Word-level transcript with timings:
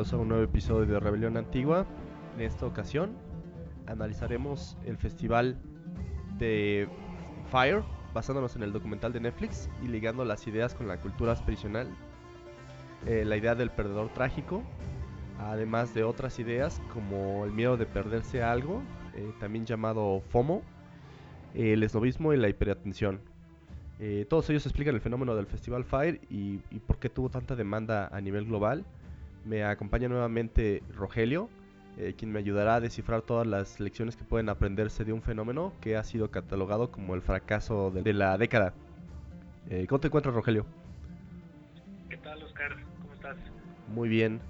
Bienvenidos 0.00 0.18
a 0.18 0.22
un 0.22 0.28
nuevo 0.28 0.44
episodio 0.44 0.86
de 0.86 0.98
Rebelión 0.98 1.36
Antigua. 1.36 1.84
En 2.34 2.40
esta 2.40 2.64
ocasión 2.64 3.18
analizaremos 3.86 4.78
el 4.86 4.96
festival 4.96 5.60
de 6.38 6.88
Fire, 7.50 7.82
basándonos 8.14 8.56
en 8.56 8.62
el 8.62 8.72
documental 8.72 9.12
de 9.12 9.20
Netflix 9.20 9.68
y 9.84 9.88
ligando 9.88 10.24
las 10.24 10.46
ideas 10.46 10.72
con 10.72 10.88
la 10.88 10.96
cultura 10.96 11.32
aspiracional, 11.32 11.86
eh, 13.06 13.26
la 13.26 13.36
idea 13.36 13.54
del 13.54 13.68
perdedor 13.68 14.08
trágico, 14.14 14.62
además 15.38 15.92
de 15.92 16.02
otras 16.02 16.38
ideas 16.38 16.80
como 16.94 17.44
el 17.44 17.52
miedo 17.52 17.76
de 17.76 17.84
perderse 17.84 18.42
algo, 18.42 18.80
eh, 19.14 19.30
también 19.38 19.66
llamado 19.66 20.22
FOMO, 20.30 20.62
el 21.52 21.82
esnovismo 21.82 22.32
y 22.32 22.38
la 22.38 22.48
hiperatención. 22.48 23.20
Eh, 23.98 24.24
todos 24.30 24.48
ellos 24.48 24.64
explican 24.64 24.94
el 24.94 25.02
fenómeno 25.02 25.36
del 25.36 25.44
Festival 25.44 25.84
Fire 25.84 26.22
y, 26.30 26.62
y 26.70 26.78
por 26.78 26.96
qué 26.96 27.10
tuvo 27.10 27.28
tanta 27.28 27.54
demanda 27.54 28.08
a 28.10 28.22
nivel 28.22 28.46
global. 28.46 28.86
Me 29.44 29.64
acompaña 29.64 30.08
nuevamente 30.08 30.82
Rogelio, 30.94 31.48
eh, 31.96 32.14
quien 32.16 32.32
me 32.32 32.38
ayudará 32.38 32.76
a 32.76 32.80
descifrar 32.80 33.22
todas 33.22 33.46
las 33.46 33.80
lecciones 33.80 34.16
que 34.16 34.24
pueden 34.24 34.48
aprenderse 34.48 35.04
de 35.04 35.12
un 35.12 35.22
fenómeno 35.22 35.74
que 35.80 35.96
ha 35.96 36.04
sido 36.04 36.30
catalogado 36.30 36.90
como 36.90 37.14
el 37.14 37.22
fracaso 37.22 37.90
de, 37.90 38.02
de 38.02 38.12
la 38.12 38.36
década. 38.38 38.74
Eh, 39.70 39.86
¿Cómo 39.88 40.00
te 40.00 40.08
encuentras, 40.08 40.34
Rogelio? 40.34 40.66
¿Qué 42.08 42.16
tal, 42.18 42.42
Oscar? 42.42 42.76
¿Cómo 43.00 43.14
estás? 43.14 43.36
Muy 43.86 44.08
bien. 44.08 44.40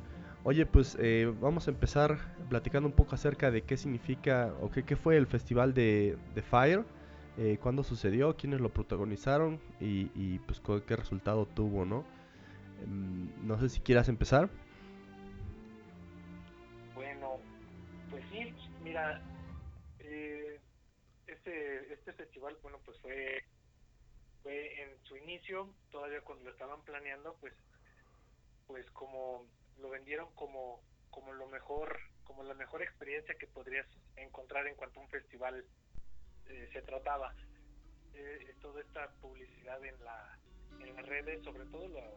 Oye, 0.43 0.67
pues 0.67 0.97
eh, 1.01 1.33
vamos 1.41 1.69
a 1.69 1.71
empezar 1.71 2.19
platicando 2.49 2.89
un 2.89 2.95
poco 2.95 3.15
acerca 3.15 3.51
de 3.51 3.63
qué 3.63 3.77
significa 3.77 4.55
o 4.61 4.71
qué, 4.71 4.85
qué 4.85 4.97
fue 4.97 5.17
el 5.17 5.27
festival 5.27 5.75
de, 5.75 6.17
de 6.35 6.43
Fire, 6.43 6.85
eh, 7.37 7.59
cuándo 7.61 7.85
sucedió, 7.85 8.37
quiénes 8.37 8.61
lo 8.61 8.71
protagonizaron 8.71 9.61
y, 9.81 10.11
y, 10.15 10.39
pues 10.41 10.61
qué 10.87 10.97
resultado 10.97 11.47
tuvo, 11.47 11.85
¿no? 11.85 12.05
Em, 12.83 13.29
no 13.47 13.59
sé 13.59 13.69
si 13.69 13.81
quieras 13.81 14.09
empezar. 14.09 14.49
Mira, 18.91 19.23
eh, 20.01 20.59
este, 21.29 21.93
este 21.93 22.13
festival, 22.15 22.59
bueno, 22.61 22.81
pues 22.85 22.99
fue, 22.99 23.45
fue 24.43 24.83
en 24.83 24.99
su 25.05 25.17
inicio, 25.17 25.73
todavía 25.93 26.21
cuando 26.23 26.47
lo 26.47 26.51
estaban 26.51 26.83
planeando, 26.83 27.37
pues, 27.41 27.55
pues 28.67 28.85
como 28.91 29.47
lo 29.79 29.91
vendieron 29.91 30.35
como, 30.35 30.83
como 31.11 31.33
lo 31.33 31.47
mejor, 31.47 32.01
como 32.25 32.43
la 32.43 32.55
mejor 32.55 32.83
experiencia 32.83 33.37
que 33.37 33.47
podrías 33.47 33.87
encontrar 34.17 34.67
en 34.67 34.75
cuanto 34.75 34.99
a 34.99 35.05
un 35.05 35.09
festival 35.09 35.65
eh, 36.49 36.69
se 36.73 36.83
trataba. 36.83 37.33
Eh, 38.15 38.57
toda 38.61 38.81
esta 38.81 39.09
publicidad 39.21 39.85
en 39.85 40.03
la 40.03 40.37
en 40.81 40.97
las 40.97 41.07
redes, 41.07 41.45
sobre 41.45 41.65
todo 41.67 41.87
la, 41.89 42.11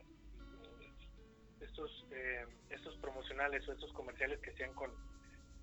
estos 1.62 2.08
eh, 2.10 2.48
estos 2.72 2.98
promocionales 2.98 3.68
o 3.70 3.74
estos 3.74 3.94
comerciales 3.94 4.40
que 4.40 4.50
hacían 4.50 4.74
con, 4.74 4.92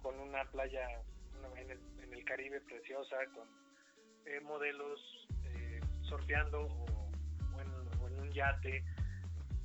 con 0.02 0.18
una 0.18 0.44
playa 0.50 0.86
en, 1.56 1.70
el, 1.70 1.78
en 2.02 2.12
el 2.12 2.24
Caribe 2.24 2.60
preciosa, 2.62 3.16
con 3.34 3.46
eh, 4.26 4.40
modelos 4.40 5.00
eh, 5.44 5.80
surfeando 6.02 6.62
o, 6.62 7.60
en, 7.60 8.00
o 8.02 8.08
en 8.08 8.20
un 8.20 8.32
yate, 8.32 8.84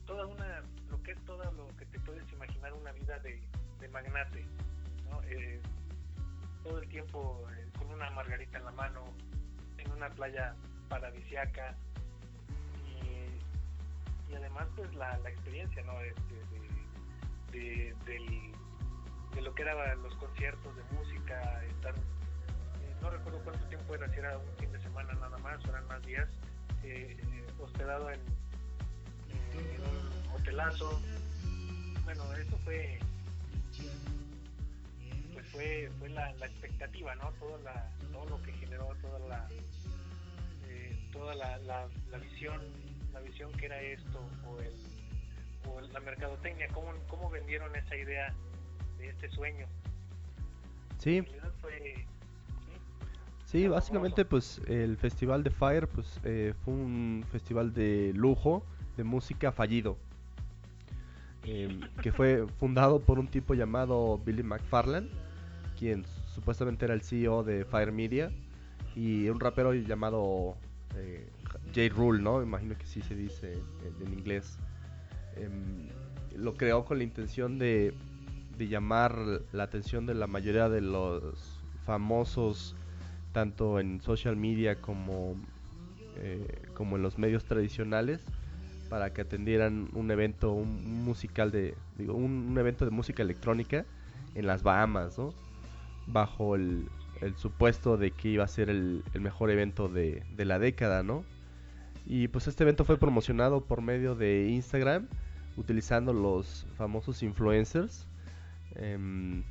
toda 0.06 0.25
una, 0.28 0.62
lo 0.90 1.01
que 1.03 1.12
es 1.12 1.25
todo 1.25 1.51
lo 1.51 1.68
que 1.78 1.85
te 1.85 2.00
puedes 2.01 2.31
imaginar 2.31 2.74
una 2.74 2.91
vida 2.91 3.19
de, 3.19 3.41
magnate, 3.90 4.44
¿no? 5.09 5.22
Eh, 5.24 5.62
todo 6.63 6.79
el 6.79 6.90
tiempo 6.90 7.47
eh, 7.51 7.69
con 7.78 7.91
una 7.91 8.09
margarita 8.09 8.57
en 8.57 8.66
la 8.66 8.72
mano, 8.72 9.13
en 9.78 9.91
una 9.91 10.09
playa 10.09 10.56
paradisiaca 10.90 11.75
y, 12.88 14.31
y 14.31 14.35
además 14.35 14.68
pues 14.75 14.94
la, 14.95 15.18
la 15.19 15.29
experiencia 15.29 15.84
¿no? 15.84 16.00
Este, 16.01 16.35
de, 17.51 17.95
del- 18.06 18.56
de 19.35 19.41
lo 19.41 19.53
que 19.53 19.63
eran 19.63 20.01
los 20.01 20.16
conciertos 20.16 20.75
de 20.75 20.84
música, 20.96 21.63
estar, 21.66 21.94
eh, 21.94 22.96
no 23.01 23.09
recuerdo 23.09 23.40
cuánto 23.44 23.66
tiempo 23.68 23.94
era, 23.94 24.09
si 24.09 24.19
era 24.19 24.38
un 24.38 24.57
fin 24.57 24.72
de 24.72 24.81
semana 24.81 25.13
nada 25.13 25.38
más 25.40 25.63
o 25.66 25.69
eran 25.69 25.85
más 25.88 26.01
días, 26.03 26.28
eh, 26.84 27.18
eh, 27.19 27.47
hospedado 27.59 28.09
en, 28.09 28.19
un 29.56 30.31
hotelazo. 30.34 31.01
Bueno, 32.03 32.24
eso 32.34 32.57
fue 32.63 33.00
pues 35.34 35.47
fue 35.47 35.91
fue 36.00 36.09
la, 36.09 36.34
la 36.34 36.45
expectativa 36.45 37.16
no 37.16 37.31
todo 37.40 37.57
la 37.63 37.90
todo 38.12 38.25
lo 38.29 38.41
que 38.41 38.51
generó 38.53 38.94
toda 39.01 39.19
la 39.19 39.47
toda 41.12 41.35
la, 41.35 41.57
la, 41.59 41.88
la 42.12 42.18
visión 42.18 42.62
la 43.13 43.22
visión 43.22 43.51
que 43.53 43.66
era 43.68 43.81
esto 43.81 44.19
o 44.45 44.59
el 44.59 44.74
o 45.68 45.81
la 45.81 46.00
mercadotecnia 46.01 46.68
cómo, 46.74 46.91
cómo 47.07 47.29
vendieron 47.29 47.74
esa 47.75 47.95
idea 47.95 48.34
de 48.97 49.09
este 49.09 49.29
sueño 49.29 49.66
Sí, 50.97 51.22
fue 51.61 52.06
Sí, 53.45 53.63
Famoso. 53.63 53.75
básicamente 53.75 54.25
pues 54.25 54.61
el 54.67 54.97
festival 54.97 55.44
de 55.44 55.51
Fire 55.51 55.88
pues 55.88 56.19
eh, 56.23 56.53
fue 56.63 56.73
un 56.73 57.23
festival 57.31 57.73
de 57.73 58.11
lujo 58.16 58.66
de 58.97 59.03
música 59.03 59.51
fallido 59.51 59.97
em, 61.44 61.79
que 62.01 62.11
fue 62.11 62.45
fundado 62.59 63.00
por 63.00 63.19
un 63.19 63.28
tipo 63.28 63.53
llamado 63.53 64.17
Billy 64.25 64.44
McFarland 64.44 65.09
quien 65.77 66.06
supuestamente 66.33 66.85
era 66.85 66.94
el 66.94 67.01
CEO 67.01 67.44
de 67.44 67.66
Fire 67.66 67.91
Media 67.91 68.31
y 68.95 69.27
un 69.29 69.39
rapero 69.39 69.73
llamado 69.73 70.56
eh, 70.95 71.27
J. 71.73 71.94
Rule, 71.94 72.22
¿no? 72.23 72.41
Imagino 72.41 72.77
que 72.77 72.85
sí 72.85 73.01
se 73.01 73.13
dice 73.16 73.53
en, 73.53 74.07
en 74.07 74.13
inglés. 74.13 74.57
Em, 75.35 75.89
lo 76.38 76.53
creó 76.56 76.85
con 76.85 76.97
la 77.00 77.03
intención 77.03 77.59
de, 77.59 77.94
de 78.57 78.67
llamar 78.67 79.17
la 79.51 79.63
atención 79.63 80.05
de 80.05 80.13
la 80.13 80.27
mayoría 80.27 80.69
de 80.69 80.81
los 80.81 81.59
famosos 81.85 82.75
tanto 83.31 83.79
en 83.79 84.01
social 84.01 84.38
media 84.38 84.81
como, 84.81 85.35
eh, 86.17 86.61
como 86.73 86.95
en 86.95 87.03
los 87.03 87.17
medios 87.17 87.44
tradicionales 87.44 88.21
para 88.89 89.11
que 89.11 89.21
atendieran 89.21 89.89
un 89.94 90.09
evento 90.09 90.51
un, 90.51 91.03
musical 91.03 91.51
de 91.51 91.75
digo 91.97 92.13
un, 92.13 92.57
evento 92.57 92.85
de 92.85 92.91
música 92.91 93.23
electrónica 93.23 93.85
en 94.35 94.47
las 94.47 94.63
Bahamas 94.63 95.17
¿no? 95.17 95.33
bajo 96.07 96.55
el, 96.55 96.88
el 97.21 97.35
supuesto 97.35 97.97
de 97.97 98.11
que 98.11 98.29
iba 98.29 98.45
a 98.45 98.47
ser 98.47 98.69
el, 98.69 99.03
el 99.13 99.21
mejor 99.21 99.51
evento 99.51 99.89
de, 99.89 100.23
de 100.35 100.45
la 100.45 100.59
década 100.59 101.03
¿no? 101.03 101.25
y 102.06 102.27
pues 102.30 102.47
este 102.47 102.63
evento 102.63 102.85
fue 102.85 102.97
promocionado 102.97 103.65
por 103.65 103.81
medio 103.81 104.15
de 104.15 104.47
Instagram 104.50 105.07
utilizando 105.57 106.13
los 106.13 106.65
famosos 106.77 107.24
influencers 107.24 108.07
em, 108.75 109.44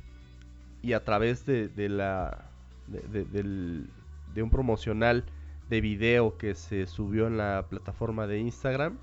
y 0.81 0.93
a 0.93 1.03
través 1.03 1.45
de, 1.45 1.69
la 1.89 2.49
de, 2.87 4.43
un 4.43 4.49
promocional 4.49 5.23
de 5.69 5.81
video 5.81 6.37
que 6.37 6.55
se 6.55 6.85
subió 6.85 7.27
en 7.27 7.37
la 7.37 7.65
plataforma 7.69 8.27
de 8.27 8.39
Instagram 8.39 8.97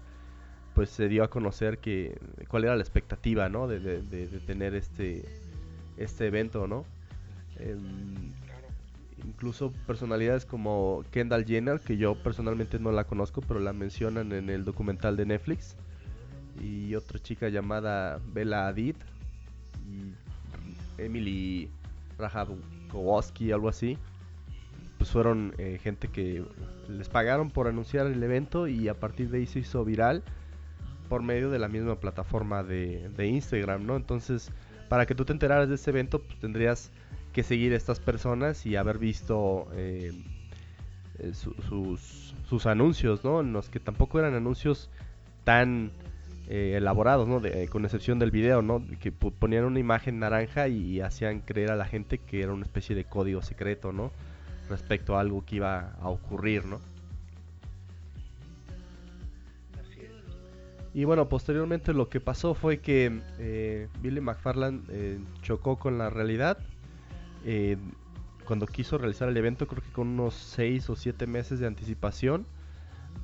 pues 0.75 0.89
se 0.91 1.09
dio 1.09 1.25
a 1.25 1.29
conocer 1.29 1.79
que 1.79 2.19
cuál 2.49 2.65
era 2.65 2.77
la 2.77 2.83
expectativa 2.83 3.49
no 3.49 3.67
de, 3.67 3.81
tener 4.47 4.75
este 4.75 5.25
este 5.97 6.27
evento 6.29 6.67
no 6.67 6.85
Em, 7.59 8.33
incluso 9.25 9.73
personalidades 9.87 10.45
como 10.45 11.05
Kendall 11.13 11.45
Jenner 11.45 11.81
que 11.81 11.97
yo 11.97 12.15
personalmente 12.23 12.79
no 12.79 12.91
la 12.91 13.05
conozco 13.05 13.41
pero 13.41 13.61
la 13.61 13.73
mencionan 13.73 14.33
en 14.33 14.51
el 14.51 14.65
documental 14.65 15.17
de 15.17 15.27
Netflix 15.27 15.77
y 16.61 16.95
otra 16.97 17.21
chica 17.21 17.49
llamada 17.49 18.21
Bella 18.33 18.67
Hadid 18.67 18.97
Emily 20.99 21.71
Ratajkowski 22.19 23.53
algo 23.53 23.69
así 23.69 23.99
pues 25.03 25.11
fueron 25.11 25.53
eh, 25.59 25.81
gente 25.83 26.07
que 26.07 26.45
les 26.89 27.09
pagaron 27.09 27.51
por 27.51 27.67
anunciar 27.67 28.07
el 28.07 28.23
evento 28.23 28.69
y 28.69 28.87
a 28.87 28.95
partir 28.95 29.31
de 29.31 29.39
ahí 29.39 29.47
se 29.47 29.59
hizo 29.59 29.85
viral 29.85 30.23
por 31.09 31.25
medio 31.25 31.51
de 31.51 31.59
la 31.59 31.67
misma 31.67 31.97
plataforma 31.97 32.63
de, 32.63 33.27
Instagram, 33.27 33.85
¿no? 33.85 33.97
Entonces, 33.97 34.53
para 34.89 35.05
que 35.05 35.17
tú 35.17 35.25
te 35.25 35.33
enteraras 35.33 35.69
de 35.69 35.75
este 35.75 35.91
evento, 35.91 36.23
pues, 36.23 36.39
tendrías 36.39 36.93
que 37.33 37.43
seguir 37.43 37.73
a 37.73 37.77
estas 37.79 37.99
personas 37.99 38.65
y 38.65 38.77
haber 38.77 38.99
visto 38.99 39.67
eh, 39.75 40.13
eh, 41.19 41.33
sus, 41.35 42.37
sus 42.49 42.67
anuncios, 42.67 43.25
¿no? 43.25 43.41
En 43.41 43.53
los 43.53 43.71
que 43.71 43.81
tampoco 43.81 44.21
eran 44.21 44.35
anuncios 44.35 44.89
tan 45.43 45.91
eh, 46.49 46.75
elaborados, 46.77 47.29
¿no? 47.29 47.41
con 47.71 47.85
excepción 47.85 48.19
del 48.19 48.31
video, 48.31 48.63
¿no? 48.63 48.85
Que 49.01 49.13
ponían 49.13 49.65
una 49.65 49.79
imagen 49.79 50.19
naranja 50.19 50.69
y, 50.69 51.01
hacían 51.01 51.41
creer 51.41 51.71
a 51.71 51.77
la 51.77 51.87
gente 51.87 52.19
que 52.19 52.43
era 52.43 52.53
una 52.53 52.65
especie 52.65 52.95
de 52.97 53.05
código 53.05 53.43
secreto, 53.43 53.93
¿no? 53.93 54.11
Respecto 54.69 55.17
a 55.17 55.21
algo 55.21 55.45
que 55.45 55.57
iba 55.57 55.95
a 56.01 56.09
ocurrir, 56.09 56.65
¿no? 56.67 56.81
Y 60.95 61.05
bueno, 61.05 61.27
posteriormente 61.29 61.95
lo 61.95 62.11
que 62.11 62.21
pasó 62.21 62.55
fue 62.55 62.81
que 62.81 63.89
Billy 64.03 64.21
McFarland 64.21 64.85
chocó 65.41 65.79
con 65.79 65.97
la 65.97 66.11
realidad 66.11 66.59
eh, 67.45 67.77
cuando 68.45 68.67
quiso 68.67 68.99
realizar 68.99 69.29
el 69.29 69.37
evento, 69.37 69.67
creo 69.67 69.83
que 69.83 69.93
con 69.93 70.09
unos 70.09 70.35
6 70.35 70.91
o 70.91 70.97
7 70.97 71.27
meses 71.27 71.61
de 71.61 71.67
anticipación, 71.67 72.47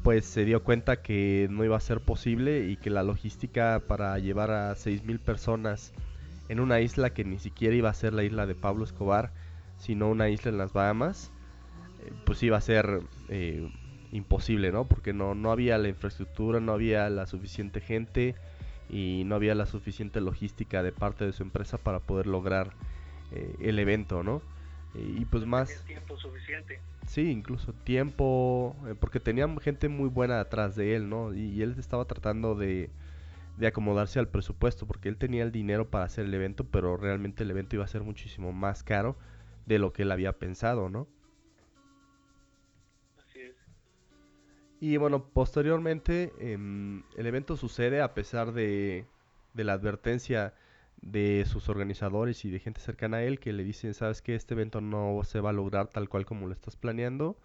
pues 0.02 0.24
se 0.24 0.44
dio 0.44 0.62
cuenta 0.62 1.02
que 1.02 1.48
no 1.50 1.64
iba 1.64 1.76
a 1.76 1.80
ser 1.80 2.00
posible 2.00 2.66
y 2.68 2.76
que 2.76 2.90
la 2.90 3.02
logística 3.02 3.82
para 3.86 4.18
llevar 4.18 4.50
a 4.50 4.74
6.000 4.74 5.18
personas 5.18 5.92
en 6.48 6.60
una 6.60 6.80
isla 6.80 7.10
que 7.10 7.24
ni 7.24 7.38
siquiera 7.38 7.74
iba 7.74 7.90
a 7.90 7.94
ser 7.94 8.14
la 8.14 8.24
isla 8.24 8.46
de 8.46 8.54
Pablo 8.54 8.84
Escobar, 8.84 9.32
sino 9.76 10.08
una 10.08 10.28
isla 10.28 10.50
en 10.50 10.58
las 10.58 10.72
Bahamas, 10.72 11.30
eh, 12.00 12.12
pues 12.24 12.42
iba 12.42 12.56
a 12.56 12.60
ser 12.60 13.00
eh, 13.28 13.70
imposible, 14.12 14.72
¿no? 14.72 14.86
Porque 14.86 15.12
no, 15.12 15.34
no 15.34 15.52
había 15.52 15.78
la 15.78 15.88
infraestructura, 15.88 16.60
no 16.60 16.72
había 16.72 17.08
la 17.10 17.26
suficiente 17.26 17.80
gente 17.80 18.34
y 18.88 19.22
no 19.26 19.34
había 19.34 19.54
la 19.54 19.66
suficiente 19.66 20.20
logística 20.20 20.82
de 20.82 20.92
parte 20.92 21.26
de 21.26 21.32
su 21.32 21.42
empresa 21.42 21.78
para 21.78 22.00
poder 22.00 22.26
lograr 22.26 22.70
eh, 23.32 23.56
el 23.60 23.78
evento, 23.78 24.22
¿no? 24.22 24.40
Y 25.00 25.24
pues 25.24 25.46
más... 25.46 25.84
Tiempo 25.86 26.16
suficiente. 26.16 26.80
Sí, 27.06 27.30
incluso 27.30 27.72
tiempo, 27.72 28.76
eh, 28.86 28.94
porque 28.98 29.18
tenía 29.18 29.48
gente 29.60 29.88
muy 29.88 30.08
buena 30.08 30.40
atrás 30.40 30.76
de 30.76 30.94
él, 30.94 31.08
¿no? 31.08 31.34
Y, 31.34 31.62
él 31.62 31.74
estaba 31.78 32.04
tratando 32.04 32.54
de, 32.54 32.90
de 33.56 33.66
acomodarse 33.66 34.18
al 34.18 34.28
presupuesto, 34.28 34.86
porque 34.86 35.08
él 35.08 35.16
tenía 35.16 35.42
el 35.42 35.50
dinero 35.50 35.88
para 35.88 36.04
hacer 36.04 36.26
el 36.26 36.34
evento, 36.34 36.64
pero 36.64 36.96
realmente 36.96 37.44
el 37.44 37.50
evento 37.50 37.76
iba 37.76 37.84
a 37.84 37.88
ser 37.88 38.02
muchísimo 38.02 38.52
más 38.52 38.82
caro 38.82 39.16
de 39.64 39.78
lo 39.78 39.92
que 39.92 40.02
él 40.02 40.12
había 40.12 40.32
pensado, 40.38 40.90
¿no? 40.90 41.08
Así 43.18 43.40
es. 43.40 43.56
Y 44.80 44.98
bueno, 44.98 45.24
posteriormente 45.24 46.32
em, 46.40 47.04
el 47.16 47.26
evento 47.26 47.56
sucede 47.56 48.02
a 48.02 48.12
pesar 48.12 48.52
de, 48.52 49.06
de 49.54 49.64
la 49.64 49.72
advertencia 49.72 50.52
de 51.02 51.44
sus 51.46 51.68
organizadores 51.68 52.44
y 52.44 52.50
de 52.50 52.58
gente 52.58 52.80
cercana 52.80 53.18
a 53.18 53.22
él 53.22 53.38
que 53.38 53.52
le 53.52 53.64
dicen, 53.64 53.94
sabes 53.94 54.22
que 54.22 54.34
este 54.34 54.54
evento 54.54 54.80
no 54.80 55.20
se 55.24 55.40
va 55.40 55.50
a 55.50 55.52
lograr 55.52 55.88
tal 55.88 56.08
cual 56.08 56.26
como 56.26 56.46
lo 56.46 56.52
estás 56.52 56.76
planeando, 56.76 57.38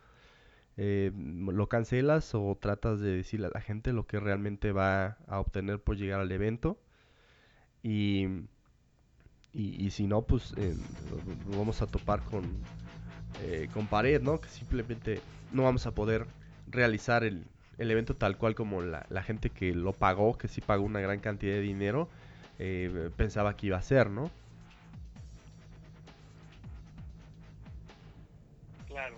eh, 0.75 1.11
lo 1.15 1.69
cancelas 1.69 2.33
o 2.33 2.57
tratas 2.59 2.99
de 2.99 3.17
decirle 3.17 3.47
a 3.47 3.51
la 3.53 3.61
gente 3.61 3.93
lo 3.93 4.07
que 4.07 4.19
realmente 4.19 4.71
va 4.71 5.17
a 5.27 5.39
obtener 5.39 5.79
por 5.79 5.97
llegar 5.97 6.19
al 6.19 6.31
evento. 6.31 6.79
Y, 7.83 8.27
y, 9.53 9.91
si 9.91 10.07
no, 10.07 10.23
pues 10.23 10.53
eh, 10.57 10.75
vamos 11.55 11.81
a 11.81 11.87
topar 11.87 12.21
con, 12.23 12.45
eh, 13.43 13.67
con 13.73 13.87
pared, 13.87 14.21
¿no? 14.21 14.39
Que 14.39 14.49
simplemente 14.49 15.21
no 15.51 15.63
vamos 15.63 15.85
a 15.85 15.91
poder 15.91 16.25
realizar 16.67 17.23
el, 17.23 17.45
el 17.77 17.91
evento 17.91 18.15
tal 18.15 18.37
cual 18.37 18.55
como 18.55 18.81
la, 18.81 19.05
la 19.09 19.21
gente 19.21 19.49
que 19.49 19.75
lo 19.75 19.93
pagó, 19.93 20.37
que 20.37 20.47
sí 20.47 20.61
pagó 20.61 20.83
una 20.85 21.01
gran 21.01 21.19
cantidad 21.19 21.53
de 21.53 21.61
dinero, 21.61 22.09
eh, 22.59 23.09
pensaba 23.15 23.55
que 23.55 23.67
iba 23.67 23.77
a 23.77 23.81
ser, 23.81 24.09
¿no? 24.09 24.29
Claro. 28.87 29.17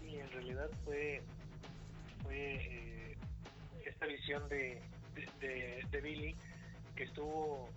Sí, 0.00 0.16
en 0.18 0.30
realidad 0.32 0.68
fue, 0.84 1.22
fue 2.22 2.54
eh, 2.54 3.16
esta 3.84 4.06
visión 4.06 4.48
de, 4.48 4.82
de, 5.40 6.00
Billy 6.00 6.34
que 6.96 7.04
estuvo, 7.04 7.68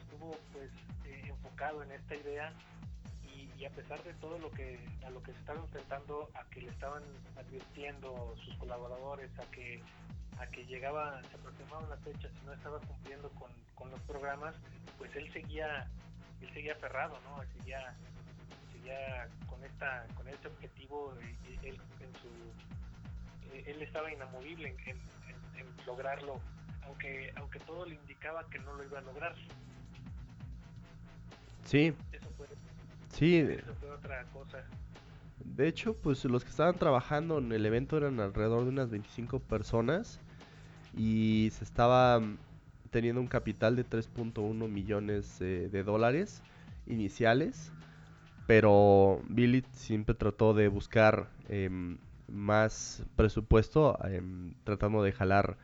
estuvo 0.00 0.30
pues 0.52 0.70
eh, 1.04 1.22
enfocado 1.26 1.82
en 1.82 1.92
esta 1.92 2.14
idea 2.16 2.52
y, 3.58 3.64
a 3.64 3.70
pesar 3.70 4.02
de 4.02 4.12
todo 4.14 4.38
lo 4.38 4.50
que 4.50 4.78
a 5.06 5.10
lo 5.10 5.22
que 5.22 5.32
se 5.32 5.38
estaba 5.38 5.60
enfrentando 5.60 6.28
a 6.34 6.44
que 6.50 6.62
le 6.62 6.70
estaban 6.70 7.02
advirtiendo 7.36 8.34
sus 8.44 8.54
colaboradores 8.56 9.30
a 9.38 9.50
que 9.50 9.82
a 10.38 10.46
que 10.46 10.64
llegaba, 10.66 11.22
se 11.22 11.36
aproximaban 11.36 11.88
las 11.88 12.00
fechas 12.00 12.30
y 12.42 12.46
no 12.46 12.52
estaba 12.52 12.78
cumpliendo 12.80 13.28
con, 13.30 13.50
con 13.74 13.90
los 13.90 14.00
programas, 14.02 14.54
pues 14.98 15.14
él 15.16 15.32
seguía, 15.32 15.88
él 16.40 16.52
seguía 16.52 16.72
aferrado, 16.72 17.18
¿no? 17.22 17.42
Seguía, 17.58 17.94
seguía 18.72 19.28
con 19.46 19.62
esta, 19.64 20.06
con 20.14 20.28
este 20.28 20.48
objetivo, 20.48 21.14
él 21.62 21.80
en 22.00 22.12
su 22.14 22.28
él 23.66 23.82
estaba 23.82 24.12
inamovible 24.12 24.74
en, 24.86 24.96
en, 25.58 25.66
lograrlo, 25.86 26.40
aunque, 26.84 27.32
aunque 27.36 27.60
todo 27.60 27.86
le 27.86 27.94
indicaba 27.94 28.48
que 28.50 28.58
no 28.58 28.74
lo 28.74 28.84
iba 28.84 28.98
a 28.98 29.02
lograr. 29.02 29.34
Sí. 31.64 31.94
Eso 32.12 32.30
fue, 32.36 32.46
sí. 33.10 33.38
Eso 33.38 33.74
fue 33.74 33.90
otra 33.90 34.24
cosa. 34.32 34.64
De 35.44 35.68
hecho, 35.68 35.94
pues 35.94 36.24
los 36.24 36.42
que 36.42 36.50
estaban 36.50 36.76
trabajando 36.78 37.38
en 37.38 37.52
el 37.52 37.66
evento 37.66 37.96
eran 37.96 38.18
alrededor 38.18 38.64
de 38.64 38.70
unas 38.70 38.90
25 38.90 39.40
personas 39.40 40.20
y 40.96 41.50
se 41.52 41.64
estaba 41.64 42.20
mm, 42.20 42.38
teniendo 42.90 43.20
un 43.20 43.26
capital 43.26 43.76
de 43.76 43.84
3.1 43.84 44.68
millones 44.68 45.40
eh, 45.40 45.68
de 45.70 45.82
dólares 45.82 46.42
iniciales, 46.86 47.72
pero 48.46 49.20
Billy 49.28 49.64
siempre 49.72 50.14
trató 50.14 50.54
de 50.54 50.68
buscar 50.68 51.28
em, 51.48 51.98
más 52.28 53.02
presupuesto, 53.16 53.98
em, 54.04 54.54
tratando 54.64 55.02
de 55.02 55.12
jalar 55.12 55.56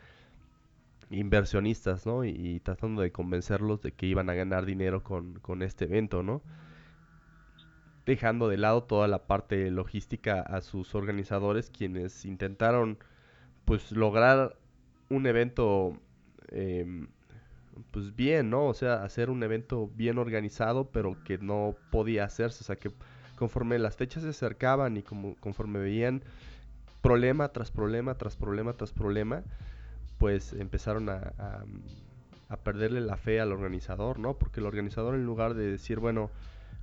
inversionistas, 1.10 2.06
¿no? 2.06 2.24
Y, 2.24 2.60
tratando 2.60 3.02
de 3.02 3.12
convencerlos 3.12 3.82
de 3.82 3.92
que 3.92 4.06
iban 4.06 4.30
a 4.30 4.34
ganar 4.34 4.64
dinero 4.64 5.02
con, 5.02 5.34
con 5.40 5.62
este 5.62 5.84
evento, 5.86 6.22
¿no? 6.22 6.40
Dejando 8.06 8.48
de 8.48 8.56
lado 8.56 8.84
toda 8.84 9.08
la 9.08 9.26
parte 9.26 9.70
logística 9.70 10.40
a 10.40 10.60
sus 10.62 10.94
organizadores, 10.94 11.70
quienes 11.70 12.24
intentaron 12.24 12.98
pues 13.64 13.92
lograr 13.92 14.56
un 15.10 15.26
evento 15.26 15.92
em, 16.48 17.08
pues 17.90 18.14
bien, 18.16 18.50
¿no? 18.50 18.66
O 18.66 18.74
sea, 18.74 19.04
hacer 19.04 19.30
un 19.30 19.42
evento 19.42 19.90
bien 19.94 20.18
organizado, 20.18 20.90
pero 20.90 21.16
que 21.24 21.38
no 21.38 21.74
podía 21.90 22.24
hacerse, 22.24 22.62
o 22.62 22.64
sea, 22.64 22.76
que 22.76 22.90
conforme 23.36 23.78
las 23.78 23.96
fechas 23.96 24.22
se 24.22 24.30
acercaban 24.30 24.96
y 24.96 25.02
como 25.02 25.34
conforme 25.36 25.78
veían 25.78 26.22
problema 27.00 27.48
tras 27.48 27.70
problema, 27.70 28.14
tras 28.14 28.36
problema, 28.36 28.74
tras 28.74 28.92
problema, 28.92 29.42
pues 30.18 30.52
empezaron 30.52 31.08
a, 31.08 31.32
a, 32.48 32.56
perderle 32.58 33.00
la 33.00 33.16
fe 33.16 33.40
al 33.40 33.52
organizador, 33.52 34.18
¿no? 34.18 34.34
Porque 34.34 34.60
el 34.60 34.66
organizador 34.66 35.14
en 35.14 35.24
lugar 35.24 35.54
de 35.54 35.70
decir, 35.70 35.98
bueno, 35.98 36.30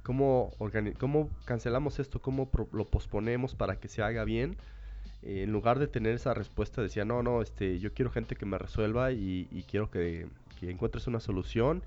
¿cómo, 0.02 0.52
cómo 1.00 1.30
cancelamos 1.46 2.00
esto? 2.00 2.22
¿Cómo 2.22 2.50
lo 2.72 2.90
posponemos 2.90 3.54
para 3.54 3.80
que 3.80 3.88
se 3.88 4.02
haga 4.02 4.24
bien? 4.24 4.58
Eh, 5.24 5.44
en 5.44 5.52
lugar 5.52 5.80
de 5.80 5.88
tener 5.88 6.14
esa 6.14 6.34
respuesta 6.34 6.82
decía, 6.82 7.06
no, 7.06 7.24
no, 7.24 7.42
este, 7.42 7.80
yo 7.80 7.94
quiero 7.94 8.12
gente 8.12 8.36
que 8.36 8.46
me 8.46 8.58
resuelva 8.58 9.12
y, 9.12 9.66
quiero 9.70 9.90
que, 9.90 10.28
encuentres 10.62 11.08
una 11.08 11.20
solución 11.20 11.84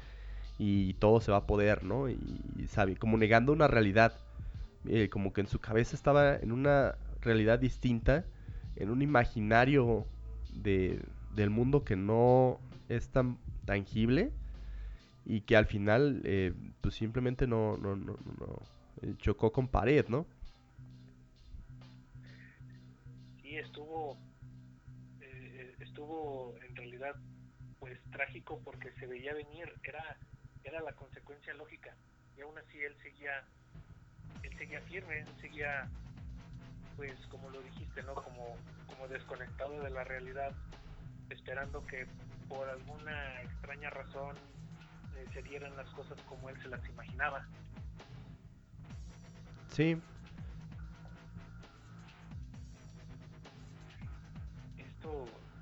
y 0.59 0.95
todo 0.95 1.21
se 1.21 1.33
va 1.33 1.39
a 1.39 1.47
poder, 1.47 1.85
¿no? 1.85 2.09
Y, 2.09 2.19
sabe, 2.69 2.97
como 2.97 3.17
negando 3.17 3.53
una 3.53 3.69
realidad, 3.69 4.15
eh, 4.87 5.09
como 5.09 5.33
que 5.33 5.41
en 5.41 5.47
su 5.47 5.59
cabeza 5.59 5.97
estaba 5.97 6.37
en 6.37 6.53
una 6.53 6.97
realidad 7.21 7.59
distinta, 7.59 8.25
en 8.77 8.91
un 8.91 9.03
imaginario 9.03 10.07
de, 10.53 11.01
del 11.35 11.51
mundo 11.51 11.85
que 11.85 11.97
no 11.97 12.59
es 12.89 13.09
tan 13.09 13.39
tangible 13.65 14.33
y 15.25 15.43
que 15.43 15.57
al 15.57 15.67
final 15.67 16.23
eh, 16.25 16.53
pues 16.81 16.95
simplemente 16.95 17.47
no, 17.47 17.77
no, 17.77 17.95
no, 17.97 18.17
no 18.39 19.17
chocó 19.19 19.53
con 19.53 19.69
pared, 19.69 20.07
¿no? 20.09 20.27
Trágico 28.21 28.61
porque 28.63 28.93
se 28.99 29.07
veía 29.07 29.33
venir 29.33 29.73
era 29.83 30.19
era 30.63 30.83
la 30.83 30.93
consecuencia 30.93 31.55
lógica. 31.55 31.97
Y 32.37 32.43
aún 32.43 32.57
así 32.59 32.79
él 32.79 32.95
seguía 33.03 33.45
él 34.43 34.59
seguía 34.59 34.81
firme 34.83 35.21
él 35.21 35.27
seguía 35.41 35.89
pues 36.97 37.15
como 37.31 37.49
lo 37.49 37.63
dijiste 37.63 38.03
no 38.03 38.15
como 38.15 38.57
como 38.87 39.09
desconectado 39.09 39.81
de 39.83 39.91
la 39.91 40.05
realidad 40.05 40.53
esperando 41.31 41.87
que 41.87 42.07
por 42.47 42.69
alguna 42.69 43.41
extraña 43.43 43.89
razón 43.89 44.37
eh, 45.17 45.25
se 45.33 45.43
dieran 45.43 45.75
las 45.77 45.89
cosas 45.91 46.21
como 46.29 46.51
él 46.51 46.61
se 46.63 46.69
las 46.69 46.85
imaginaba. 46.89 47.47
Sí. 49.69 49.97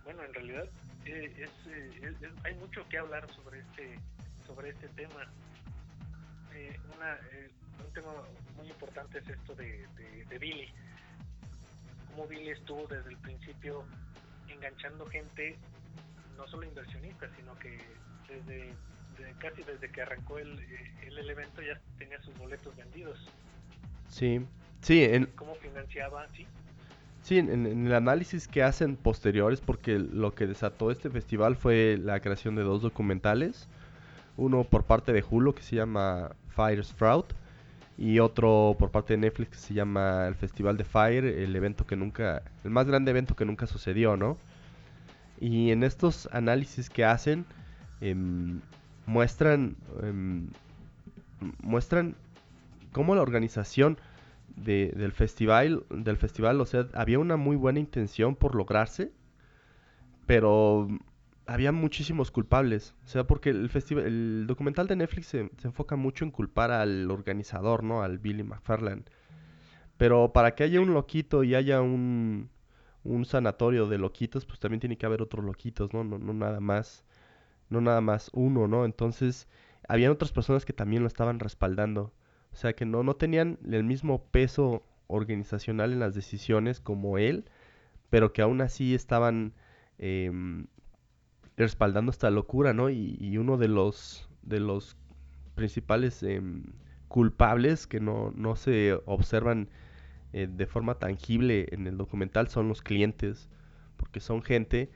En 0.08 0.34
realidad 0.34 0.68
eh, 1.08 1.44
es, 1.44 2.44
hay 2.44 2.54
mucho 2.56 2.86
que 2.88 2.98
hablar 2.98 3.26
sobre 3.34 3.60
este 3.60 3.98
sobre 4.46 4.70
este 4.70 4.88
tema. 4.88 5.30
una, 6.96 7.18
un 7.84 7.92
tema 7.92 8.12
muy 8.56 8.68
importante 8.68 9.18
es 9.18 9.28
esto 9.28 9.54
de, 9.54 9.86
de, 10.28 10.38
Billy. 10.38 10.68
Cómo 12.10 12.26
Billy 12.26 12.50
estuvo 12.50 12.86
desde 12.88 13.10
el 13.10 13.18
principio 13.18 13.84
enganchando 14.48 15.06
gente, 15.06 15.56
no 16.36 16.48
solo 16.48 16.64
inversionistas, 16.64 17.30
sino 17.36 17.56
que 17.58 17.78
desde 18.28 18.74
casi 19.38 19.62
desde 19.62 19.90
que 19.90 20.02
arrancó 20.02 20.38
el, 20.38 20.58
el, 21.02 21.30
evento 21.30 21.62
ya 21.62 21.80
tenía 21.98 22.20
sus 22.22 22.36
boletos 22.38 22.74
vendidos. 22.76 23.18
Sí, 24.08 24.44
sí. 24.80 25.04
En... 25.04 25.26
¿Cómo 25.26 25.54
financiaba? 25.56 26.28
Sí. 26.34 26.46
Sí, 27.28 27.36
en, 27.36 27.66
el 27.66 27.92
análisis 27.92 28.48
que 28.48 28.62
hacen 28.62 28.96
posteriores, 28.96 29.60
porque 29.60 29.98
lo 29.98 30.34
que 30.34 30.46
desató 30.46 30.90
este 30.90 31.10
festival 31.10 31.56
fue 31.56 31.98
la 32.02 32.20
creación 32.20 32.54
de 32.54 32.62
dos 32.62 32.80
documentales. 32.80 33.68
Uno 34.38 34.64
por 34.64 34.84
parte 34.84 35.12
de 35.12 35.22
Hulu 35.22 35.52
que 35.52 35.62
se 35.62 35.76
llama 35.76 36.30
Fire 36.48 36.82
Sprout 36.82 37.34
y 37.98 38.18
otro 38.20 38.76
por 38.78 38.90
parte 38.90 39.12
de 39.12 39.18
Netflix 39.18 39.50
que 39.50 39.58
se 39.58 39.74
llama 39.74 40.26
el 40.26 40.36
Festival 40.36 40.78
de 40.78 40.84
Fire, 40.84 41.26
el 41.26 41.54
evento 41.54 41.86
que 41.86 41.96
nunca, 41.96 42.40
el 42.64 42.70
más 42.70 42.86
grande 42.86 43.10
evento 43.10 43.36
que 43.36 43.44
nunca 43.44 43.66
sucedió, 43.66 44.16
¿no? 44.16 44.38
Y 45.38 45.70
en 45.70 45.82
estos 45.82 46.30
análisis 46.32 46.88
que 46.88 47.04
hacen, 47.04 47.44
em, 48.00 48.62
muestran, 49.04 49.76
em, 50.02 50.48
muestran 51.62 52.14
cómo 52.92 53.14
la 53.14 53.20
organización 53.20 53.98
del 54.64 55.12
festival, 55.12 55.84
del 55.90 56.16
festival, 56.16 56.60
o 56.60 56.66
sea, 56.66 56.88
había 56.94 57.18
una 57.18 57.36
muy 57.36 57.56
buena 57.56 57.80
intención 57.80 58.36
por 58.36 58.54
lograrse, 58.54 59.12
pero 60.26 60.88
había 61.46 61.72
muchísimos 61.72 62.30
culpables, 62.30 62.94
o 63.04 63.08
sea, 63.08 63.26
porque 63.26 63.50
el 63.50 63.70
festival, 63.70 64.04
el 64.06 64.44
documental 64.46 64.86
de 64.86 64.96
Netflix 64.96 65.28
se, 65.28 65.50
enfoca 65.64 65.96
mucho 65.96 66.24
en 66.24 66.30
culpar 66.30 66.70
al 66.70 67.10
organizador, 67.10 67.82
¿no? 67.82 68.02
Al 68.02 68.18
Billy 68.18 68.42
McFarland. 68.42 69.08
Pero 69.96 70.32
para 70.32 70.54
que 70.54 70.64
haya 70.64 70.80
un 70.80 70.94
loquito 70.94 71.44
y 71.44 71.54
haya 71.54 71.80
un, 71.80 72.50
un 73.04 73.24
sanatorio 73.24 73.86
de 73.88 73.98
loquitos, 73.98 74.44
pues 74.44 74.60
también 74.60 74.80
tiene 74.80 74.98
que 74.98 75.06
haber 75.06 75.22
otros 75.22 75.44
loquitos, 75.44 75.92
¿no? 75.94 76.04
No, 76.04 76.18
no 76.18 76.34
nada 76.34 76.60
más, 76.60 77.04
no 77.70 77.80
nada 77.80 78.00
más 78.00 78.30
uno, 78.34 78.68
¿no? 78.68 78.84
Entonces, 78.84 79.48
habían 79.88 80.12
otras 80.12 80.32
personas 80.32 80.64
que 80.64 80.74
también 80.74 81.02
lo 81.02 81.08
estaban 81.08 81.40
respaldando. 81.40 82.12
O 82.52 82.56
sea, 82.56 82.72
que 82.72 82.84
no, 82.84 83.02
no 83.02 83.16
tenían 83.16 83.58
el 83.70 83.84
mismo 83.84 84.24
peso 84.24 84.82
organizacional 85.06 85.92
en 85.92 86.00
las 86.00 86.14
decisiones 86.14 86.80
como 86.80 87.18
él, 87.18 87.44
pero 88.10 88.32
que 88.32 88.42
aún 88.42 88.60
así 88.60 88.94
estaban 88.94 89.54
em, 89.98 90.66
respaldando 91.56 92.10
esta 92.10 92.30
locura, 92.30 92.72
¿no? 92.72 92.90
Y, 92.90 93.36
uno 93.38 93.56
de 93.56 93.68
los, 93.68 94.28
de 94.42 94.60
los 94.60 94.96
principales 95.54 96.22
em, 96.22 96.64
culpables 97.08 97.86
que 97.86 98.00
no, 98.00 98.32
no 98.36 98.56
se 98.56 98.98
observan 99.06 99.68
eh, 100.32 100.46
de 100.50 100.66
forma 100.66 100.94
tangible 100.98 101.66
en 101.72 101.86
el 101.86 101.96
documental 101.96 102.48
son 102.48 102.68
los 102.68 102.82
clientes, 102.82 103.48
porque 103.96 104.20
son 104.20 104.42
gente 104.42 104.90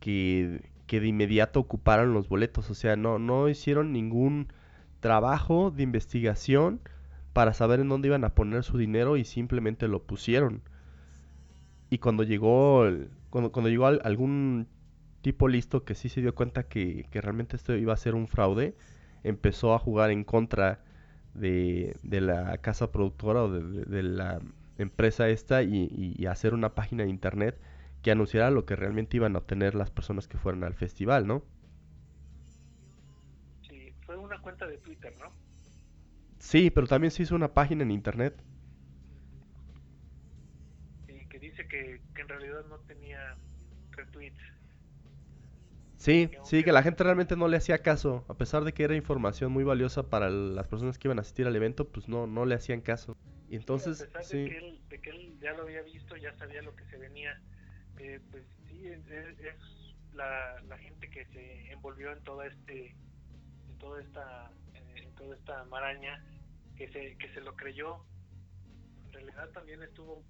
que, 0.00 0.70
que 0.86 1.00
de 1.00 1.08
inmediato 1.08 1.60
ocuparon 1.60 2.12
los 2.12 2.28
boletos, 2.28 2.70
o 2.70 2.74
sea, 2.74 2.96
no, 2.96 3.18
no 3.18 3.48
hicieron 3.48 3.92
ningún 3.92 4.48
trabajo 5.00 5.70
de 5.70 5.82
investigación 5.82 6.80
para 7.34 7.52
saber 7.52 7.80
en 7.80 7.90
dónde 7.90 8.08
iban 8.08 8.24
a 8.24 8.34
poner 8.34 8.64
su 8.64 8.78
dinero 8.78 9.18
y 9.18 9.24
simplemente 9.24 9.88
lo 9.88 10.04
pusieron. 10.04 10.62
Y 11.90 11.98
cuando 11.98 12.22
llegó, 12.22 12.84
cuando, 13.28 13.52
cuando 13.52 13.68
llegó 13.68 13.86
algún 13.86 14.68
tipo 15.20 15.48
listo 15.48 15.84
que 15.84 15.94
sí 15.94 16.08
se 16.08 16.20
dio 16.20 16.34
cuenta 16.34 16.68
que, 16.68 17.06
realmente 17.12 17.56
esto 17.56 17.74
iba 17.74 17.92
a 17.92 17.96
ser 17.96 18.14
un 18.14 18.28
fraude, 18.28 18.76
empezó 19.24 19.74
a 19.74 19.78
jugar 19.78 20.10
en 20.10 20.22
contra 20.22 20.80
de, 21.34 21.96
la 22.02 22.58
casa 22.58 22.92
productora 22.92 23.42
o 23.42 23.50
de, 23.50 24.02
la 24.02 24.38
empresa 24.78 25.28
esta 25.28 25.62
y, 25.62 26.26
hacer 26.26 26.54
una 26.54 26.74
página 26.74 27.04
de 27.04 27.10
internet 27.10 27.58
que 28.02 28.10
anunciara 28.10 28.50
lo 28.50 28.64
que 28.66 28.76
realmente 28.76 29.16
iban 29.16 29.34
a 29.34 29.38
obtener 29.38 29.74
las 29.74 29.90
personas 29.90 30.28
que 30.28 30.38
fueran 30.38 30.62
al 30.62 30.74
festival, 30.74 31.26
¿no? 31.26 31.42
Sí, 33.62 33.92
fue 34.04 34.18
una 34.18 34.38
cuenta 34.40 34.66
de 34.66 34.76
Twitter, 34.78 35.14
¿no? 35.18 35.43
Sí, 36.44 36.70
pero 36.70 36.86
también 36.86 37.10
se 37.10 37.22
hizo 37.22 37.34
una 37.34 37.54
página 37.54 37.84
en 37.84 37.90
internet. 37.90 38.34
Sí, 41.06 41.26
que 41.30 41.38
dice 41.38 41.66
que, 41.66 42.02
que 42.14 42.20
en 42.20 42.28
realidad 42.28 42.66
no 42.68 42.78
tenía 42.80 43.34
retweets. 43.92 44.38
Sí, 45.96 46.30
sí, 46.42 46.62
que 46.62 46.70
la 46.70 46.82
gente 46.82 47.02
realmente 47.02 47.34
no 47.34 47.48
le 47.48 47.56
hacía 47.56 47.78
caso, 47.78 48.26
a 48.28 48.34
pesar 48.34 48.62
de 48.64 48.74
que 48.74 48.84
era 48.84 48.94
información 48.94 49.52
muy 49.52 49.64
valiosa 49.64 50.10
para 50.10 50.28
las 50.28 50.68
personas 50.68 50.98
que 50.98 51.08
iban 51.08 51.18
a 51.18 51.22
asistir 51.22 51.46
al 51.46 51.56
evento, 51.56 51.88
pues 51.88 52.08
no, 52.08 52.26
no 52.26 52.44
le 52.44 52.54
hacían 52.54 52.82
caso. 52.82 53.16
Y 53.48 53.56
entonces, 53.56 54.02
a 54.02 54.18
pesar 54.18 54.42
de, 54.42 54.50
que 54.50 54.58
él, 54.58 54.80
de, 54.90 55.00
que 55.00 55.10
él, 55.10 55.38
ya 55.40 55.54
lo 55.54 55.62
había 55.62 55.80
visto, 55.80 56.14
ya 56.14 56.36
sabía 56.36 56.60
lo 56.60 56.76
que 56.76 56.84
se 56.84 56.98
venía, 56.98 57.40
eh, 57.98 58.20
pues 58.30 58.44
sí, 58.68 58.86
es, 58.86 59.00
la, 60.12 60.60
la, 60.68 60.76
gente 60.76 61.08
que 61.08 61.24
se 61.24 61.72
envolvió 61.72 62.12
en 62.12 62.22
toda 62.22 62.46
este, 62.46 62.94
en 63.70 63.78
toda 63.78 64.02
esta, 64.02 64.50
toda 65.14 65.34
esta 65.36 65.64
maraña, 65.64 66.22
que 66.76 66.88
se, 66.88 67.16
que 67.16 67.32
se 67.32 67.40
lo 67.40 67.54
creyó. 67.56 68.04
En 69.06 69.12
realidad 69.12 69.48
también 69.50 69.82
estuvo 69.82 70.22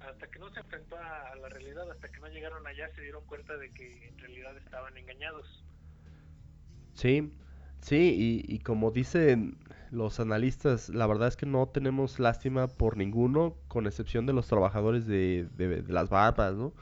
hasta 0.00 0.26
que 0.28 0.38
no 0.38 0.50
se 0.50 0.60
enfrentó 0.60 0.96
a, 0.96 1.36
la 1.36 1.48
realidad, 1.48 1.90
hasta 1.90 2.08
que 2.08 2.20
no 2.20 2.28
llegaron 2.28 2.66
allá, 2.66 2.88
se 2.94 3.02
dieron 3.02 3.24
cuenta 3.26 3.56
de 3.56 3.70
que 3.72 4.08
en 4.08 4.18
realidad 4.18 4.56
estaban 4.56 4.96
engañados. 4.96 5.64
Sí, 6.94 7.32
sí, 7.80 8.44
y, 8.48 8.58
como 8.60 8.90
dicen 8.90 9.58
los 9.90 10.20
analistas, 10.20 10.88
la 10.88 11.06
verdad 11.06 11.28
es 11.28 11.36
que 11.36 11.46
no 11.46 11.68
tenemos 11.68 12.18
lástima 12.18 12.66
por 12.66 12.96
ninguno, 12.96 13.56
con 13.68 13.86
excepción 13.86 14.26
de 14.26 14.32
los 14.32 14.48
trabajadores 14.48 15.06
de, 15.06 15.48
de, 15.56 15.82
las 15.86 16.08
barbas, 16.08 16.54
¿no? 16.54 16.72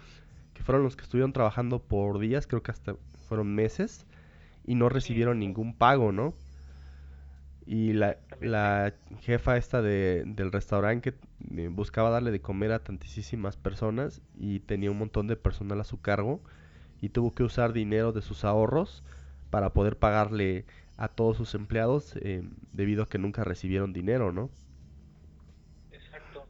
Que 0.55 0.63
fueron 0.63 0.83
los 0.83 0.97
que 0.97 1.03
estuvieron 1.03 1.33
trabajando 1.33 1.83
por 1.83 2.19
días, 2.19 2.47
creo 2.47 2.63
que 2.63 2.71
hasta 2.71 2.95
fueron 3.29 3.55
meses, 3.55 4.07
y 4.65 4.75
no 4.75 4.89
recibieron 4.89 5.39
ningún 5.39 5.77
pago, 5.77 6.13
¿no? 6.13 6.35
Y 7.67 7.93
la, 7.95 8.19
la 8.41 8.95
jefa 9.23 9.57
esta 9.57 9.83
de, 9.83 10.23
del 10.27 10.53
restaurante 10.53 11.13
que 11.13 11.63
eh, 11.63 11.69
buscaba 11.69 12.11
darle 12.11 12.31
de 12.31 12.41
comer 12.41 12.73
a 12.73 12.83
tantísimas 12.85 13.57
personas 13.57 14.23
y 14.39 14.61
tenía 14.61 14.91
un 14.91 14.99
montón 14.99 15.27
de 15.27 15.37
personal 15.37 15.81
a 15.81 15.85
su 15.85 16.01
cargo 16.01 16.43
y 17.01 17.11
tuvo 17.11 17.35
que 17.35 17.43
usar 17.45 17.73
dinero 17.73 18.13
de 18.13 18.23
sus 18.23 18.45
ahorros 18.45 19.05
para 19.51 19.73
poder 19.73 19.99
pagarle 19.99 20.67
a 20.97 21.09
todos 21.09 21.37
sus 21.37 21.55
empleados 21.55 22.15
eh, 22.23 22.43
debido 22.73 23.03
a 23.05 23.09
que 23.09 23.19
nunca 23.19 23.45
recibieron 23.45 23.93
dinero, 23.93 24.33
¿no? 24.33 24.51
Exacto. 25.91 26.49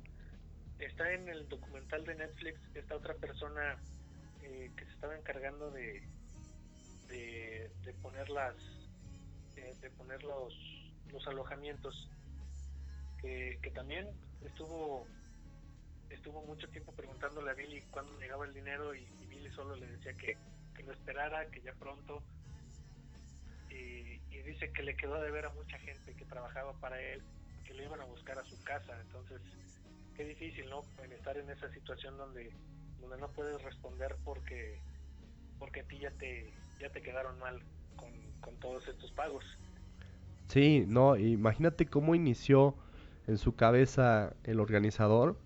Está 0.78 1.12
en 1.12 1.28
el 1.28 1.48
documental 1.48 2.04
de 2.04 2.14
Netflix 2.16 2.60
esta 2.74 2.96
otra 2.96 3.14
persona 3.14 3.78
eh, 4.42 4.72
que 4.76 4.84
se 4.84 4.90
estaba 4.92 5.16
encargando 5.16 5.70
de, 5.70 6.08
de, 7.08 7.70
de 7.84 7.94
poner 7.94 8.28
las 8.30 8.54
de 9.80 9.90
poner 9.90 10.22
los 10.22 10.52
los 11.12 11.26
alojamientos, 11.26 12.08
que, 13.20 13.58
que 13.62 13.70
también 13.70 14.08
estuvo 14.44 15.06
estuvo 16.10 16.42
mucho 16.42 16.68
tiempo 16.68 16.92
preguntándole 16.92 17.50
a 17.50 17.54
Billy 17.54 17.82
cuándo 17.90 18.18
llegaba 18.18 18.46
el 18.46 18.54
dinero 18.54 18.94
y, 18.94 19.06
Billy 19.28 19.50
solo 19.50 19.76
le 19.76 19.86
decía 19.86 20.12
que, 20.14 20.36
que, 20.74 20.82
lo 20.82 20.92
esperara, 20.92 21.46
que 21.50 21.60
ya 21.60 21.72
pronto. 21.74 22.22
Y, 23.70 24.16
dice 24.46 24.70
que 24.70 24.84
le 24.84 24.96
quedó 24.96 25.20
de 25.20 25.30
ver 25.32 25.46
a 25.46 25.50
mucha 25.50 25.76
gente 25.78 26.14
que 26.14 26.24
trabajaba 26.24 26.72
para 26.74 27.00
él, 27.02 27.20
que 27.64 27.74
le 27.74 27.84
iban 27.84 28.00
a 28.00 28.04
buscar 28.04 28.38
a 28.38 28.44
su 28.44 28.62
casa. 28.62 28.96
Entonces, 29.00 29.40
qué 30.16 30.24
difícil, 30.24 30.70
¿no? 30.70 30.84
En 31.02 31.10
estar 31.10 31.36
en 31.36 31.50
esa 31.50 31.68
situación 31.72 32.16
donde, 32.16 32.52
donde 33.00 33.18
no 33.18 33.28
puedes 33.32 33.60
responder 33.62 34.14
porque, 34.24 34.78
porque 35.58 35.80
a 35.80 35.84
ti 35.84 35.98
ya 35.98 36.12
te, 36.12 36.52
ya 36.78 36.88
te 36.90 37.02
quedaron 37.02 37.36
mal 37.40 37.60
con, 37.96 38.12
con 38.40 38.54
todos 38.60 38.86
estos 38.86 39.10
pagos. 39.12 39.44
Sí, 40.48 40.84
no, 40.86 41.16
imagínate 41.16 41.86
cómo 41.86 42.14
inició 42.14 42.76
en 43.26 43.38
su 43.38 43.56
cabeza 43.56 44.34
el 44.44 44.60
organizador 44.60 45.36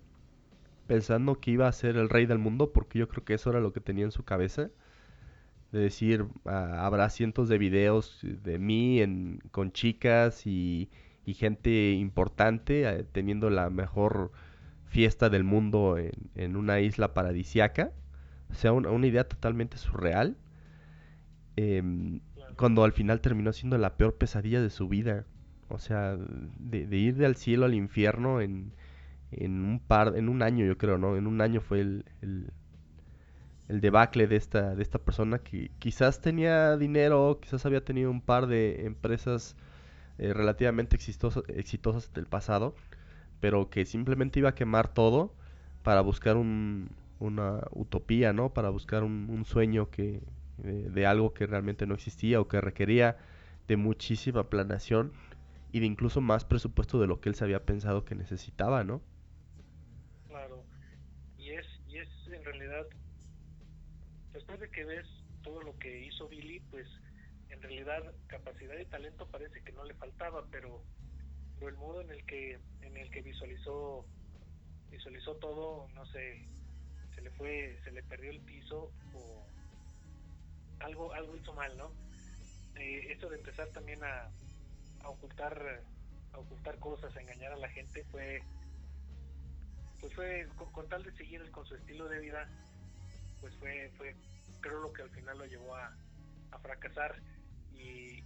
pensando 0.91 1.39
que 1.39 1.51
iba 1.51 1.69
a 1.69 1.71
ser 1.71 1.95
el 1.95 2.09
rey 2.09 2.25
del 2.25 2.37
mundo, 2.37 2.73
porque 2.73 2.99
yo 2.99 3.07
creo 3.07 3.23
que 3.23 3.33
eso 3.33 3.49
era 3.49 3.61
lo 3.61 3.71
que 3.71 3.79
tenía 3.79 4.03
en 4.03 4.11
su 4.11 4.23
cabeza. 4.23 4.71
De 5.71 5.79
decir, 5.79 6.25
ah, 6.45 6.85
habrá 6.85 7.09
cientos 7.09 7.47
de 7.47 7.57
videos 7.57 8.19
de 8.21 8.59
mí 8.59 9.01
con 9.51 9.71
chicas 9.71 10.45
y, 10.45 10.89
gente 11.33 11.91
importante 11.91 12.83
eh, 12.83 13.05
teniendo 13.09 13.49
la 13.49 13.69
mejor 13.69 14.33
fiesta 14.83 15.29
del 15.29 15.45
mundo 15.45 15.97
en, 16.35 16.57
una 16.57 16.81
isla 16.81 17.13
paradisiaca. 17.13 17.93
O 18.49 18.53
sea, 18.53 18.73
una 18.73 19.07
idea 19.07 19.25
totalmente 19.25 19.77
surreal. 19.77 20.35
Em, 21.55 22.19
cuando 22.57 22.83
al 22.83 22.93
final 22.93 23.21
terminó 23.21 23.53
siendo 23.53 23.77
la 23.77 23.95
peor 23.97 24.15
pesadilla 24.15 24.61
de 24.61 24.69
su 24.69 24.87
vida. 24.87 25.25
O 25.69 25.79
sea, 25.79 26.17
de, 26.59 26.97
ir 26.97 27.15
del 27.15 27.35
cielo 27.35 27.65
al 27.65 27.73
infierno 27.73 28.41
en, 28.41 28.73
en 29.31 29.63
un 29.63 29.79
par, 29.79 30.17
en 30.17 30.29
un 30.29 30.41
año 30.41 30.65
yo 30.65 30.77
creo, 30.77 30.97
¿no? 30.97 31.15
En 31.15 31.27
un 31.27 31.41
año 31.41 31.61
fue 31.61 31.79
el, 31.81 32.05
el, 32.21 32.51
debacle 33.81 34.27
de 34.27 34.35
esta, 34.35 34.75
de 34.75 34.83
esta 34.83 34.99
persona 34.99 35.39
que 35.39 35.71
quizás 35.79 36.19
tenía 36.19 36.75
dinero, 36.75 37.39
quizás 37.41 37.65
había 37.65 37.85
tenido 37.85 38.11
un 38.11 38.19
par 38.19 38.47
de 38.47 38.85
empresas 38.85 39.55
eh, 40.17 40.33
relativamente 40.33 40.95
exitosas, 40.97 41.43
exitosas 41.47 42.13
del 42.13 42.25
pasado, 42.25 42.75
pero 43.39 43.69
que 43.69 43.85
simplemente 43.85 44.39
iba 44.39 44.49
a 44.49 44.55
quemar 44.55 44.93
todo 44.93 45.33
para 45.83 46.01
buscar 46.01 46.37
una 46.37 47.61
utopía, 47.71 48.33
¿no? 48.33 48.53
Para 48.53 48.69
buscar 48.69 49.03
un, 49.03 49.43
sueño 49.45 49.89
que, 49.89 50.21
de 50.61 51.05
algo 51.05 51.33
que 51.33 51.47
realmente 51.47 51.85
no 51.85 51.95
existía 51.95 52.39
o 52.39 52.47
que 52.47 52.61
requería 52.61 53.17
de 53.67 53.77
muchísima 53.77 54.49
planeación 54.49 55.13
y 55.71 55.79
de 55.79 55.85
incluso 55.85 56.21
más 56.21 56.45
presupuesto 56.45 56.99
de 56.99 57.07
lo 57.07 57.21
que 57.21 57.29
él 57.29 57.35
se 57.35 57.43
había 57.43 57.65
pensado 57.65 58.05
que 58.05 58.15
necesitaba, 58.15 58.83
¿no? 58.83 59.01
Claro. 60.27 60.63
Y 61.37 61.51
es, 61.51 61.65
y 61.87 61.97
es 61.97 62.09
en 62.31 62.43
realidad, 62.43 62.85
después 64.33 64.59
de 64.59 64.69
que 64.69 64.83
ves 64.83 65.05
todo 65.43 65.61
lo 65.61 65.77
que 65.77 66.05
hizo 66.05 66.27
Billy, 66.27 66.59
pues 66.69 66.85
en 67.49 67.61
realidad 67.61 68.03
capacidad 68.27 68.77
y 68.77 68.85
talento 68.85 69.27
parece 69.27 69.61
que 69.61 69.71
no 69.71 69.83
le 69.85 69.93
faltaba, 69.95 70.45
pero, 70.51 70.81
pero 71.57 71.69
el 71.69 71.77
modo 71.77 72.01
en 72.01 72.11
el 72.11 72.25
que 72.25 72.59
en 72.81 72.97
el 72.97 73.09
que 73.11 73.21
visualizó 73.21 74.05
visualizó 74.91 75.35
todo, 75.35 75.87
no 75.95 76.05
sé, 76.07 76.45
se 77.15 77.21
le 77.21 77.31
fue, 77.31 77.79
se 77.83 77.91
le 77.91 78.03
perdió 78.03 78.31
el 78.31 78.41
piso 78.41 78.91
o 79.13 79.45
algo 80.83 81.13
algo 81.13 81.35
hizo 81.35 81.53
mal, 81.53 81.75
¿no? 81.77 81.91
Esto 82.75 83.29
de 83.29 83.37
empezar 83.37 83.67
también 83.69 84.03
a, 84.03 84.29
ocultar 85.03 85.81
a 86.33 86.39
ocultar 86.39 86.79
cosas, 86.79 87.15
a 87.15 87.21
engañar 87.21 87.53
a 87.53 87.57
la 87.57 87.69
gente 87.69 88.03
fue 88.05 88.41
pues 89.99 90.13
fue 90.15 90.47
con, 90.71 90.89
tal 90.89 91.03
de 91.03 91.11
seguir 91.11 91.49
con 91.51 91.65
su 91.65 91.75
estilo 91.75 92.07
de 92.07 92.19
vida 92.19 92.49
pues 93.39 93.53
fue 93.57 93.91
fue 93.97 94.15
creo 94.61 94.79
lo 94.79 94.93
que 94.93 95.03
al 95.03 95.09
final 95.11 95.37
lo 95.37 95.45
llevó 95.45 95.75
a, 95.75 95.95
a 96.51 96.59
fracasar 96.59 97.21
y, 97.73 98.23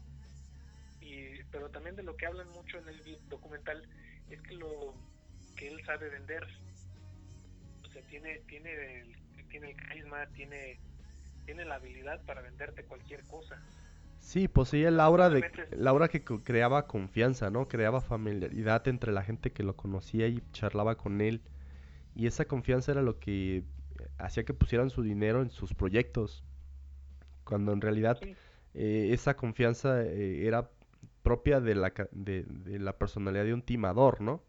y 1.01 1.43
pero 1.51 1.69
también 1.69 1.95
de 1.95 2.03
lo 2.03 2.15
que 2.15 2.25
hablan 2.25 2.49
mucho 2.49 2.77
en 2.77 2.87
el 2.87 3.19
documental 3.27 3.87
es 4.29 4.41
que 4.41 4.53
lo 4.53 4.93
que 5.55 5.67
él 5.67 5.83
sabe 5.85 6.09
vender 6.09 6.43
o 7.83 7.89
sea 7.89 8.01
tiene 8.03 8.39
tiene 8.47 9.15
tiene 9.49 9.71
el 9.71 9.77
carisma 9.77 10.25
tiene 10.27 10.79
tiene 11.45 11.65
la 11.65 11.75
habilidad 11.75 12.21
para 12.25 12.41
venderte 12.41 12.83
cualquier 12.83 13.23
cosa 13.23 13.61
Sí, 14.25 14.47
poseía 14.47 14.87
el 14.87 14.99
aura 14.99 15.29
de 15.29 15.51
la 15.69 15.91
aura 15.91 16.07
que 16.07 16.23
creaba 16.23 16.87
confianza, 16.87 17.51
¿no? 17.51 17.67
Creaba 17.67 18.01
familiaridad 18.01 18.87
entre 18.87 19.11
la 19.11 19.21
gente 19.21 19.51
que 19.51 19.61
lo 19.61 19.75
conocía 19.75 20.27
y 20.27 20.41
charlaba 20.51 20.97
con 20.97 21.21
él. 21.21 21.43
Y 22.15 22.25
esa 22.25 22.45
confianza 22.45 22.91
era 22.91 23.03
lo 23.03 23.19
que 23.19 23.63
hacía 24.17 24.43
que 24.43 24.55
pusieran 24.55 24.89
su 24.89 25.03
dinero 25.03 25.43
en 25.43 25.51
sus 25.51 25.75
proyectos. 25.75 26.43
Cuando 27.43 27.71
en 27.71 27.81
realidad 27.81 28.17
eh, 28.73 29.09
esa 29.11 29.35
confianza 29.35 30.01
eh, 30.01 30.47
era 30.47 30.71
propia 31.21 31.61
de 31.61 31.75
la, 31.75 31.93
de, 32.11 32.45
la 32.79 32.97
personalidad 32.97 33.43
de 33.43 33.53
un 33.53 33.61
timador, 33.61 34.21
¿no? 34.21 34.43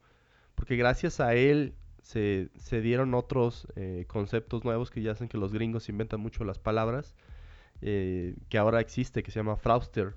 Porque 0.54 0.76
gracias 0.76 1.20
a 1.20 1.34
él 1.34 1.74
se, 2.06 2.50
se 2.56 2.80
dieron 2.80 3.14
otros 3.14 3.66
eh, 3.74 4.04
conceptos 4.06 4.64
nuevos 4.64 4.92
que 4.92 5.02
ya 5.02 5.10
hacen 5.10 5.26
que 5.28 5.38
los 5.38 5.52
gringos 5.52 5.88
inventan 5.88 6.20
mucho 6.20 6.44
las 6.44 6.56
palabras 6.56 7.16
eh, 7.82 8.36
que 8.48 8.58
ahora 8.58 8.80
existe, 8.80 9.24
que 9.24 9.32
se 9.32 9.40
llama 9.40 9.56
Frauster, 9.56 10.14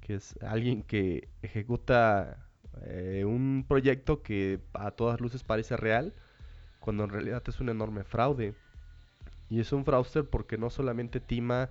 que 0.00 0.14
es 0.14 0.40
alguien 0.42 0.84
que 0.84 1.28
ejecuta 1.42 2.46
eh, 2.82 3.24
un 3.26 3.64
proyecto 3.66 4.22
que 4.22 4.60
a 4.74 4.92
todas 4.92 5.20
luces 5.20 5.42
parece 5.42 5.76
real, 5.76 6.14
cuando 6.78 7.02
en 7.02 7.10
realidad 7.10 7.42
es 7.48 7.58
un 7.58 7.68
enorme 7.68 8.04
fraude. 8.04 8.54
Y 9.50 9.58
es 9.58 9.72
un 9.72 9.84
frauster 9.84 10.24
porque 10.24 10.56
no 10.56 10.70
solamente 10.70 11.18
tima 11.18 11.70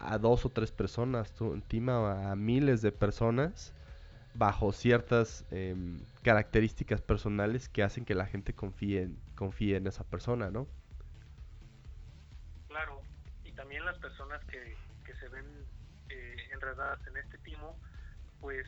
a 0.00 0.18
dos 0.18 0.44
o 0.44 0.48
tres 0.48 0.72
personas, 0.72 1.32
tima 1.68 2.32
a 2.32 2.34
miles 2.34 2.82
de 2.82 2.90
personas 2.90 3.74
bajo 4.34 4.72
ciertas 4.72 5.44
em, 5.50 5.98
características 6.22 7.00
personales 7.00 7.68
que 7.68 7.82
hacen 7.82 8.04
que 8.04 8.14
la 8.14 8.26
gente 8.26 8.54
confíe 8.54 9.02
en, 9.02 9.18
confíe 9.34 9.76
en 9.76 9.86
esa 9.86 10.04
persona, 10.04 10.50
¿no? 10.50 10.68
también 13.60 13.84
las 13.84 13.98
personas 13.98 14.42
que, 14.46 14.74
que 15.04 15.14
se 15.14 15.28
ven 15.28 15.46
eh, 16.08 16.36
enredadas 16.52 16.98
en 17.06 17.18
este 17.18 17.36
timo, 17.38 17.78
pues 18.40 18.66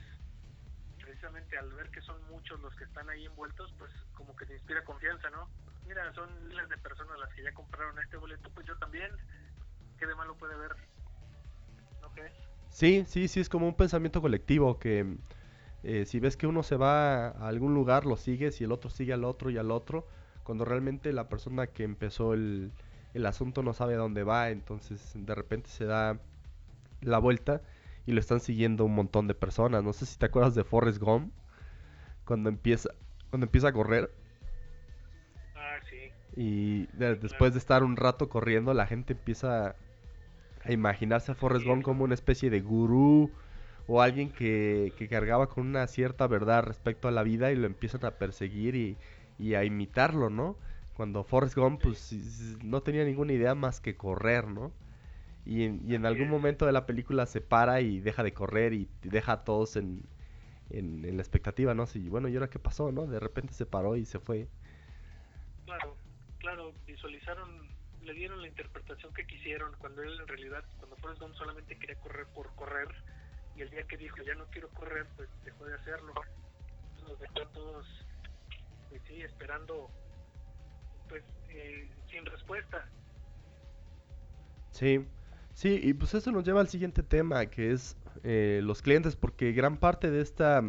precisamente 1.03 1.59
al 1.59 1.73
ver 1.73 1.91
que 1.91 2.03
son 2.03 2.23
muchos 2.31 2.61
los 2.61 2.73
que 2.77 2.85
están 2.85 3.09
ahí 3.09 3.25
envueltos, 3.25 3.73
pues 3.79 3.91
como 4.15 4.37
que 4.37 4.47
te 4.47 4.53
inspira 4.53 4.85
confianza, 4.85 5.31
¿no? 5.31 5.49
Mira, 5.89 6.13
son 6.15 6.29
miles 6.47 6.69
de 6.69 6.77
personas 6.77 7.19
las 7.19 7.33
que 7.35 7.43
ya 7.43 7.53
compraron 7.53 7.99
este 7.99 8.17
boleto, 8.19 8.51
pues 8.51 8.67
yo 8.67 8.77
también, 8.77 9.11
¿qué 9.99 10.07
de 10.07 10.15
malo 10.15 10.37
puede 10.37 10.55
haber? 10.55 10.77
¿No 12.03 12.09
crees? 12.13 12.33
Sí, 12.69 13.05
sí, 13.09 13.29
sí, 13.29 13.41
es 13.41 13.49
como 13.49 13.67
un 13.67 13.77
pensamiento 13.77 14.21
colectivo 14.21 14.79
que 14.79 15.17
eh, 15.83 16.05
si 16.07 16.21
ves 16.21 16.37
que 16.37 16.47
uno 16.47 16.63
se 16.63 16.77
va 16.77 17.29
a 17.29 17.49
algún 17.49 17.75
lugar, 17.75 18.07
lo 18.07 18.17
sigues 18.17 18.61
y 18.61 18.65
el 18.65 18.73
otro 18.73 18.91
sigue 18.91 19.13
al 19.13 19.25
otro 19.25 19.51
y 19.51 19.59
al 19.59 19.71
otro, 19.71 20.07
cuando 20.45 20.65
realmente 20.65 21.13
la 21.13 21.29
persona 21.29 21.67
que 21.67 21.85
empezó 21.85 22.35
el, 22.35 22.73
el 23.15 23.27
asunto 23.27 23.63
no 23.63 23.73
sabe 23.73 23.95
a 23.95 23.99
dónde 23.99 24.25
va, 24.25 24.51
entonces 24.51 25.13
de 25.15 25.35
repente 25.35 25.69
se 25.69 25.85
da 25.85 26.19
la 27.01 27.19
vuelta 27.19 27.63
y 28.07 28.13
lo 28.13 28.21
están 28.21 28.41
siguiendo 28.41 28.85
un 28.85 28.95
montón 28.95 29.27
de 29.29 29.35
personas. 29.35 29.83
No 29.85 29.93
sé 29.93 30.07
si 30.07 30.19
te 30.19 30.27
acuerdas 30.27 30.55
de 30.55 30.65
Forrest 30.65 30.99
Gump 30.99 31.33
cuando 32.25 32.49
empieza 32.49 32.91
cuando 33.31 33.47
empieza 33.47 33.69
a 33.69 33.73
correr. 33.73 34.11
Ah, 35.55 35.79
sí. 35.89 36.13
Y 36.37 36.87
después 36.97 37.53
de 37.55 37.59
estar 37.59 37.83
un 37.83 37.97
rato 37.97 38.29
corriendo, 38.29 38.75
la 38.75 38.87
gente 38.87 39.15
empieza 39.15 39.75
a 40.65 40.73
imaginarse 40.73 41.33
a 41.33 41.35
Forrest 41.35 41.65
Gump 41.65 41.83
como 41.83 42.05
una 42.05 42.15
especie 42.15 42.51
de 42.51 42.61
gurú 42.61 43.31
o 43.87 44.01
alguien 44.03 44.31
que, 44.31 44.93
que, 44.97 45.09
cargaba 45.09 45.49
con 45.49 45.67
una 45.67 45.87
cierta 45.87 46.27
verdad 46.27 46.63
respecto 46.63 47.09
a 47.09 47.11
la 47.11 47.23
vida 47.23 47.53
y 47.53 47.57
lo 47.57 47.67
empiezan 47.67 48.05
a 48.05 48.13
perseguir 48.13 48.75
y, 48.75 48.97
y 49.39 49.55
a 49.55 49.65
imitarlo, 49.65 50.31
¿no? 50.31 50.57
Cuando 50.95 51.25
Forrest 51.25 51.57
Gump 51.57 51.83
pues 51.83 52.13
no 52.63 52.83
tenía 52.83 53.05
ninguna 53.05 53.33
idea 53.33 53.55
más 53.55 53.81
que 53.81 53.97
correr, 53.97 54.47
¿no? 54.47 54.73
Y 55.45 55.65
en, 55.65 55.81
y 55.85 55.95
en 55.95 56.07
algún 56.07 56.29
momento 56.29 56.67
de 56.67 56.73
la 56.73 56.87
película 56.87 57.27
se 57.27 57.41
para 57.41 57.81
y 57.81 57.99
deja 58.01 58.23
de 58.23 58.33
correr 58.33 58.73
y 58.73 58.89
deja 59.03 59.33
a 59.33 59.45
todos 59.45 59.77
en, 59.77 60.05
en, 60.71 61.17
la 61.17 61.23
expectativa, 61.23 61.75
¿no? 61.75 61.85
Y 61.95 62.09
bueno, 62.09 62.29
¿y 62.29 62.35
ahora 62.35 62.49
qué 62.49 62.59
pasó, 62.59 62.93
no? 62.93 63.07
De 63.07 63.19
repente 63.19 63.53
se 63.53 63.67
paró 63.67 63.97
y 63.97 64.05
se 64.05 64.21
fue. 64.21 64.49
Claro, 65.65 65.97
claro, 66.39 66.73
visualizaron, 66.87 67.69
le 68.03 68.15
dieron 68.15 68.41
la 68.41 68.49
interpretación 68.49 69.13
que 69.15 69.27
quisieron 69.27 69.73
cuando 69.79 70.03
él 70.03 70.19
en 70.21 70.29
realidad, 70.29 70.65
cuando 70.79 70.97
Forrest 70.97 71.21
Gump 71.21 71.35
solamente 71.35 71.77
quería 71.77 71.97
correr 71.97 72.27
por 72.35 72.55
correr 72.55 72.89
el 73.63 73.71
día 73.71 73.83
que 73.85 73.97
dijo 73.97 74.17
ya 74.27 74.35
no 74.35 74.45
quiero 74.47 74.69
correr, 74.71 75.07
pues 75.17 75.29
dejó 75.45 75.65
de 75.65 75.75
hacerlo. 75.75 76.13
Nos 77.09 77.19
dejó 77.19 77.47
todos, 77.49 77.87
pues 78.89 79.03
sí, 79.07 79.23
esperando 79.23 79.91
pues 81.09 81.23
eh, 81.51 81.89
sin 82.11 82.25
respuesta. 82.27 82.89
Sí, 84.71 85.07
sí, 85.55 85.81
y 85.83 85.93
pues 85.95 86.15
eso 86.15 86.33
nos 86.33 86.45
lleva 86.45 86.61
al 86.61 86.69
siguiente 86.69 87.03
tema, 87.03 87.47
que 87.47 87.73
es 87.73 87.97
eh, 88.25 88.61
los 88.63 88.83
clientes, 88.83 89.17
porque 89.17 89.53
gran 89.53 89.77
parte 89.77 90.11
de 90.11 90.23
esta 90.23 90.63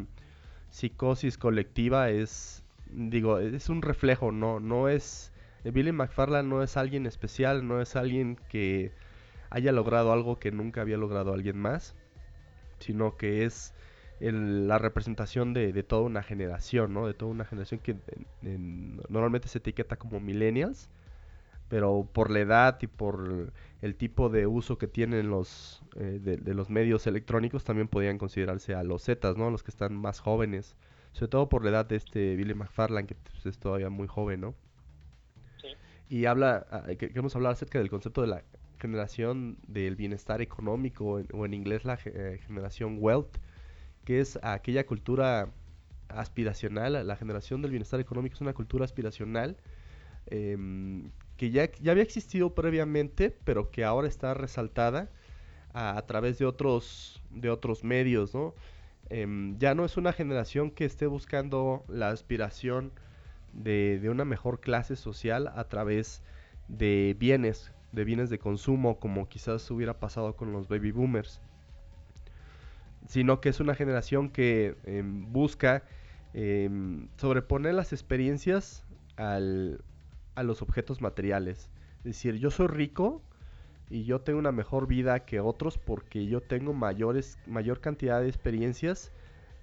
psicosis 0.69 1.37
colectiva 1.37 2.09
es, 2.09 2.63
digo, 2.87 3.39
es 3.39 3.69
un 3.69 3.81
reflejo, 3.81 4.31
no, 4.31 4.59
no 4.59 4.89
es, 4.89 5.31
Billy 5.63 5.91
McFarland 5.91 6.49
no 6.49 6.63
es 6.63 6.75
alguien 6.75 7.05
especial, 7.05 7.65
no 7.67 7.81
es 7.81 7.95
alguien 7.95 8.37
que 8.49 8.91
haya 9.49 9.71
logrado 9.71 10.11
algo 10.11 10.39
que 10.39 10.51
nunca 10.51 10.81
había 10.81 10.97
logrado 10.97 11.33
alguien 11.33 11.57
más, 11.57 11.95
sino 12.83 13.17
que 13.17 13.45
es 13.45 13.73
la 14.19 14.77
representación 14.77 15.53
de, 15.53 15.83
toda 15.83 16.03
una 16.03 16.23
generación, 16.23 16.93
¿no? 16.93 17.07
De 17.07 17.13
toda 17.13 17.31
una 17.31 17.45
generación 17.45 17.79
que 17.81 17.97
normalmente 19.09 19.47
se 19.47 19.57
etiqueta 19.57 19.97
como 19.97 20.19
millennials, 20.19 20.89
pero 21.67 22.07
por 22.11 22.29
la 22.29 22.39
edad 22.39 22.77
y 22.81 22.87
por 22.87 23.51
el 23.81 23.95
tipo 23.95 24.29
de 24.29 24.47
uso 24.47 24.77
que 24.77 24.87
tienen 24.87 25.29
los 25.29 25.83
eh, 25.95 26.19
de, 26.21 26.53
los 26.53 26.69
medios 26.69 27.07
electrónicos 27.07 27.63
también 27.63 27.87
podrían 27.87 28.17
considerarse 28.17 28.75
a 28.75 28.83
los 28.83 29.03
Zetas, 29.03 29.35
¿no? 29.35 29.49
Los 29.49 29.63
que 29.63 29.71
están 29.71 29.95
más 29.95 30.19
jóvenes, 30.19 30.75
sobre 31.11 31.29
todo 31.29 31.49
por 31.49 31.63
la 31.63 31.71
edad 31.71 31.85
de 31.85 31.97
este 31.97 32.35
Billy 32.35 32.53
McFarland 32.53 33.07
que 33.07 33.15
pues, 33.15 33.45
es 33.45 33.57
todavía 33.59 33.89
muy 33.89 34.07
joven, 34.07 34.41
¿no? 34.41 34.55
Sí. 35.61 35.67
Y 36.09 36.25
habla, 36.25 36.65
ah, 36.71 36.83
queremos 36.97 37.35
hablar 37.35 37.53
acerca 37.53 37.79
del 37.79 37.89
concepto 37.89 38.21
de 38.21 38.27
la 38.27 38.43
generación 38.83 39.57
del 39.67 39.95
bienestar 39.95 40.41
económico 40.41 41.21
o 41.33 41.45
en 41.45 41.53
inglés 41.53 41.85
la 41.85 41.97
eh, 42.05 42.39
generación 42.45 42.97
wealth 42.99 43.37
que 44.05 44.19
es 44.19 44.39
aquella 44.41 44.85
cultura 44.85 45.49
aspiracional, 46.09 47.07
la 47.07 47.15
generación 47.15 47.61
del 47.61 47.71
bienestar 47.71 47.99
económico 47.99 48.35
es 48.35 48.41
una 48.41 48.53
cultura 48.53 48.85
aspiracional 48.85 49.57
em, 50.27 51.09
que 51.37 51.51
ya, 51.51 51.71
ya 51.81 51.91
había 51.91 52.03
existido 52.03 52.53
previamente, 52.53 53.35
pero 53.45 53.71
que 53.71 53.83
ahora 53.83 54.07
está 54.07 54.33
resaltada 54.33 55.09
a, 55.73 56.01
través 56.05 56.37
de 56.37 56.45
otros, 56.45 57.21
de 57.31 57.49
otros 57.49 57.83
medios, 57.83 58.33
¿no? 58.35 58.53
Em, 59.09 59.57
ya 59.57 59.73
no 59.73 59.85
es 59.85 59.97
una 59.97 60.13
generación 60.13 60.71
que 60.71 60.85
esté 60.85 61.07
buscando 61.07 61.83
la 61.87 62.09
aspiración 62.09 62.91
de, 63.53 63.99
de, 64.01 64.09
una 64.09 64.25
mejor 64.25 64.59
clase 64.59 64.95
social 64.95 65.51
a 65.55 65.63
través 65.65 66.21
de 66.67 67.15
bienes 67.19 67.72
de 67.93 68.03
bienes 68.03 68.29
de 68.29 68.39
consumo 68.39 68.99
como 68.99 69.29
quizás 69.29 69.69
hubiera 69.71 69.99
pasado 69.99 70.35
con 70.35 70.51
los 70.51 70.67
baby 70.67 70.91
boomers, 70.91 71.39
sino 73.07 73.39
que 73.39 73.49
es 73.49 73.59
una 73.59 73.75
generación 73.75 74.29
que 74.29 74.75
em, 74.83 75.31
busca 75.31 75.83
em, 76.33 77.07
sobreponer 77.17 77.75
las 77.75 77.93
experiencias 77.93 78.83
al, 79.15 79.83
a 80.35 80.43
los 80.43 80.61
objetos 80.61 81.01
materiales. 81.01 81.69
Es 81.99 82.03
decir, 82.03 82.35
yo 82.35 82.49
soy 82.51 82.67
rico 82.67 83.21
y 83.89 84.05
yo 84.05 84.21
tengo 84.21 84.39
una 84.39 84.51
mejor 84.51 84.87
vida 84.87 85.25
que 85.25 85.39
otros 85.39 85.77
porque 85.77 86.25
yo 86.25 86.41
tengo 86.41 86.73
mayores, 86.73 87.37
mayor 87.45 87.79
cantidad 87.79 88.21
de 88.21 88.27
experiencias 88.27 89.11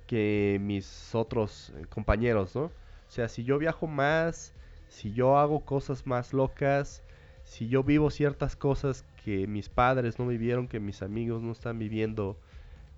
que 0.07 0.59
mis 0.61 1.15
otros 1.15 1.73
eh, 1.77 1.87
compañeros, 1.89 2.55
¿no? 2.55 2.63
O 2.65 3.13
sea, 3.13 3.29
si 3.29 3.43
yo 3.43 3.59
viajo 3.59 3.89
más, 3.89 4.55
si 4.89 5.13
yo 5.13 5.37
hago 5.37 5.65
cosas 5.65 6.07
más 6.07 6.33
locas, 6.33 7.03
si 7.51 7.67
yo 7.67 7.83
vivo 7.83 8.11
ciertas 8.11 8.55
cosas 8.55 9.05
que 9.25 9.49
mis 9.49 9.69
padres 9.69 10.21
no 10.21 10.27
vivieron, 10.29 10.69
que 10.69 10.79
mis 10.79 11.03
amigos 11.03 11.43
no 11.43 11.51
están 11.51 11.81
viviendo, 11.81 12.39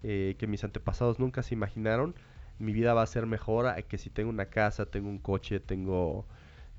eh, 0.02 0.36
que 0.38 0.46
mis 0.46 0.62
antepasados 0.62 1.18
nunca 1.18 1.42
se 1.42 1.54
imaginaron, 1.54 2.14
mi 2.58 2.74
vida 2.74 2.92
va 2.92 3.00
a 3.00 3.06
ser 3.06 3.24
mejor 3.24 3.66
a 3.66 3.80
que 3.80 3.96
si 3.96 4.10
tengo 4.10 4.28
una 4.28 4.44
casa, 4.44 4.84
tengo 4.84 5.08
un 5.08 5.16
coche, 5.16 5.58
tengo 5.58 6.26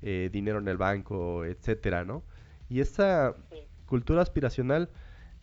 eh, 0.02 0.30
dinero 0.32 0.60
en 0.60 0.68
el 0.68 0.76
banco, 0.76 1.44
etcétera, 1.44 2.04
¿no? 2.04 2.22
Y 2.68 2.78
esta 2.78 3.34
cultura 3.86 4.22
aspiracional 4.22 4.88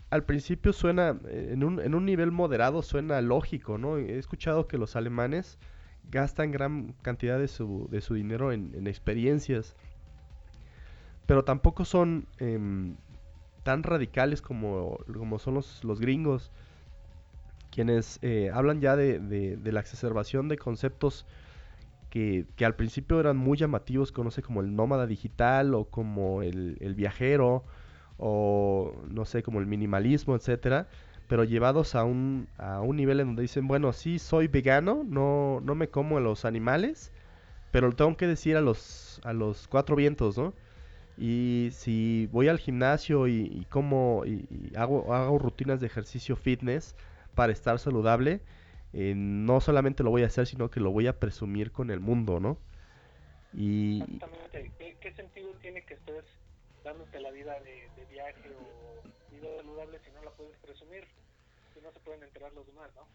al 0.10 0.24
principio 0.24 0.72
suena, 0.72 1.20
eh, 1.28 1.50
en 1.52 1.66
un, 1.66 1.82
en 1.82 1.94
un 1.94 2.06
nivel 2.06 2.32
moderado, 2.32 2.82
suena 2.82 3.20
lógico, 3.20 3.78
¿no? 3.78 3.98
He 3.98 4.18
escuchado 4.18 4.70
que 4.70 4.78
los 4.78 4.96
alemanes 4.96 5.60
gastan 6.10 6.52
gran 6.52 6.94
cantidad 7.02 7.38
de 7.38 7.50
su, 7.50 7.90
de 7.92 8.00
su 8.00 8.14
dinero 8.14 8.54
en, 8.54 8.88
experiencias, 8.88 9.76
pero 11.32 11.46
tampoco 11.46 11.86
son 11.86 12.28
em, 12.40 12.98
tan 13.64 13.84
radicales 13.84 14.42
como, 14.42 14.98
como 15.18 15.40
son 15.40 15.54
los, 15.54 15.82
los 15.86 16.02
gringos, 16.02 16.52
quienes 17.72 18.20
eh, 18.22 18.52
hablan 18.54 18.82
ya 18.82 18.98
de, 18.98 19.18
de, 19.18 19.72
la 19.72 19.80
exacerbación 19.80 20.50
de 20.50 20.58
conceptos 20.58 21.26
que, 22.10 22.48
que, 22.58 22.66
al 22.66 22.76
principio 22.76 23.18
eran 23.22 23.38
muy 23.38 23.58
llamativos, 23.58 24.12
conoce 24.12 24.42
como 24.42 24.60
el 24.60 24.76
nómada 24.76 25.08
digital 25.08 25.74
o 25.74 25.86
como 25.86 26.42
el, 26.42 26.76
el 26.82 26.96
viajero 26.96 27.64
o 28.18 28.94
no 29.08 29.24
sé, 29.24 29.42
como 29.42 29.62
el 29.62 29.68
minimalismo, 29.68 30.36
etcétera, 30.36 30.90
pero 31.30 31.46
llevados 31.46 31.96
a 31.96 32.04
un, 32.04 32.50
a 32.58 32.82
un 32.82 32.98
nivel 32.98 33.22
en 33.22 33.28
donde 33.28 33.44
dicen, 33.44 33.70
bueno, 33.70 33.94
sí 33.94 34.20
soy 34.20 34.50
vegano, 34.50 35.06
no, 35.08 35.62
no 35.64 35.76
me 35.76 35.88
como 35.88 36.18
a 36.18 36.20
los 36.20 36.44
animales, 36.44 37.14
pero 37.72 37.88
lo 37.88 37.96
tengo 37.96 38.18
que 38.18 38.28
decir 38.28 38.58
a 38.58 38.62
los, 38.62 39.22
a 39.24 39.32
los 39.32 39.70
cuatro 39.70 39.96
vientos, 39.96 40.38
¿no? 40.38 40.54
Y 41.18 41.70
si 41.72 42.28
voy 42.32 42.48
al 42.48 42.58
gimnasio 42.58 43.28
y, 43.28 43.66
como 43.70 44.24
y, 44.26 44.72
hago, 44.76 45.14
hago 45.14 45.38
rutinas 45.38 45.80
de 45.80 45.88
ejercicio 45.88 46.36
fitness 46.36 46.96
para 47.36 47.54
estar 47.54 47.80
saludable, 47.80 48.42
eh, 48.94 49.14
no 49.16 49.62
solamente 49.62 50.04
lo 50.04 50.10
voy 50.10 50.24
a 50.24 50.28
hacer, 50.28 50.48
sino 50.48 50.70
que 50.70 50.80
lo 50.80 50.92
voy 50.92 51.08
a 51.08 51.20
presumir 51.20 51.72
con 51.72 51.92
el 51.92 52.00
mundo, 52.00 52.40
¿no? 52.40 52.58
Y... 53.54 54.02
Exactamente. 54.02 54.72
¿Qué, 55.00 55.14
sentido 55.14 55.52
tiene 55.62 55.84
que 55.84 55.96
estés 55.96 56.24
dándote 56.84 57.20
la 57.20 57.32
vida 57.32 57.60
de, 57.62 58.06
viaje 58.10 58.50
o 58.50 59.32
vida 59.32 59.48
saludable 59.58 60.00
si 60.00 60.12
no 60.12 60.24
la 60.24 60.32
puedes 60.32 60.58
presumir, 60.58 61.06
si 61.74 61.82
no 61.82 61.92
se 61.92 62.00
pueden 62.00 62.24
enterar 62.24 62.52
los 62.54 62.66
demás, 62.68 62.90
¿no? 62.96 63.08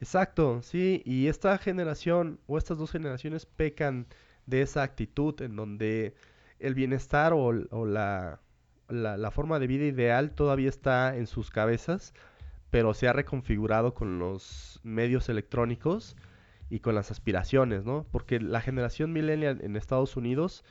Exacto, 0.00 0.62
sí, 0.62 1.02
y 1.04 1.26
esta 1.28 1.58
generación 1.58 2.38
o 2.46 2.56
estas 2.56 2.78
dos 2.78 2.90
generaciones 2.90 3.44
pecan 3.44 4.06
de 4.46 4.62
esa 4.62 4.82
actitud 4.82 5.40
en 5.42 5.56
donde 5.56 6.14
el 6.60 6.74
bienestar 6.74 7.32
o, 7.32 7.52
la, 7.52 8.40
la, 8.88 9.30
forma 9.30 9.58
de 9.58 9.66
vida 9.66 9.84
ideal 9.84 10.32
todavía 10.32 10.68
está 10.68 11.16
en 11.16 11.26
sus 11.26 11.50
cabezas, 11.50 12.14
pero 12.70 12.94
se 12.94 13.08
ha 13.08 13.12
reconfigurado 13.12 13.94
con 13.94 14.18
los 14.18 14.80
medios 14.82 15.28
electrónicos 15.28 16.16
y 16.68 16.80
con 16.80 16.94
las 16.94 17.10
aspiraciones, 17.10 17.84
¿no? 17.84 18.06
Porque 18.12 18.40
la 18.40 18.60
generación 18.60 19.12
millennial 19.12 19.60
en 19.62 19.76
Estados 19.76 20.16
Unidos 20.16 20.64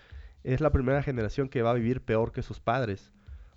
es 0.44 0.62
la 0.62 0.72
primera 0.72 1.04
generación 1.04 1.50
que 1.50 1.62
va 1.62 1.72
a 1.72 1.76
vivir 1.76 2.02
peor 2.02 2.32
que 2.32 2.42
sus 2.42 2.60
padres. 2.60 3.12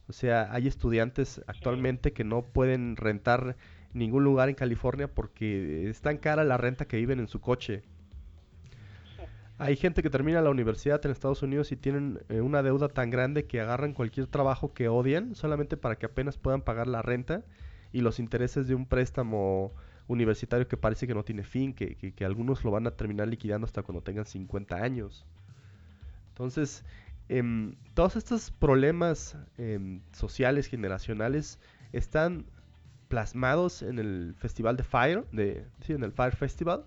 O 0.08 0.12
sea, 0.12 0.52
hay 0.52 0.66
estudiantes 0.66 1.42
actualmente 1.46 2.12
que 2.12 2.24
no 2.24 2.42
pueden 2.42 2.96
rentar 2.96 3.56
ningún 3.92 4.24
lugar 4.24 4.48
en 4.48 4.54
California 4.54 5.08
porque 5.08 5.88
es 5.88 6.00
tan 6.00 6.18
cara 6.18 6.44
la 6.44 6.56
renta 6.56 6.86
que 6.86 6.96
viven 6.96 7.20
en 7.20 7.28
su 7.28 7.40
coche. 7.40 7.82
Hay 9.62 9.76
gente 9.76 10.02
que 10.02 10.10
termina 10.10 10.42
la 10.42 10.50
universidad 10.50 11.00
en 11.06 11.12
Estados 11.12 11.40
Unidos 11.44 11.70
y 11.70 11.76
tienen 11.76 12.18
eh, 12.28 12.40
una 12.40 12.64
deuda 12.64 12.88
tan 12.88 13.10
grande 13.10 13.44
que 13.44 13.60
agarran 13.60 13.92
cualquier 13.92 14.26
trabajo 14.26 14.74
que 14.74 14.88
odian 14.88 15.36
solamente 15.36 15.76
para 15.76 15.94
que 15.94 16.06
apenas 16.06 16.36
puedan 16.36 16.62
pagar 16.62 16.88
la 16.88 17.00
renta 17.00 17.44
y 17.92 18.00
los 18.00 18.18
intereses 18.18 18.66
de 18.66 18.74
un 18.74 18.86
préstamo 18.86 19.72
universitario 20.08 20.66
que 20.66 20.76
parece 20.76 21.06
que 21.06 21.14
no 21.14 21.22
tiene 21.22 21.44
fin, 21.44 21.74
que, 21.74 21.94
que 21.94 22.24
algunos 22.24 22.64
lo 22.64 22.72
van 22.72 22.88
a 22.88 22.90
terminar 22.90 23.28
liquidando 23.28 23.64
hasta 23.64 23.84
cuando 23.84 24.02
tengan 24.02 24.26
50 24.26 24.74
años. 24.74 25.24
Entonces, 26.30 26.84
em, 27.28 27.76
todos 27.94 28.16
estos 28.16 28.50
problemas 28.50 29.36
em, 29.58 30.00
sociales, 30.10 30.66
generacionales, 30.66 31.60
están 31.92 32.46
plasmados 33.06 33.82
en 33.82 34.00
el 34.00 34.34
Festival 34.38 34.76
de 34.76 34.82
Fire, 34.82 35.24
de, 35.30 35.64
sí, 35.86 35.92
en 35.92 36.02
el 36.02 36.10
Fire 36.10 36.34
Festival. 36.34 36.84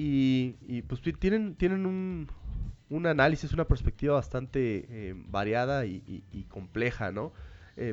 Y, 0.00 0.82
pues 0.82 1.00
tienen, 1.18 1.56
tienen 1.56 1.84
un, 1.84 2.28
un, 2.88 3.06
análisis, 3.06 3.52
una 3.52 3.66
perspectiva 3.66 4.14
bastante 4.14 5.08
em, 5.08 5.24
variada 5.28 5.86
y, 5.86 6.22
y, 6.30 6.42
compleja, 6.44 7.10
¿no? 7.10 7.32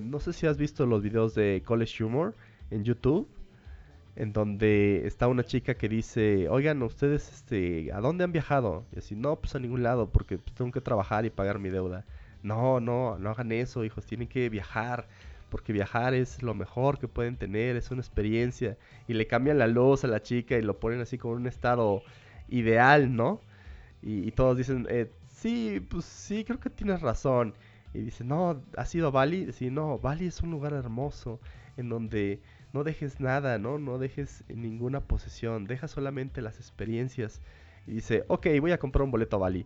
no 0.02 0.20
sé 0.20 0.34
si 0.34 0.48
has 0.48 0.58
visto 0.58 0.86
los 0.88 1.04
videos 1.04 1.36
de 1.36 1.62
College 1.64 2.04
Humor 2.04 2.36
en 2.72 2.84
YouTube 2.84 3.28
en 4.16 4.32
donde 4.32 5.06
está 5.06 5.28
una 5.28 5.44
chica 5.44 5.76
que 5.76 5.90
dice, 5.90 6.48
oigan, 6.50 6.82
ustedes, 6.84 7.32
este, 7.32 7.92
¿a 7.92 8.00
dónde 8.00 8.24
han 8.24 8.32
viajado? 8.32 8.86
Y 8.94 9.00
así, 9.00 9.16
no, 9.16 9.36
pues 9.38 9.56
a 9.56 9.60
ningún 9.60 9.84
lado, 9.84 10.10
porque 10.10 10.38
pues, 10.38 10.56
tengo 10.56 10.72
que 10.72 10.82
trabajar 10.82 11.26
y 11.26 11.30
pagar 11.30 11.60
mi 11.60 11.70
deuda. 11.70 12.06
No, 12.42 12.80
no, 12.80 13.18
no 13.18 13.30
hagan 13.30 13.52
eso, 13.52 13.84
hijos, 13.84 14.06
tienen 14.06 14.28
que 14.28 14.50
viajar, 14.50 15.08
porque 15.56 15.72
viajar 15.72 16.14
es 16.14 16.44
lo 16.44 16.54
mejor 16.54 17.00
que 17.00 17.08
pueden 17.08 17.38
tener, 17.38 17.78
es 17.78 17.90
una 17.90 18.02
experiencia. 18.02 18.78
Y 19.08 19.14
le 19.14 19.26
cambian 19.26 19.58
la 19.58 19.68
luz 19.68 20.04
a 20.04 20.08
la 20.08 20.22
chica 20.22 20.58
y 20.58 20.62
lo 20.62 20.82
ponen 20.82 21.00
así 21.00 21.18
como 21.18 21.36
en 21.36 21.44
un 21.44 21.48
estado 21.48 22.04
ideal, 22.50 23.16
¿no? 23.16 23.40
Y, 24.02 24.32
todos 24.32 24.58
dicen, 24.58 24.86
eh, 24.90 25.10
sí, 25.30 25.80
pues 25.90 26.04
sí, 26.04 26.44
creo 26.44 26.60
que 26.60 26.70
tienes 26.70 27.00
razón. 27.00 27.54
Y 27.94 28.00
dice, 28.00 28.26
no, 28.26 28.62
¿has 28.76 28.94
ido 28.96 29.08
a 29.08 29.12
Bali? 29.12 29.50
Sí, 29.54 29.70
no, 29.70 29.98
Bali 29.98 30.26
es 30.26 30.42
un 30.42 30.52
lugar 30.52 30.74
hermoso 30.74 31.40
en 31.78 31.88
donde 31.88 32.42
no 32.74 32.84
dejes 32.84 33.22
nada, 33.22 33.58
¿no? 33.58 33.80
No 33.80 33.98
dejes 33.98 34.44
ninguna 34.50 35.00
posesión, 35.00 35.68
deja 35.68 35.88
solamente 35.88 36.42
las 36.42 36.58
experiencias. 36.58 37.42
Y 37.88 37.94
dice, 37.94 38.26
ok, 38.28 38.48
voy 38.60 38.74
a 38.74 38.78
comprar 38.78 39.04
un 39.04 39.12
boleto 39.12 39.38
a 39.38 39.40
Bali. 39.40 39.66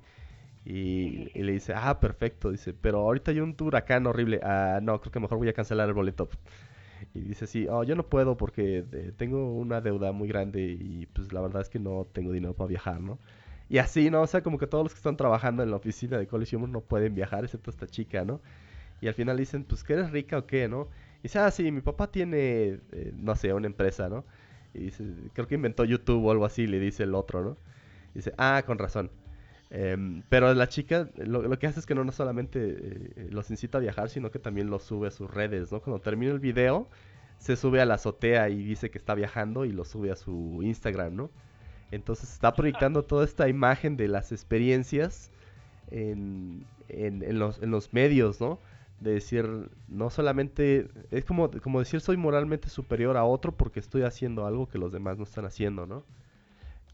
Y, 0.66 1.30
le 1.42 1.54
dice, 1.54 1.74
ah, 1.76 2.00
perfecto, 2.00 2.52
dice, 2.52 2.74
pero 2.74 3.00
ahorita 3.00 3.32
hay 3.32 3.40
un 3.40 3.56
huracán 3.60 4.06
horrible. 4.08 4.40
Ah, 4.44 4.80
no, 4.82 5.00
creo 5.02 5.12
que 5.12 5.20
mejor 5.20 5.38
voy 5.38 5.50
a 5.50 5.54
cancelar 5.54 5.88
el 5.88 5.94
boleto. 5.94 6.30
Y 7.14 7.22
dice, 7.22 7.48
sí, 7.48 7.68
oh, 7.70 7.84
yo 7.84 7.96
no 7.96 8.08
puedo 8.08 8.38
porque 8.38 8.86
eh, 8.92 9.14
tengo 9.18 9.54
una 9.54 9.82
deuda 9.82 10.12
muy 10.12 10.28
grande 10.28 10.62
y 10.62 11.08
pues 11.08 11.32
la 11.34 11.42
verdad 11.42 11.62
es 11.62 11.70
que 11.70 11.80
no 11.80 12.08
tengo 12.12 12.32
dinero 12.32 12.54
para 12.54 12.68
viajar, 12.68 13.00
¿no? 13.02 13.20
Y 13.70 13.78
así, 13.78 14.10
¿no? 14.10 14.22
O 14.22 14.28
sea, 14.28 14.42
como 14.44 14.58
que 14.58 14.68
todos 14.68 14.84
los 14.84 14.94
que 14.94 14.98
están 14.98 15.16
trabajando 15.16 15.64
en 15.64 15.72
la 15.72 15.78
oficina 15.78 16.18
de 16.18 16.28
College 16.28 16.58
no 16.58 16.82
pueden 16.82 17.16
viajar, 17.16 17.44
excepto 17.44 17.70
esta 17.70 17.88
chica, 17.88 18.26
¿no? 18.26 18.42
Y 19.02 19.08
al 19.08 19.14
final 19.14 19.38
dicen, 19.38 19.64
pues, 19.64 19.84
¿que 19.84 19.94
eres 19.94 20.12
rica 20.12 20.38
o 20.40 20.46
qué, 20.46 20.68
no? 20.68 20.90
Y 21.20 21.24
dice, 21.24 21.40
ah, 21.40 21.52
sí, 21.52 21.72
mi 21.72 21.82
papá 21.82 22.12
tiene, 22.12 22.80
eh, 22.92 23.14
no 23.16 23.36
sé, 23.36 23.54
una 23.54 23.68
empresa, 23.68 24.10
¿no? 24.10 24.26
Y 24.74 24.80
dice, 24.86 25.06
creo 25.34 25.48
que 25.48 25.56
inventó 25.56 25.86
YouTube 25.86 26.26
o 26.26 26.32
algo 26.32 26.46
así, 26.46 26.68
le 26.68 26.80
dice 26.80 27.04
el 27.04 27.16
otro, 27.16 27.44
¿no? 27.44 27.58
Y 28.14 28.20
dice, 28.20 28.34
ah, 28.38 28.64
con 28.66 28.78
razón. 28.80 29.12
Em, 29.72 30.24
pero 30.30 30.54
la 30.54 30.68
chica 30.68 31.10
lo, 31.18 31.58
que 31.60 31.68
hace 31.68 31.80
es 31.80 31.86
que 31.86 31.94
no, 31.94 32.04
no 32.04 32.12
solamente 32.12 32.60
eh, 32.60 33.28
los 33.30 33.52
incita 33.52 33.78
a 33.78 33.82
viajar, 33.82 34.10
sino 34.10 34.32
que 34.32 34.40
también 34.40 34.70
los 34.70 34.84
sube 34.84 35.08
a 35.08 35.12
sus 35.12 35.30
redes, 35.32 35.72
¿no? 35.72 35.82
Cuando 35.82 36.02
termina 36.02 36.32
el 36.32 36.40
video, 36.40 36.88
se 37.38 37.56
sube 37.56 37.80
a 37.82 37.86
la 37.86 37.96
azotea 37.96 38.50
y 38.50 38.64
dice 38.64 38.90
que 38.90 38.98
está 38.98 39.14
viajando 39.16 39.66
y 39.66 39.72
lo 39.72 39.86
sube 39.86 40.12
a 40.12 40.16
su 40.16 40.62
Instagram, 40.64 41.16
¿no? 41.16 41.30
Entonces 41.92 42.32
está 42.34 42.54
proyectando 42.54 43.04
toda 43.04 43.26
esta 43.26 43.48
imagen 43.48 43.98
de 43.98 44.08
las 44.08 44.32
experiencias 44.32 45.32
en, 45.92 46.66
en, 46.88 47.24
en, 47.24 47.40
los, 47.40 47.62
en 47.62 47.72
los 47.72 47.94
medios, 47.94 48.42
¿no? 48.42 48.60
de 49.00 49.14
decir, 49.14 49.70
no 49.88 50.10
solamente, 50.10 50.90
es 51.12 51.24
como, 51.26 51.50
como 51.62 51.80
decir 51.80 52.02
soy 52.02 52.18
moralmente 52.18 52.70
superior 52.70 53.18
a 53.18 53.24
otro 53.24 53.54
porque 53.54 53.80
estoy 53.80 54.04
haciendo 54.04 54.46
algo 54.46 54.68
que 54.68 54.78
los 54.78 54.92
demás 54.92 55.18
no 55.18 55.24
están 55.24 55.46
haciendo, 55.46 55.86
¿no? 55.86 56.04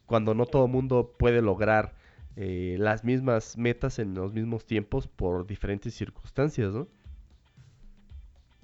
Cuando 0.06 0.36
no 0.36 0.46
todo 0.46 0.68
mundo 0.68 1.16
puede 1.18 1.42
lograr 1.42 1.94
eh, 2.36 2.76
las 2.80 3.04
mismas 3.04 3.58
metas 3.58 4.00
en 4.00 4.14
los 4.14 4.34
mismos 4.34 4.66
tiempos 4.66 5.08
por 5.08 5.46
diferentes 5.46 5.94
circunstancias, 5.94 6.74
¿no? 6.74 6.88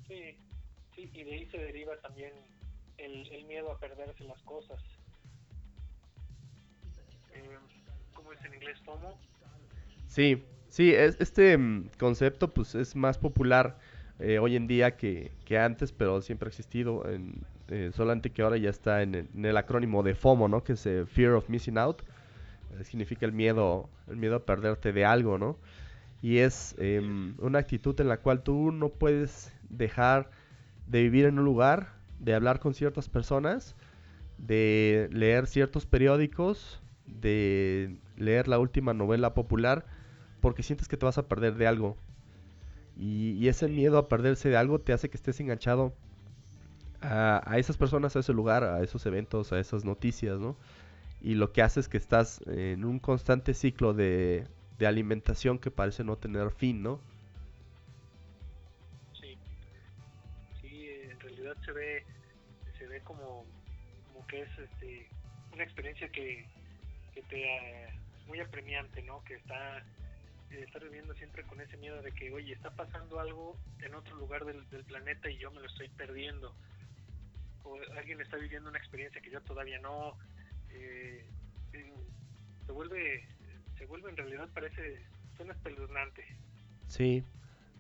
Sí, 0.08 0.38
sí, 0.96 1.10
y 1.14 1.24
de 1.24 1.34
ahí 1.34 1.46
se 1.48 1.58
deriva 1.58 1.98
también 2.02 2.34
el, 2.98 3.46
miedo 3.46 3.72
a 3.72 3.80
perderse 3.80 4.24
las 4.24 4.42
cosas. 4.44 4.82
Eh, 7.34 7.58
¿Cómo 8.14 8.32
es 8.34 8.44
en 8.46 8.54
inglés 8.54 8.80
FOMO? 8.86 9.20
Sí, 10.08 10.44
Sí, 10.72 10.94
es, 10.94 11.18
este 11.20 11.58
mm, 11.58 11.90
concepto 12.00 12.54
pues 12.54 12.76
es 12.76 12.96
más 12.96 13.18
popular 13.18 13.78
eh, 14.20 14.40
hoy 14.40 14.56
en 14.56 14.68
día 14.68 14.96
que, 14.96 15.34
que 15.44 15.60
antes, 15.60 15.92
pero 15.92 16.22
siempre 16.22 16.48
ha 16.48 16.50
existido, 16.50 17.06
en, 17.10 17.44
eh, 17.68 17.92
solamente 17.94 18.30
que 18.30 18.42
ahora 18.42 18.56
ya 18.56 18.70
está 18.70 19.02
en 19.02 19.16
el, 19.16 19.30
en 19.36 19.46
el 19.46 19.58
acrónimo 19.58 20.02
de 20.02 20.16
FOMO, 20.16 20.48
¿no? 20.48 20.64
Que 20.64 20.74
es 20.74 20.86
eh, 20.86 21.06
Fear 21.06 21.34
of 21.34 21.50
Missing 21.50 21.78
Out, 21.78 22.04
significa 22.84 23.26
el 23.26 23.32
miedo, 23.32 23.90
el 24.08 24.18
miedo 24.18 24.36
a 24.36 24.46
perderte 24.46 24.94
de 24.94 25.06
algo, 25.06 25.38
¿no? 25.38 25.58
Y 26.22 26.38
es 26.38 26.76
em, 26.78 27.36
una 27.40 27.60
actitud 27.60 28.00
en 28.00 28.08
la 28.08 28.18
cual 28.18 28.44
tú 28.44 28.72
no 28.72 28.90
puedes 28.90 29.52
dejar 29.70 30.30
de 30.88 31.02
vivir 31.02 31.26
en 31.26 31.40
un 31.40 31.46
lugar, 31.46 31.94
de 32.20 32.36
hablar 32.36 32.60
con 32.60 32.74
ciertas 32.74 33.10
personas, 33.10 33.76
de 34.38 35.10
leer 35.12 35.48
ciertos 35.48 35.86
periódicos, 35.86 36.82
de 37.06 37.98
leer 38.18 38.48
la 38.48 38.60
última 38.60 38.94
novela 38.94 39.34
popular, 39.34 39.86
porque 40.42 40.64
sientes 40.64 40.88
que 40.88 40.98
te 40.98 41.06
vas 41.06 41.18
a 41.18 41.28
perder 41.28 41.56
de 41.56 41.68
algo. 41.68 41.98
Y, 42.98 43.48
ese 43.48 43.68
miedo 43.68 43.98
a 43.98 44.08
perderse 44.10 44.50
de 44.50 44.58
algo 44.58 44.80
te 44.80 44.94
hace 44.94 45.10
que 45.10 45.18
estés 45.18 45.40
enganchado 45.40 45.94
a 47.02 47.58
esas 47.58 47.78
personas, 47.78 48.16
a 48.16 48.20
ese 48.20 48.32
lugar, 48.32 48.64
a 48.64 48.84
esos 48.84 49.06
eventos, 49.08 49.52
a 49.52 49.60
esas 49.60 49.84
noticias, 49.86 50.40
¿no? 50.40 50.56
Y 51.22 51.36
lo 51.36 51.54
que 51.54 51.62
hace 51.62 51.80
es 51.80 51.88
que 51.88 51.98
estás 51.98 52.42
en 52.48 52.84
un 52.84 53.00
constante 53.00 53.54
ciclo 53.54 53.94
de, 53.94 54.48
de 54.78 54.88
alimentación 54.88 55.60
que 55.60 55.72
parece 55.72 56.04
no 56.04 56.18
tener 56.18 56.52
fin, 56.52 56.82
¿no? 56.82 57.00
Sí, 59.14 59.38
sí, 60.62 60.90
en 61.10 61.20
realidad 61.20 61.56
se 61.64 61.72
ve, 61.72 62.06
se 62.78 62.88
ve 62.88 63.02
como, 63.02 63.46
como 64.08 64.26
que 64.28 64.42
es 64.42 64.50
este, 64.58 65.08
una 65.54 65.64
experiencia 65.64 66.10
que, 66.10 66.48
que 67.14 67.22
te 67.24 67.44
eh, 67.44 67.90
muy 68.28 68.40
apremiante, 68.40 69.04
¿no? 69.04 69.24
Que 69.24 69.36
está 69.36 69.86
eh, 70.50 70.66
viviendo 70.82 71.14
siempre 71.16 71.44
con 71.44 71.62
ese 71.62 71.78
miedo 71.78 72.02
de 72.02 72.12
que, 72.12 72.32
oye, 72.32 72.54
está 72.54 72.72
pasando 72.72 73.20
algo 73.20 73.58
en 73.82 73.96
otro 73.96 74.16
lugar 74.16 74.46
del, 74.46 74.68
del 74.70 74.84
planeta 74.84 75.30
y 75.30 75.38
yo 75.38 75.52
me 75.52 75.62
lo 75.62 75.68
estoy 75.68 75.90
perdiendo. 75.90 76.56
O 77.64 77.78
alguien 77.98 78.20
está 78.22 78.38
viviendo 78.38 78.70
una 78.70 78.80
experiencia 78.80 79.22
que 79.22 79.30
yo 79.30 79.42
todavía 79.42 79.80
no. 79.80 80.18
Eh, 80.74 81.26
eh, 81.74 81.94
se 82.66 82.72
vuelve, 82.72 83.24
se 83.78 83.86
vuelve 83.86 84.10
en 84.10 84.18
realidad 84.18 84.50
parece, 84.54 85.02
suena 85.36 85.54
espeluznante. 85.54 86.24
Sí, 86.88 87.24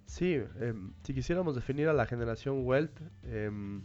sí. 0.05 0.35
em, 0.61 0.93
si 1.03 1.13
quisiéramos 1.13 1.55
definir 1.55 1.87
a 1.89 1.93
la 1.93 2.05
generación 2.05 2.65
Wealth, 2.65 2.99
em, 3.23 3.83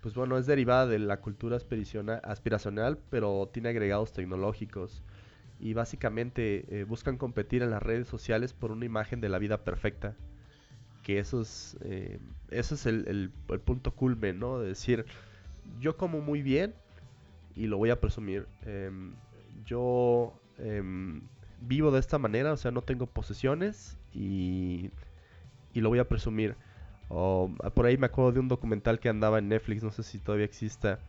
pues 0.00 0.14
bueno, 0.14 0.38
es 0.38 0.46
derivada 0.46 0.86
de 0.86 0.98
la 1.00 1.20
cultura 1.20 1.58
aspiracional, 1.58 2.98
pero 3.10 3.50
tiene 3.52 3.70
agregados 3.70 4.12
tecnológicos. 4.12 5.02
Y 5.60 5.74
básicamente 5.74 6.80
eh, 6.80 6.84
buscan 6.84 7.18
competir 7.18 7.62
en 7.62 7.70
las 7.70 7.82
redes 7.82 8.08
sociales 8.08 8.54
por 8.54 8.72
una 8.72 8.86
imagen 8.86 9.20
de 9.20 9.28
la 9.28 9.38
vida 9.38 9.64
perfecta. 9.64 10.16
Que 11.02 11.18
eso 11.18 11.40
es, 11.42 11.76
eh, 11.82 12.20
eso 12.50 12.74
es 12.74 12.86
el, 12.86 13.06
el- 13.08 13.32
el 13.50 13.60
punto 13.60 13.92
culmen, 13.94 14.38
¿no? 14.40 14.60
De 14.60 14.68
decir, 14.68 15.06
yo 15.80 15.96
como 15.96 16.20
muy 16.20 16.42
bien 16.42 16.74
y 17.58 17.66
lo 17.66 17.76
voy 17.78 17.90
a 17.90 18.00
presumir. 18.00 18.46
em, 18.64 19.14
yo 19.66 20.32
em, 20.58 21.22
vivo 21.60 21.90
de 21.90 22.00
esta 22.00 22.18
manera, 22.18 22.52
o 22.52 22.56
sea, 22.56 22.70
no 22.70 22.82
tengo 22.82 23.06
posesiones 23.06 23.98
y, 24.14 24.90
y 25.74 25.80
lo 25.80 25.88
voy 25.90 25.98
a 25.98 26.08
presumir. 26.08 26.56
O, 27.08 27.50
ah, 27.62 27.70
por 27.70 27.86
ahí 27.86 27.96
me 27.98 28.06
acuerdo 28.06 28.32
de 28.32 28.40
un 28.40 28.48
documental 28.48 29.00
que 29.00 29.08
andaba 29.08 29.38
en 29.38 29.48
Netflix, 29.48 29.82
no 29.82 29.90
sé 29.92 30.02
si 30.02 30.18
todavía 30.20 30.44
exista, 30.46 31.00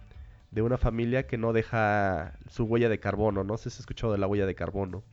de 0.51 0.61
una 0.63 0.77
familia 0.77 1.27
que 1.27 1.37
no 1.37 1.53
deja 1.53 2.33
su 2.49 2.65
huella 2.65 2.89
de 2.89 2.99
carbono. 2.99 3.43
No 3.43 3.57
sé 3.57 3.69
si 3.69 3.75
has 3.75 3.81
escuchado 3.81 4.13
de 4.13 4.19
la 4.19 4.27
huella 4.27 4.45
de 4.47 4.55
carbono. 4.55 5.03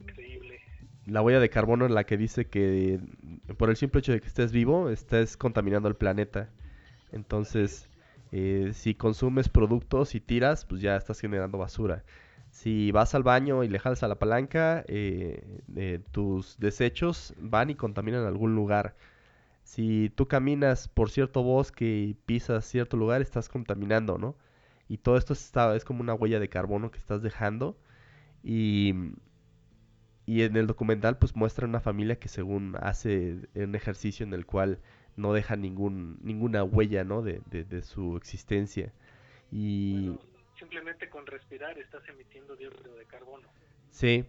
Increíble. 0.00 0.60
La 1.06 1.22
huella 1.22 1.40
de 1.40 1.50
carbono 1.50 1.86
en 1.86 1.94
la 1.94 2.04
que 2.04 2.16
dice 2.16 2.46
que 2.46 3.00
por 3.56 3.70
el 3.70 3.76
simple 3.76 4.00
hecho 4.00 4.12
de 4.12 4.20
que 4.20 4.28
estés 4.28 4.52
vivo, 4.52 4.90
estés 4.90 5.36
contaminando 5.36 5.88
el 5.88 5.96
planeta. 5.96 6.50
Entonces, 7.12 7.89
eh, 8.32 8.70
si 8.74 8.94
consumes 8.94 9.48
productos 9.48 10.14
y 10.14 10.20
tiras, 10.20 10.64
pues 10.64 10.80
ya 10.80 10.96
estás 10.96 11.20
generando 11.20 11.58
basura. 11.58 12.04
Si 12.50 12.90
vas 12.92 13.14
al 13.14 13.22
baño 13.22 13.64
y 13.64 13.68
le 13.68 13.78
jalas 13.78 14.02
a 14.02 14.08
la 14.08 14.18
palanca, 14.18 14.84
eh, 14.88 15.60
eh, 15.76 16.00
tus 16.12 16.58
desechos 16.58 17.34
van 17.38 17.70
y 17.70 17.74
contaminan 17.76 18.24
algún 18.26 18.54
lugar. 18.54 18.96
Si 19.64 20.10
tú 20.16 20.28
caminas 20.28 20.88
por 20.88 21.10
cierto 21.10 21.42
bosque 21.42 21.84
y 21.86 22.14
pisas 22.14 22.64
cierto 22.64 22.96
lugar, 22.96 23.22
estás 23.22 23.48
contaminando, 23.48 24.18
¿no? 24.18 24.36
Y 24.88 24.98
todo 24.98 25.16
esto 25.16 25.34
es 25.34 25.84
como 25.84 26.00
una 26.02 26.14
huella 26.14 26.40
de 26.40 26.48
carbono 26.48 26.90
que 26.90 26.98
estás 26.98 27.22
dejando. 27.22 27.78
Y, 28.42 28.94
y 30.26 30.42
en 30.42 30.56
el 30.56 30.66
documental 30.66 31.18
pues 31.18 31.36
muestra 31.36 31.66
una 31.66 31.80
familia 31.80 32.18
que 32.18 32.28
según 32.28 32.76
hace 32.80 33.48
un 33.54 33.74
ejercicio 33.74 34.24
en 34.26 34.34
el 34.34 34.46
cual 34.46 34.80
no 35.16 35.32
deja 35.32 35.56
ningún, 35.56 36.18
ninguna 36.22 36.64
huella, 36.64 37.04
¿no? 37.04 37.22
de, 37.22 37.42
de, 37.46 37.64
de 37.64 37.82
su 37.82 38.16
existencia. 38.16 38.92
Y 39.50 40.18
Bueno, 40.18 40.20
simplemente 40.58 41.10
con 41.10 41.26
respirar 41.26 41.78
estás 41.78 42.08
emitiendo 42.08 42.56
dióxido 42.56 42.96
de 42.96 43.06
carbono. 43.06 43.52
sí, 43.90 44.24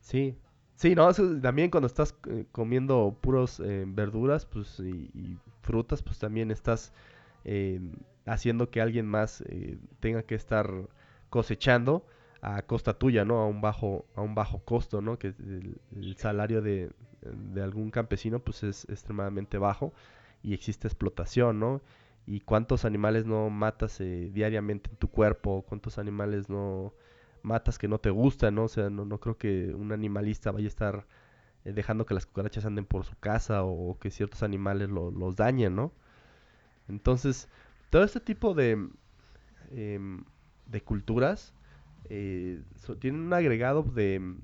sí. 0.00 0.36
Sí, 0.76 0.94
no, 0.94 1.10
eso 1.10 1.40
también 1.40 1.70
cuando 1.70 1.86
estás 1.88 2.14
eh, 2.28 2.46
comiendo 2.52 3.18
puros 3.20 3.60
eh, 3.60 3.84
verduras 3.88 4.46
pues, 4.46 4.80
y, 4.80 5.10
y 5.14 5.38
frutas, 5.62 6.02
pues 6.02 6.18
también 6.18 6.50
estás 6.50 6.92
eh, 7.44 7.80
haciendo 8.26 8.70
que 8.70 8.80
alguien 8.80 9.06
más 9.06 9.42
eh, 9.48 9.78
tenga 10.00 10.24
que 10.24 10.34
estar 10.36 10.70
cosechando 11.30 12.06
a 12.42 12.62
costa 12.62 12.98
tuya, 12.98 13.24
¿no? 13.24 13.40
A 13.40 13.46
un 13.46 13.60
bajo, 13.62 14.06
a 14.16 14.22
un 14.22 14.34
bajo 14.34 14.60
costo, 14.64 15.00
¿no? 15.02 15.18
Que 15.18 15.28
el, 15.28 15.80
el 15.96 16.16
salario 16.16 16.62
de, 16.62 16.90
de 17.32 17.62
algún 17.62 17.90
campesino 17.90 18.38
pues 18.40 18.62
es 18.62 18.88
extremadamente 18.88 19.58
bajo 19.58 19.92
y 20.42 20.54
existe 20.54 20.88
explotación, 20.88 21.58
¿no? 21.60 21.82
Y 22.26 22.40
cuántos 22.40 22.84
animales 22.84 23.26
no 23.26 23.50
matas 23.50 24.00
eh, 24.00 24.30
diariamente 24.32 24.90
en 24.90 24.96
tu 24.96 25.08
cuerpo, 25.08 25.64
cuántos 25.68 25.98
animales 25.98 26.48
no 26.48 26.94
matas 27.42 27.78
que 27.78 27.88
no 27.88 27.98
te 27.98 28.10
gustan, 28.10 28.54
¿no? 28.56 28.64
O 28.64 28.68
sea, 28.68 28.90
no, 28.90 29.04
no 29.04 29.20
creo 29.20 29.36
que 29.38 29.74
un 29.74 29.92
animalista 29.92 30.50
vaya 30.52 30.66
a 30.66 30.68
estar 30.68 31.06
eh, 31.64 31.72
dejando 31.72 32.06
que 32.06 32.14
las 32.14 32.26
cucarachas 32.26 32.64
anden 32.66 32.86
por 32.86 33.04
su 33.04 33.16
casa 33.20 33.64
o 33.64 33.98
que 33.98 34.10
ciertos 34.10 34.42
animales 34.42 34.90
lo- 34.90 35.10
los 35.10 35.36
dañen, 35.36 35.76
¿no? 35.76 35.92
Entonces, 36.88 37.48
todo 37.90 38.04
este 38.04 38.20
tipo 38.20 38.54
de, 38.54 38.88
em, 39.72 40.24
de 40.66 40.82
culturas 40.82 41.54
eh, 42.10 42.62
tienen 43.00 43.22
un 43.22 43.32
agregado 43.32 43.82
de, 43.82 44.36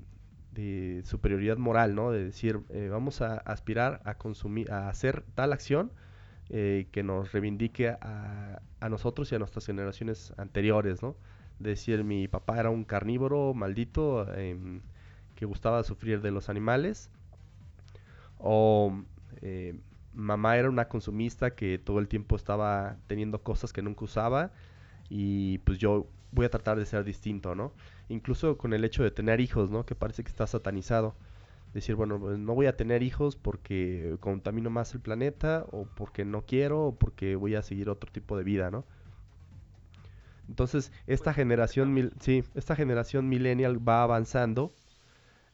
de 0.51 1.01
superioridad 1.05 1.57
moral, 1.57 1.95
¿no? 1.95 2.11
De 2.11 2.25
decir, 2.25 2.59
eh, 2.69 2.89
vamos 2.89 3.21
a 3.21 3.37
aspirar 3.37 4.01
a 4.05 4.15
consumir, 4.15 4.71
a 4.71 4.89
hacer 4.89 5.23
tal 5.35 5.53
acción 5.53 5.91
eh, 6.49 6.87
que 6.91 7.03
nos 7.03 7.31
reivindique 7.31 7.89
a, 7.89 8.61
a 8.79 8.89
nosotros 8.89 9.31
y 9.31 9.35
a 9.35 9.39
nuestras 9.39 9.65
generaciones 9.65 10.33
anteriores, 10.37 11.01
¿no? 11.01 11.15
Decir, 11.59 12.03
mi 12.03 12.27
papá 12.27 12.59
era 12.59 12.69
un 12.69 12.83
carnívoro 12.83 13.53
maldito 13.53 14.31
em, 14.35 14.81
que 15.35 15.45
gustaba 15.45 15.83
sufrir 15.83 16.21
de 16.21 16.31
los 16.31 16.49
animales, 16.49 17.09
o 18.39 19.03
eh, 19.41 19.75
mamá 20.13 20.57
era 20.57 20.69
una 20.69 20.87
consumista 20.87 21.51
que 21.55 21.77
todo 21.77 21.99
el 21.99 22.07
tiempo 22.07 22.35
estaba 22.35 22.97
teniendo 23.07 23.43
cosas 23.43 23.71
que 23.71 23.81
nunca 23.81 24.05
usaba 24.05 24.51
y 25.09 25.59
pues 25.59 25.77
yo 25.77 26.07
voy 26.31 26.45
a 26.45 26.49
tratar 26.49 26.77
de 26.77 26.85
ser 26.85 27.03
distinto, 27.03 27.55
¿no? 27.55 27.73
Incluso 28.09 28.57
con 28.57 28.73
el 28.73 28.83
hecho 28.85 29.03
de 29.03 29.11
tener 29.11 29.39
hijos, 29.41 29.71
¿no? 29.71 29.85
Que 29.85 29.95
parece 29.95 30.23
que 30.23 30.29
está 30.29 30.47
satanizado. 30.47 31.15
Decir, 31.73 31.95
bueno, 31.95 32.19
pues 32.19 32.37
no 32.39 32.53
voy 32.55 32.67
a 32.67 32.77
tener 32.77 33.03
hijos 33.03 33.35
porque 33.37 34.17
contamino 34.21 34.69
más 34.69 34.93
el 34.93 35.01
planeta 35.01 35.65
o 35.71 35.85
porque 35.87 36.25
no 36.25 36.45
quiero 36.45 36.87
o 36.87 36.95
porque 36.95 37.35
voy 37.35 37.55
a 37.55 37.63
seguir 37.63 37.89
otro 37.89 38.11
tipo 38.11 38.37
de 38.37 38.43
vida, 38.43 38.71
¿no? 38.71 38.85
Entonces, 40.47 40.91
esta 41.07 41.33
Pues 41.33 41.33
generación, 41.33 41.93
mil- 41.93 42.13
sí, 42.19 42.43
esta 42.55 42.75
generación 42.75 43.29
millennial 43.29 43.87
va 43.87 44.03
avanzando 44.03 44.73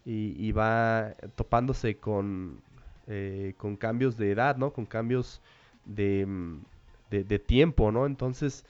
y, 0.05 0.35
y 0.39 0.51
va 0.53 1.15
topándose 1.35 1.99
con, 1.99 2.61
eh, 3.07 3.55
con 3.57 3.77
cambios 3.77 4.17
de 4.17 4.31
edad, 4.31 4.57
¿no? 4.57 4.73
Con 4.73 4.85
cambios 4.87 5.41
de, 5.85 6.25
mm, 6.27 6.59
de, 7.11 7.23
de 7.25 7.39
tiempo, 7.39 7.91
¿no? 7.91 8.05
Entonces, 8.07 8.65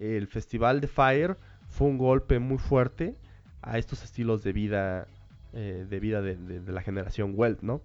el 0.00 0.26
Festival 0.28 0.80
de 0.80 0.88
Fire 0.88 1.38
fue 1.70 1.86
un 1.88 1.98
golpe 1.98 2.38
muy 2.38 2.58
fuerte 2.58 3.14
a 3.62 3.78
estos 3.78 4.02
estilos 4.02 4.42
de 4.42 4.52
vida, 4.52 5.06
eh, 5.54 5.86
de 5.88 6.00
vida 6.00 6.20
de, 6.22 6.36
de- 6.36 6.60
de 6.60 6.72
la 6.72 6.82
generación 6.82 7.32
Wealth, 7.36 7.62
¿no? 7.62 7.80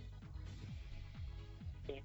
Sí, 1.87 2.01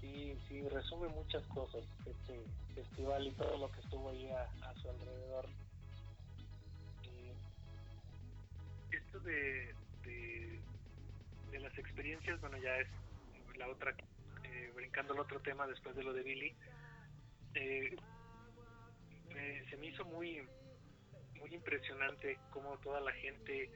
sí, 0.00 0.36
sí, 0.48 0.68
resume 0.68 1.08
muchas 1.08 1.42
cosas 1.46 1.82
este 2.06 2.40
festival 2.74 3.26
y 3.26 3.30
todo 3.32 3.56
lo 3.58 3.70
que 3.72 3.80
estuvo 3.80 4.10
ahí 4.10 4.28
a, 4.28 4.42
a 4.68 4.74
su 4.80 4.88
alrededor. 4.88 5.46
Y 8.92 8.96
esto 8.96 9.18
de, 9.20 9.74
de, 10.04 10.60
de 11.52 11.60
las 11.60 11.76
experiencias, 11.78 12.40
bueno, 12.40 12.58
ya 12.58 12.76
es 12.78 12.86
la 13.56 13.68
otra, 13.68 13.94
eh, 14.44 14.70
brincando 14.74 15.14
al 15.14 15.20
otro 15.20 15.40
tema 15.40 15.66
después 15.66 15.96
de 15.96 16.04
lo 16.04 16.12
de 16.12 16.22
Billy, 16.22 16.52
eh, 17.54 17.96
me- 19.36 19.64
se 19.68 19.76
me 19.76 19.86
hizo 19.86 20.04
muy, 20.06 20.40
muy 21.38 21.54
impresionante 21.54 22.38
cómo 22.50 22.78
toda 22.78 23.00
la 23.00 23.12
gente, 23.12 23.70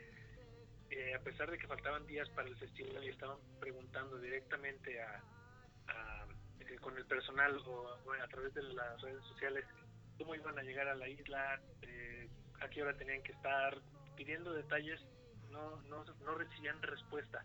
eh, 0.91 1.15
a 1.15 1.21
pesar 1.21 1.51
de 1.51 1.59
que 1.59 1.67
faltaban 1.67 2.07
días 2.07 2.29
para 2.31 2.49
el 2.49 2.57
festival 2.57 3.05
y 3.05 3.09
estaban 3.11 3.39
preguntando 3.61 4.19
directamente 4.19 5.01
a, 5.03 5.23
eh, 6.61 6.77
con 6.81 6.97
el 6.97 7.05
personal 7.07 7.57
o, 7.67 7.91
a 8.23 8.29
través 8.29 8.55
de 8.55 8.63
las 8.63 9.01
redes 9.03 9.23
sociales 9.25 9.65
cómo 10.19 10.35
iban 10.35 10.59
a 10.59 10.63
llegar 10.63 10.89
a 10.89 10.95
la 10.95 11.09
isla, 11.09 11.61
eh, 11.83 12.29
a 12.61 12.69
qué 12.69 12.83
hora 12.83 12.97
tenían 12.97 13.23
que 13.23 13.33
estar, 13.33 13.77
pidiendo 14.17 14.53
detalles, 14.53 15.01
no, 15.51 15.81
no, 15.83 16.05
no 16.05 16.35
recibían 16.35 16.81
respuesta. 16.83 17.43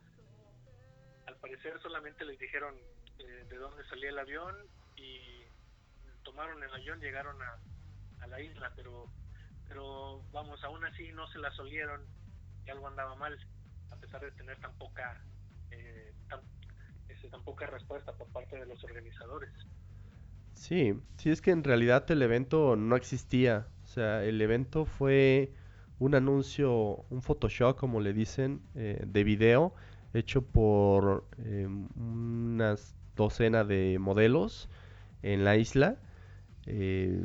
Al 1.27 1.37
parecer 1.37 1.79
solamente 1.81 2.25
les 2.25 2.37
dijeron 2.37 2.75
de 3.17 3.55
dónde 3.55 3.83
salía 3.85 4.09
el 4.09 4.19
avión 4.19 4.55
y 4.97 5.45
tomaron 6.23 6.61
el 6.61 6.73
avión, 6.73 6.99
llegaron 6.99 7.41
a, 7.41 7.57
la 8.27 8.39
isla, 8.41 8.71
pero 8.75 9.09
pero 9.67 10.23
vamos, 10.31 10.63
aún 10.63 10.83
así 10.85 11.11
no 11.13 11.27
se 11.27 11.39
la 11.39 11.51
solieron 11.51 12.01
y 12.65 12.69
algo 12.69 12.87
andaba 12.87 13.15
mal, 13.15 13.37
a 13.91 13.95
pesar 13.97 14.21
de 14.21 14.31
tener 14.31 14.59
tan 14.59 14.73
poca, 14.77 15.21
eh, 15.71 16.13
tan, 16.29 16.39
este, 17.09 17.29
tan 17.29 17.43
poca 17.43 17.65
respuesta 17.67 18.13
por 18.13 18.27
parte 18.29 18.57
de 18.57 18.65
los 18.65 18.83
organizadores. 18.83 19.51
Sí, 20.53 20.93
sí 21.17 21.29
es 21.29 21.41
que 21.41 21.51
en 21.51 21.63
realidad 21.63 22.09
el 22.11 22.21
evento 22.21 22.75
no 22.75 22.95
existía, 22.95 23.67
o 23.83 23.87
sea, 23.87 24.23
el 24.23 24.41
evento 24.41 24.85
fue 24.85 25.51
un 25.99 26.15
anuncio, 26.15 27.05
un 27.09 27.21
Photoshop, 27.21 27.77
como 27.77 27.99
le 27.99 28.13
dicen, 28.13 28.61
eh, 28.75 29.03
de 29.05 29.23
video, 29.23 29.73
hecho 30.13 30.41
por 30.41 31.27
eh, 31.39 31.67
unas 31.67 32.95
docena 33.15 33.63
de 33.63 33.97
modelos 33.99 34.69
en 35.23 35.43
la 35.43 35.57
isla. 35.57 35.97
Eh, 36.65 37.21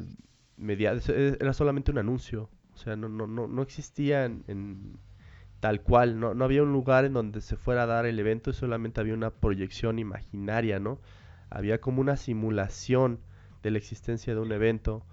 era 0.69 1.53
solamente 1.53 1.91
un 1.91 1.99
anuncio, 1.99 2.51
o 2.75 2.77
sea, 2.77 2.97
no, 2.97 3.09
no, 3.09 3.27
no, 3.27 3.47
no 3.47 3.63
existía 3.63 4.25
en, 4.25 4.99
tal 5.61 5.83
cual, 5.83 6.19
no, 6.19 6.35
no 6.35 6.45
había 6.45 6.63
un 6.63 6.73
lugar 6.73 7.05
en 7.05 7.13
donde 7.13 7.41
se 7.41 7.57
fuera 7.57 7.85
a 7.85 7.87
dar 7.87 8.07
el 8.07 8.19
evento, 8.19 8.53
solamente 8.53 9.01
había 9.01 9.15
una 9.15 9.31
proyección 9.31 9.99
imaginaria, 9.99 10.81
¿no? 10.81 10.99
Había 11.51 11.81
como 11.81 12.01
una 12.01 12.17
simulación 12.17 13.21
de 13.63 13.71
la 13.71 13.79
existencia 13.79 14.35
de 14.35 14.41
un 14.41 14.53
evento 14.53 15.05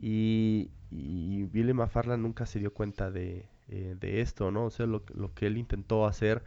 y, 0.00 0.70
y 0.90 1.48
McFarland 1.52 2.22
nunca 2.22 2.46
se 2.46 2.58
dio 2.58 2.72
cuenta 2.74 3.10
de, 3.10 3.48
eh, 3.68 3.96
de 3.98 4.20
esto, 4.20 4.50
¿no? 4.50 4.66
O 4.66 4.70
sea, 4.70 4.86
lo, 4.86 5.04
lo, 5.14 5.32
que 5.32 5.46
él 5.46 5.56
intentó 5.56 6.06
hacer 6.06 6.42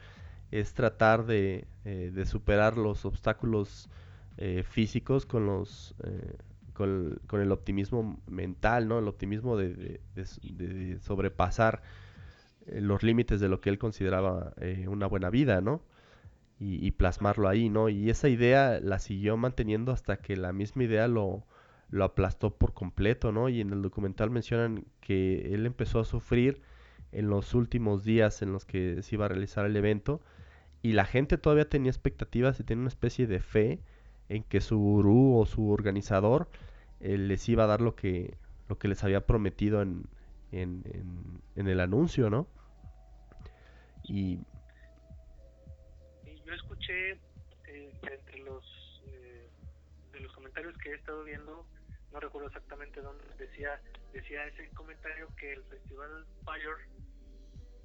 es 0.52 0.74
tratar 0.74 1.26
de, 1.26 1.68
eh, 1.86 2.12
de 2.14 2.26
superar 2.26 2.78
los 2.78 3.06
obstáculos 3.06 3.90
eh, 4.38 4.64
físicos 4.64 5.26
con 5.26 5.46
los 5.46 5.96
con, 6.78 7.42
el 7.42 7.52
optimismo 7.52 8.22
mental, 8.28 8.88
¿no? 8.88 9.00
El 9.00 9.08
optimismo 9.08 9.58
de, 9.58 10.00
sobrepasar 11.02 11.82
eh, 12.68 12.82
los 12.82 13.02
límites 13.02 13.40
de 13.40 13.50
lo 13.50 13.62
que 13.62 13.70
él 13.70 13.80
consideraba 13.80 14.54
eh, 14.58 14.86
una 14.88 15.08
buena 15.08 15.30
vida, 15.32 15.60
¿no? 15.60 15.82
Y, 16.60 16.90
plasmarlo 16.92 17.48
ahí, 17.48 17.70
¿no? 17.70 17.88
Y 17.88 18.10
esa 18.10 18.30
idea 18.30 18.80
la 18.82 18.98
siguió 18.98 19.38
manteniendo 19.38 19.92
hasta 19.92 20.18
que 20.18 20.36
la 20.36 20.54
misma 20.54 20.86
idea 20.86 21.08
lo, 21.08 21.46
lo 21.92 22.04
aplastó 22.04 22.56
por 22.56 22.74
completo, 22.74 23.32
¿no? 23.32 23.48
Y 23.48 23.62
en 23.62 23.72
el 23.72 23.84
documental 23.84 24.32
mencionan 24.32 24.86
que 25.00 25.54
él 25.54 25.68
empezó 25.68 26.00
a 26.00 26.06
sufrir 26.06 26.62
en 27.12 27.30
los 27.30 27.54
últimos 27.54 28.04
días 28.04 28.42
en 28.42 28.54
los 28.54 28.66
que 28.66 29.04
se 29.04 29.16
iba 29.16 29.26
a 29.26 29.28
realizar 29.28 29.68
el 29.68 29.76
evento 29.76 30.20
y 30.82 30.94
la 30.94 31.06
gente 31.06 31.38
todavía 31.38 31.70
tenía 31.70 31.92
expectativas 31.92 32.60
y 32.60 32.64
tenía 32.64 32.82
una 32.82 32.90
especie 32.90 33.28
de 33.28 33.40
fe 33.40 33.82
en 34.30 34.44
que 34.44 34.62
su 34.62 34.78
gurú 34.78 35.40
o 35.40 35.46
su 35.46 35.70
organizador 35.70 36.48
eh, 37.00 37.18
les 37.18 37.48
iba 37.50 37.64
a 37.64 37.68
dar 37.68 37.82
lo 37.82 37.96
que, 37.96 38.38
lo 38.68 38.78
que 38.78 38.88
les 38.88 39.04
había 39.04 39.22
prometido 39.26 39.82
en, 39.82 40.06
en, 40.52 40.84
en, 41.56 41.68
el 41.68 41.80
anuncio, 41.80 42.30
¿no? 42.30 42.48
Y... 44.04 44.40
yo 46.46 46.54
escuché 46.54 47.12
eh, 47.68 48.00
entre 48.02 48.40
los, 48.40 48.64
eh, 49.08 49.50
de 50.14 50.20
los 50.22 50.32
comentarios 50.34 50.78
que 50.78 50.92
he 50.92 50.96
estado 50.96 51.24
viendo, 51.24 51.66
no 52.12 52.20
recuerdo 52.20 52.48
exactamente 52.48 53.02
dónde, 53.02 53.24
decía, 53.38 53.82
decía 54.14 54.46
ese 54.48 54.70
comentario 54.70 55.28
que 55.36 55.54
el 55.54 55.64
festival 55.66 56.26
Fire 56.46 56.88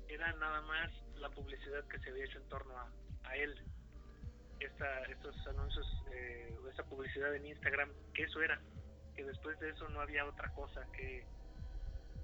era 0.09 0.33
nada 0.35 0.61
más 0.63 0.91
la 1.19 1.29
publicidad 1.31 1.85
que 1.89 1.99
se 1.99 2.11
había 2.11 2.25
hecho 2.25 2.39
en 2.39 2.49
torno 2.49 2.77
a, 2.77 2.89
a 3.25 3.37
él. 3.37 3.55
Esta, 4.63 5.03
estos 5.05 5.47
anuncios, 5.49 6.05
eh, 6.13 6.57
esa 6.73 6.85
publicidad 6.85 7.35
en 7.35 7.47
Instagram, 7.47 7.91
que 8.15 8.23
eso 8.23 8.41
era 8.41 8.61
que 9.15 9.25
después 9.25 9.59
de 9.61 9.71
eso 9.71 9.89
no 9.89 10.01
había 10.01 10.25
otra 10.25 10.49
cosa 10.55 10.87
que, 10.93 11.25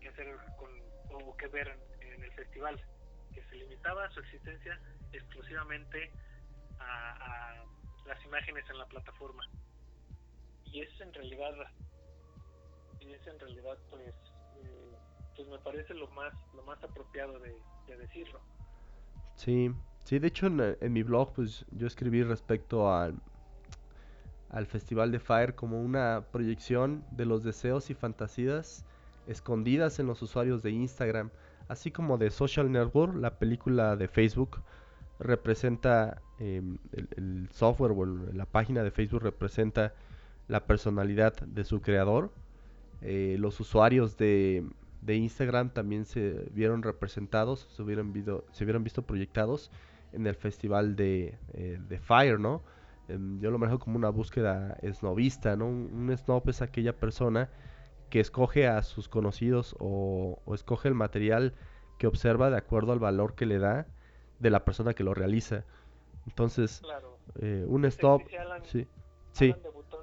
que 0.00 0.08
hacer 0.08 0.36
con, 0.56 0.70
o 1.12 1.36
que 1.36 1.46
ver 1.48 1.78
en, 2.00 2.22
el 2.22 2.32
festival, 2.32 2.80
que 3.32 3.42
se 3.44 3.56
limitaba 3.56 4.10
su 4.10 4.20
existencia 4.20 4.80
exclusivamente 5.12 6.10
a, 6.80 7.64
las 8.06 8.24
imágenes 8.24 8.64
en 8.70 8.78
la 8.78 8.86
plataforma. 8.86 9.44
Y 10.64 10.80
es 10.80 11.00
en 11.00 11.12
realidad, 11.12 11.54
y 13.00 13.12
es 13.12 13.26
en 13.26 13.38
realidad 13.38 13.78
pues, 13.90 14.14
eh, 14.64 14.96
pues 15.36 15.48
me 15.48 15.58
parece 15.58 15.92
lo 15.94 16.08
más, 16.08 16.32
lo 16.54 16.62
más 16.62 16.82
apropiado 16.82 17.38
de, 17.38 17.54
decirlo. 17.98 18.40
Sí, 19.34 19.70
sí, 20.08 20.18
de 20.18 20.28
hecho 20.28 20.46
en, 20.46 20.92
mi 20.92 21.02
blog 21.02 21.34
pues 21.34 21.66
yo 21.70 21.86
escribí 21.86 22.22
respecto 22.22 22.90
al 22.90 23.14
al 24.48 24.64
Festival 24.64 25.12
de 25.12 25.18
Fire 25.18 25.54
como 25.54 25.82
una 25.82 26.24
proyección 26.32 27.04
de 27.10 27.26
los 27.26 27.44
deseos 27.44 27.90
y 27.90 27.94
fantasías 27.94 28.86
escondidas 29.26 29.98
en 29.98 30.06
los 30.06 30.22
usuarios 30.22 30.62
de 30.62 30.70
Instagram, 30.70 31.28
así 31.68 31.90
como 31.90 32.16
de 32.16 32.30
Social 32.30 32.72
Network, 32.72 33.14
la 33.14 33.38
película 33.38 33.96
de 33.96 34.08
Facebook 34.08 34.62
representa 35.18 36.22
em, 36.38 36.78
el, 37.16 37.50
software 37.52 37.92
o 37.92 38.06
la 38.06 38.46
página 38.46 38.82
de 38.82 38.90
Facebook 38.90 39.22
representa 39.22 39.92
la 40.46 40.64
personalidad 40.64 41.34
de 41.40 41.64
su 41.64 41.82
creador. 41.82 42.32
Eh, 43.02 43.36
los 43.38 43.60
usuarios 43.60 44.16
de, 44.16 44.64
de, 45.02 45.16
Instagram 45.16 45.68
también 45.74 46.06
se 46.06 46.48
vieron 46.54 46.82
representados, 46.82 47.68
se 47.70 47.82
hubieran, 47.82 48.14
se 48.52 48.64
vieron 48.64 48.82
visto 48.82 49.02
proyectados 49.02 49.70
en 50.12 50.26
el 50.26 50.34
festival 50.34 50.96
de, 50.96 51.38
eh, 51.52 51.78
de 51.80 51.98
Fire, 51.98 52.38
¿no? 52.38 52.62
Em, 53.08 53.40
yo 53.40 53.50
lo 53.50 53.58
manejo 53.58 53.78
como 53.78 53.96
una 53.96 54.10
búsqueda 54.10 54.78
snobista, 54.92 55.56
¿no? 55.56 55.66
Un, 55.66 56.14
snob 56.16 56.48
es 56.48 56.62
aquella 56.62 56.94
persona 56.94 57.48
que 58.10 58.20
escoge 58.20 58.66
a 58.66 58.82
sus 58.82 59.08
conocidos 59.08 59.74
o, 59.78 60.40
escoge 60.54 60.88
el 60.88 60.94
material 60.94 61.54
que 61.98 62.06
observa 62.06 62.50
de 62.50 62.58
acuerdo 62.58 62.92
al 62.92 62.98
valor 62.98 63.34
que 63.34 63.46
le 63.46 63.58
da 63.58 63.86
de 64.38 64.50
la 64.50 64.64
persona 64.64 64.94
que 64.94 65.04
lo 65.04 65.14
realiza. 65.14 65.64
Entonces, 66.26 66.82
eh, 67.40 67.64
un 67.66 67.90
snob... 67.90 68.22
sí, 68.64 68.86
sí. 69.32 69.54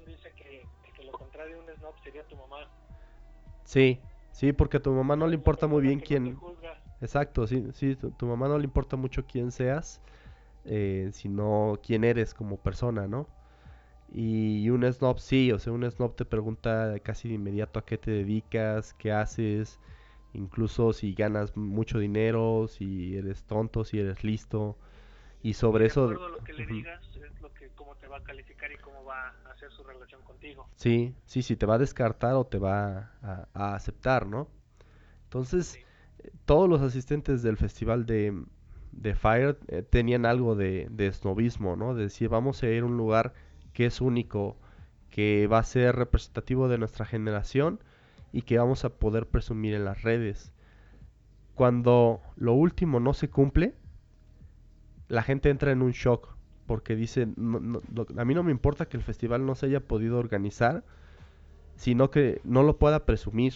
dice 0.06 0.32
que, 0.36 1.04
lo 1.04 1.12
contrario 1.12 1.60
un 1.60 1.76
snob 1.76 1.94
sería 2.04 2.24
tu 2.24 2.36
mamá. 2.36 2.68
Sí, 3.64 4.00
sí, 4.32 4.52
porque 4.52 4.78
a 4.78 4.82
tu 4.82 4.92
mamá 4.92 5.16
no 5.16 5.28
le 5.28 5.36
importa 5.36 5.68
muy 5.68 5.82
bien 5.82 6.00
quién... 6.00 6.38
Exacto, 7.06 7.48
sí, 7.48 7.68
sí, 7.74 7.96
tu 7.96 8.26
mamá 8.26 8.48
no 8.48 8.58
le 8.58 8.66
importa 8.66 8.98
mucho 8.98 9.26
quién 9.26 9.52
seas 9.52 10.02
eh, 10.66 11.12
sino 11.14 11.80
quién 11.84 12.04
eres 12.04 12.34
como 12.34 12.58
persona, 12.58 13.08
¿no? 13.08 13.28
Y 14.12 14.70
un 14.70 14.84
snob 14.92 15.20
sí, 15.20 15.52
o 15.52 15.60
sea, 15.60 15.74
un 15.74 15.90
snob 15.90 16.16
te 16.16 16.26
pregunta 16.26 17.00
casi 17.04 17.28
de 17.28 17.36
inmediato 17.36 17.80
a 17.80 17.86
qué 17.86 17.98
te 17.98 18.12
dedicas, 18.12 18.94
qué 18.96 19.12
haces, 19.12 19.80
incluso 20.34 20.94
si 20.94 21.14
ganas 21.14 21.56
mucho 21.56 22.00
dinero, 22.00 22.68
si 22.68 23.16
eres 23.16 23.44
tonto, 23.44 23.84
si 23.84 24.00
eres 24.00 24.24
listo. 24.24 24.78
Y 25.44 25.54
sobre 25.54 25.86
eso... 25.86 26.12
lo 26.12 26.44
que 26.44 26.54
le 26.54 26.66
digas 26.66 27.02
es 27.16 27.40
lo 27.42 27.54
que, 27.54 27.70
cómo 27.76 27.96
te 27.96 28.08
va 28.08 28.18
a 28.18 28.24
calificar 28.24 28.72
y 28.72 28.78
cómo 28.78 29.04
va 29.04 29.36
a 29.46 29.52
hacer 29.52 29.72
su 29.72 29.84
relación 29.84 30.22
contigo. 30.24 30.68
Sí, 30.76 31.14
sí, 31.26 31.44
si 31.44 31.56
te 31.56 31.68
va 31.68 31.76
a 31.76 31.80
descartar 31.80 32.34
o 32.34 32.46
te 32.46 32.58
va 32.58 33.12
a, 33.22 33.76
aceptar, 33.76 34.26
¿no? 34.26 34.48
Entonces, 35.26 35.78
todos 36.46 36.70
los 36.70 36.82
asistentes 36.82 37.42
del 37.42 37.58
festival 37.58 38.06
de, 38.06 38.46
Fire 39.16 39.58
eh, 39.68 39.82
tenían 39.82 40.26
algo 40.26 40.56
de, 40.56 40.88
de 40.90 41.12
snobismo, 41.12 41.76
¿no? 41.76 41.96
De 41.96 42.04
decir, 42.04 42.30
vamos 42.30 42.62
a 42.64 42.68
ir 42.68 42.84
a 42.84 42.86
un 42.86 42.98
lugar 42.98 43.34
que 43.74 43.86
es 43.86 44.02
único, 44.02 44.58
que 45.10 45.48
va 45.48 45.60
a 45.60 45.64
ser 45.64 45.96
representativo 45.96 46.68
de 46.68 46.78
nuestra 46.78 47.06
generación 47.06 47.80
y 48.32 48.42
que 48.42 48.58
vamos 48.58 48.86
a 48.86 48.90
poder 48.90 49.28
presumir 49.28 49.74
en 49.74 49.86
las 49.86 50.02
redes. 50.02 50.52
Cuando 51.56 52.22
lo 52.36 52.54
último 52.54 53.00
no 53.00 53.14
se 53.14 53.30
cumple, 53.30 53.76
la 55.08 55.24
gente 55.24 55.50
entra 55.50 55.72
en 55.72 55.82
un 55.82 55.92
shock 55.92 56.36
porque 56.68 56.96
dice, 56.96 57.24
a 57.24 58.26
mí 58.26 58.34
no 58.34 58.44
me 58.44 58.52
importa 58.52 58.88
que 58.88 58.98
el 58.98 59.04
festival 59.04 59.46
no 59.46 59.56
se 59.56 59.68
haya 59.68 59.80
podido 59.80 60.18
organizar, 60.18 60.84
sino 61.76 62.10
que 62.10 62.42
no 62.44 62.64
lo 62.64 62.78
pueda 62.78 63.06
presumir. 63.06 63.54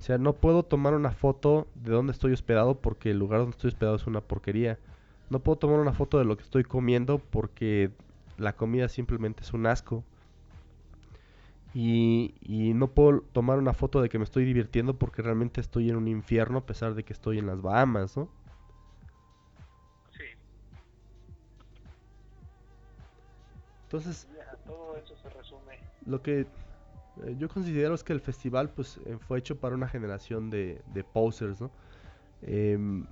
O 0.00 0.02
sea, 0.02 0.18
no 0.18 0.34
puedo 0.34 0.62
tomar 0.64 0.94
una 0.94 1.12
foto 1.12 1.68
de 1.74 1.92
dónde 1.92 2.12
estoy 2.12 2.32
hospedado 2.32 2.80
porque 2.80 3.10
el 3.10 3.18
lugar 3.18 3.40
donde 3.40 3.52
estoy 3.52 3.68
hospedado 3.68 3.96
es 3.96 4.06
una 4.06 4.22
porquería. 4.22 4.80
No 5.28 5.40
puedo 5.40 5.58
tomar 5.58 5.78
una 5.80 5.92
foto 5.92 6.18
de 6.18 6.24
lo 6.24 6.36
que 6.36 6.42
estoy 6.42 6.64
comiendo 6.64 7.18
porque 7.18 7.92
la 8.38 8.56
comida 8.56 8.88
simplemente 8.88 9.42
es 9.42 9.52
un 9.52 9.66
asco. 9.66 10.04
y, 11.72 12.34
y 12.40 12.74
no 12.74 12.88
puedo 12.92 13.20
tomar 13.32 13.58
una 13.58 13.72
foto 13.74 14.02
de 14.02 14.08
que 14.08 14.18
me 14.18 14.24
estoy 14.24 14.44
divirtiendo 14.44 14.98
porque 14.98 15.22
realmente 15.22 15.60
estoy 15.60 15.88
en 15.90 15.96
un 15.96 16.08
infierno 16.08 16.58
a 16.58 16.66
pesar 16.66 16.94
de 16.94 17.04
que 17.04 17.12
estoy 17.12 17.38
en 17.38 17.46
las 17.46 17.62
Bahamas, 17.62 18.16
¿no? 18.16 18.28
Sí, 20.16 20.24
Entonces, 23.84 24.28
ya, 24.34 24.56
todo 24.64 24.96
eso 24.96 25.14
se 25.16 25.28
resume. 25.30 25.78
lo 26.04 26.22
que 26.22 26.46
eh, 27.24 27.36
yo 27.38 27.48
considero 27.48 27.94
es 27.94 28.04
que 28.04 28.12
el 28.12 28.20
festival 28.20 28.70
pues 28.70 28.98
eh, 29.06 29.18
fue 29.20 29.38
hecho 29.38 29.58
para 29.60 29.74
una 29.74 29.88
generación 29.88 30.50
de, 30.50 30.82
de 30.86 31.04
posers, 31.04 31.60
¿no? 31.60 31.70
Em, 32.42 33.06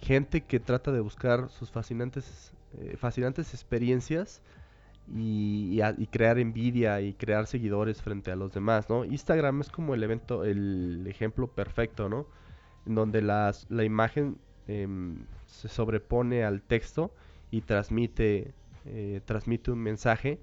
gente 0.00 0.44
que 0.46 0.60
trata 0.60 0.92
de 0.92 1.00
buscar 1.00 1.50
sus 1.50 1.70
fascinantes, 1.70 2.52
eh, 2.74 2.96
fascinantes 2.98 3.54
experiencias 3.54 4.42
y, 5.12 5.80
y 5.98 6.06
crear 6.08 6.38
envidia 6.38 7.00
y 7.00 7.14
crear 7.14 7.46
seguidores 7.46 8.02
frente 8.02 8.30
a 8.32 8.36
los 8.36 8.52
demás, 8.52 8.88
¿no? 8.90 9.04
Instagram 9.04 9.60
es 9.62 9.70
como 9.70 9.94
el 9.94 10.02
evento, 10.02 10.44
el 10.44 11.06
ejemplo 11.08 11.48
perfecto, 11.48 12.08
¿no? 12.08 12.26
En 12.86 12.94
donde 12.94 13.22
las- 13.22 13.66
la 13.70 13.84
imagen 13.84 14.38
em, 14.68 15.26
se 15.46 15.68
sobrepone 15.68 16.44
al 16.44 16.62
texto 16.62 17.12
y 17.50 17.62
transmite, 17.62 18.54
transmite 19.26 19.70
un 19.72 19.78
mensaje 19.80 20.40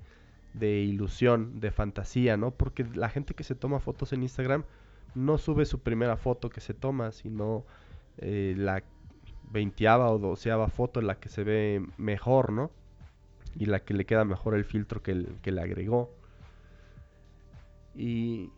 de 0.59 0.79
ilusión, 0.81 1.59
de 1.59 1.71
fantasía, 1.71 2.37
¿no? 2.37 2.51
Porque 2.51 2.85
la 2.93 3.09
gente 3.09 3.33
que 3.33 3.43
se 3.43 3.55
toma 3.55 3.79
fotos 3.79 4.13
en 4.13 4.23
Instagram 4.23 4.63
no 5.15 5.37
sube 5.37 5.65
su 5.65 5.79
primera 5.79 6.17
foto 6.17 6.49
que 6.49 6.61
se 6.61 6.73
toma, 6.73 7.11
sino 7.11 7.65
eh, 8.17 8.55
la 8.57 8.83
veinteava 9.51 10.11
o 10.11 10.19
doceava 10.19 10.67
foto 10.67 10.99
en 10.99 11.07
la 11.07 11.19
que 11.19 11.29
se 11.29 11.43
ve 11.43 11.85
mejor, 11.97 12.51
¿no? 12.51 12.71
Y 13.55 13.65
la 13.65 13.79
que 13.79 13.93
le 13.93 14.05
queda 14.05 14.25
mejor 14.25 14.55
el 14.55 14.65
filtro 14.65 15.01
que, 15.01 15.15
le 15.15 15.61
agregó. 15.61 16.13
Y 17.95 18.51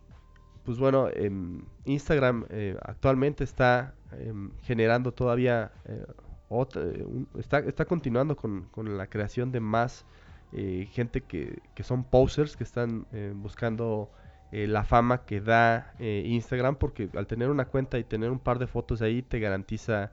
pues 0.64 0.78
bueno, 0.78 1.08
em, 1.08 1.62
Instagram 1.84 2.44
eh, 2.50 2.76
actualmente 2.82 3.44
está 3.44 3.94
em, 4.12 4.50
generando 4.62 5.12
todavía, 5.12 5.72
eh, 5.86 6.04
eh, 6.50 7.06
está, 7.38 7.84
continuando 7.86 8.36
con, 8.36 8.64
con 8.70 8.98
la 8.98 9.06
creación 9.06 9.52
de 9.52 9.60
más 9.60 10.04
eh, 10.52 10.88
gente 10.92 11.20
que, 11.22 11.60
que 11.74 11.82
son 11.82 12.04
posers, 12.04 12.56
que 12.56 12.64
están 12.64 13.06
eh, 13.12 13.32
buscando 13.34 14.10
eh, 14.52 14.66
la 14.66 14.82
fama 14.82 15.24
que 15.24 15.40
da 15.40 15.94
eh, 16.00 16.24
Instagram, 16.26 16.74
porque 16.74 17.08
al 17.14 17.28
tener 17.28 17.50
una 17.50 17.66
cuenta 17.66 17.98
y 17.98 18.04
tener 18.04 18.30
un 18.30 18.40
par 18.40 18.58
de 18.58 18.66
fotos 18.66 19.00
ahí 19.00 19.22
te 19.22 19.38
garantiza 19.38 20.10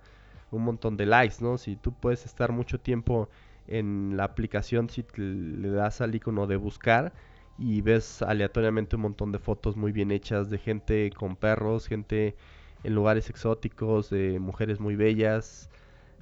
un 0.51 0.63
montón 0.63 0.95
de 0.95 1.07
likes, 1.07 1.37
¿no? 1.41 1.57
Si 1.57 1.75
tú 1.75 1.91
puedes 1.91 2.23
estar 2.25 2.51
mucho 2.51 2.79
tiempo 2.79 3.29
en 3.67 4.15
la 4.15 4.25
aplicación, 4.25 4.89
si 4.89 5.03
le 5.15 5.69
das 5.69 6.01
al 6.01 6.13
icono 6.13 6.45
de 6.45 6.55
buscar 6.55 7.13
y 7.57 7.81
ves 7.81 8.21
aleatoriamente 8.21 8.95
un 8.95 9.01
montón 9.03 9.31
de 9.31 9.39
fotos 9.39 9.75
muy 9.75 9.91
bien 9.91 10.11
hechas 10.11 10.51
de 10.51 10.59
gente 10.59 11.09
con 11.17 11.35
perros, 11.35 11.87
gente 11.87 12.35
en 12.83 12.93
lugares 12.93 13.31
exóticos, 13.31 14.11
de 14.11 14.39
mujeres 14.39 14.79
muy 14.79 14.95
bellas, 14.95 15.69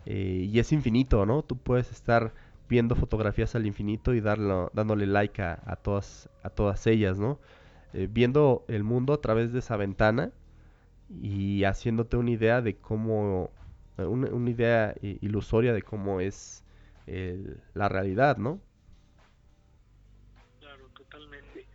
y 0.05 0.57
es 0.59 0.71
infinito, 0.71 1.25
¿no? 1.25 1.43
Tú 1.43 1.57
puedes 1.57 1.91
estar 1.91 2.33
viendo 2.69 2.95
fotografías 2.95 3.55
al 3.55 3.65
infinito 3.65 4.13
y 4.13 4.21
darlo, 4.21 4.71
dándole 4.73 5.05
like 5.07 5.41
a, 5.41 5.61
a 5.65 5.75
todas, 5.75 6.29
a 6.43 6.49
todas 6.49 6.87
ellas, 6.87 7.19
¿no? 7.19 7.39
Eh, 7.93 8.07
viendo 8.11 8.65
el 8.67 8.83
mundo 8.83 9.13
a 9.13 9.21
través 9.21 9.53
de 9.53 9.59
esa 9.59 9.77
ventana 9.77 10.31
y 11.09 11.63
haciéndote 11.65 12.17
una 12.17 12.31
idea 12.31 12.61
de 12.61 12.77
cómo, 12.77 13.51
eh, 13.97 14.03
una, 14.05 14.29
una 14.29 14.49
idea 14.49 14.95
eh, 15.01 15.17
ilusoria 15.21 15.73
de 15.73 15.83
cómo 15.83 16.21
es 16.21 16.63
el- 17.07 17.61
la 17.73 17.89
realidad, 17.89 18.37
¿no? 18.37 18.61
Claro, 20.59 20.89
totalmente. 20.89 21.69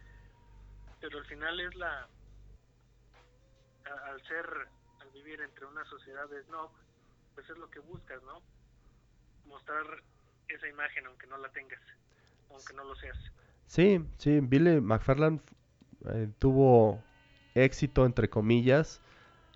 Pero 1.01 1.19
al 1.19 1.25
final 1.27 1.59
es 1.61 1.75
la... 1.75 2.09
al 4.07 4.23
ser, 4.23 4.47
al 5.01 5.11
vivir 5.11 5.39
entre 5.43 5.67
una 5.67 5.85
sociedad 5.85 6.27
de 6.31 6.43
snob, 6.45 6.71
pues 7.35 7.49
es 7.51 7.59
lo 7.59 7.69
que 7.71 7.81
buscas, 7.81 8.23
¿no? 8.23 8.43
Mostrar 9.45 9.85
esa 10.55 10.69
imagen 10.69 11.07
aunque 11.07 11.27
no 11.27 11.39
la 11.39 11.51
tengas, 11.51 11.81
aunque 12.51 12.73
no 12.75 12.85
lo 12.85 12.95
seas. 12.97 13.19
Sí, 13.67 14.05
sí, 14.19 14.41
Billy 14.41 14.81
McFarland 14.81 15.41
eh, 16.07 16.29
tuvo 16.39 17.05
éxito, 17.55 18.07
entre 18.07 18.31
comillas, 18.31 19.03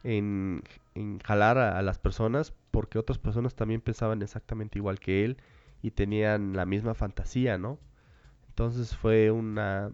en, 0.05 0.63
en 0.95 1.21
jalar 1.21 1.59
a, 1.59 1.79
a 1.79 1.83
las 1.83 1.99
personas 1.99 2.55
porque 2.71 2.99
otras 2.99 3.19
personas 3.19 3.55
también 3.57 3.81
pensaban 3.83 4.23
exactamente 4.23 4.79
igual 4.79 5.01
que 5.01 5.25
él 5.25 5.39
y 5.83 5.93
tenían 5.93 6.55
la 6.55 6.67
misma 6.67 6.95
fantasía, 6.95 7.59
¿no? 7.59 7.81
Entonces 8.49 8.97
fue 8.97 9.31
una 9.33 9.91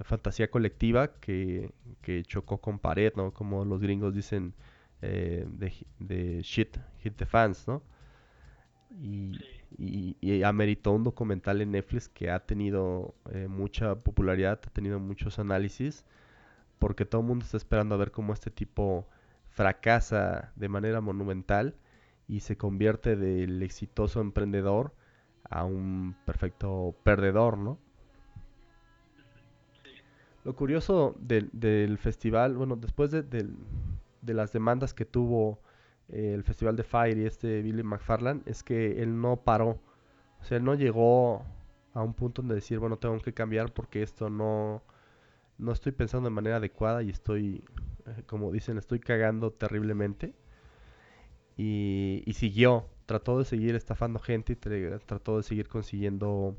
fantasía 0.00 0.50
colectiva 0.50 1.14
que, 1.20 1.72
que 2.02 2.24
chocó 2.24 2.60
con 2.60 2.78
pared, 2.80 3.12
¿no? 3.16 3.32
Como 3.34 3.64
los 3.64 3.80
gringos 3.82 4.14
dicen 4.14 4.54
eh, 5.02 5.46
de, 5.48 5.74
de 6.00 6.42
shit, 6.42 6.78
hit 7.00 7.16
the 7.16 7.26
fans, 7.26 7.68
¿no? 7.68 7.82
Y, 8.90 9.38
Sí, 9.38 9.61
y, 9.78 10.16
y 10.20 10.42
ameritó 10.42 10.92
un 10.92 11.04
documental 11.04 11.60
en 11.60 11.72
Netflix 11.72 12.08
que 12.08 12.30
ha 12.30 12.40
tenido 12.40 13.14
eh, 13.30 13.48
mucha 13.48 13.94
popularidad, 13.96 14.60
ha 14.66 14.70
tenido 14.70 14.98
muchos 14.98 15.38
análisis, 15.38 16.04
porque 16.78 17.04
todo 17.04 17.20
el 17.20 17.28
mundo 17.28 17.44
está 17.44 17.56
esperando 17.56 17.94
a 17.94 17.98
ver 17.98 18.10
cómo 18.10 18.32
este 18.32 18.50
tipo 18.50 19.06
fracasa 19.50 20.52
de 20.56 20.68
manera 20.68 21.00
monumental 21.00 21.74
y 22.26 22.40
se 22.40 22.56
convierte 22.56 23.16
del 23.16 23.62
exitoso 23.62 24.20
emprendedor 24.20 24.94
a 25.48 25.64
un 25.64 26.16
perfecto 26.24 26.94
perdedor, 27.04 27.58
¿no? 27.58 27.78
Lo 30.44 30.56
curioso 30.56 31.14
del, 31.20 31.50
del 31.52 31.98
festival, 31.98 32.56
bueno, 32.56 32.74
después 32.74 33.10
de 33.12 33.46
las 34.22 34.52
demandas 34.52 34.92
que 34.92 35.04
tuvo 35.04 35.60
eh, 36.12 36.34
el 36.34 36.44
Festival 36.44 36.76
de 36.76 36.84
Fire 36.84 37.18
y 37.18 37.26
este 37.26 37.62
Billy 37.62 37.82
McFarland, 37.82 38.46
es 38.48 38.62
que 38.62 39.02
él 39.02 39.20
no 39.20 39.36
paró. 39.36 39.80
O 40.40 40.44
sea, 40.44 40.58
él 40.58 40.64
no 40.64 40.74
llegó 40.74 41.44
a 41.94 42.02
un 42.02 42.14
punto 42.14 42.42
donde 42.42 42.54
decir, 42.56 42.78
bueno, 42.78 42.98
tengo 42.98 43.18
que 43.20 43.32
cambiar 43.34 43.72
porque 43.72 44.02
esto 44.02 44.30
no, 44.30 44.82
no 45.58 45.72
estoy 45.72 45.92
pensando 45.92 46.28
de 46.28 46.34
manera 46.34 46.56
adecuada 46.56 47.02
y 47.02 47.10
estoy, 47.10 47.64
eh, 48.06 48.22
como 48.26 48.52
dicen, 48.52 48.78
estoy 48.78 49.00
cagando 49.00 49.52
terriblemente. 49.52 50.34
Y, 51.56 52.24
siguió, 52.34 52.86
trató 53.06 53.38
de 53.38 53.44
seguir 53.44 53.74
estafando 53.74 54.18
gente 54.18 54.54
y 54.54 54.56
tra- 54.56 55.00
trató 55.06 55.36
de 55.36 55.42
seguir 55.42 55.68
consiguiendo 55.68 56.56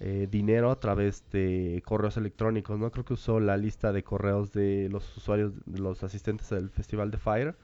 eh, 0.00 0.28
dinero 0.30 0.70
a 0.70 0.80
través 0.80 1.28
de 1.30 1.82
correos 1.84 2.16
electrónicos, 2.16 2.78
¿no? 2.78 2.90
Creo 2.90 3.04
que 3.04 3.14
usó 3.14 3.40
la 3.40 3.56
lista 3.56 3.92
de 3.92 4.02
correos 4.04 4.52
de 4.52 4.88
los 4.90 5.16
usuarios, 5.16 5.52
de 5.66 5.80
los 5.80 6.02
asistentes 6.04 6.50
del 6.50 6.70
Festival 6.70 7.10
de 7.10 7.18
Fire 7.18 7.56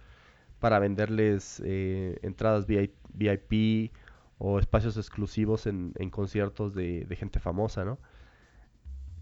para 0.61 0.79
venderles 0.79 1.63
eh, 1.65 2.19
entradas 2.23 2.67
VI- 2.67 2.95
VIP 3.15 3.93
o 4.39 4.59
espacios 4.59 4.97
exclusivos 4.97 5.67
en, 5.67 5.93
en 5.99 6.11
conciertos 6.11 6.75
de, 6.75 7.05
de 7.07 7.17
gente 7.17 7.41
famosa, 7.41 7.85
¿no? 7.85 7.99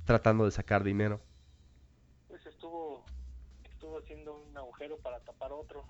Tratando 0.05 0.45
de 0.47 0.51
sacar 0.53 0.83
dinero. 0.85 1.21
pues 2.29 2.47
estuvo, 2.47 3.05
estuvo 3.65 3.99
haciendo 3.99 4.37
un 4.37 4.57
agujero 4.57 4.99
para 5.01 5.21
tapar 5.21 5.53
otro. 5.53 5.87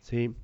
Sí, 0.00 0.34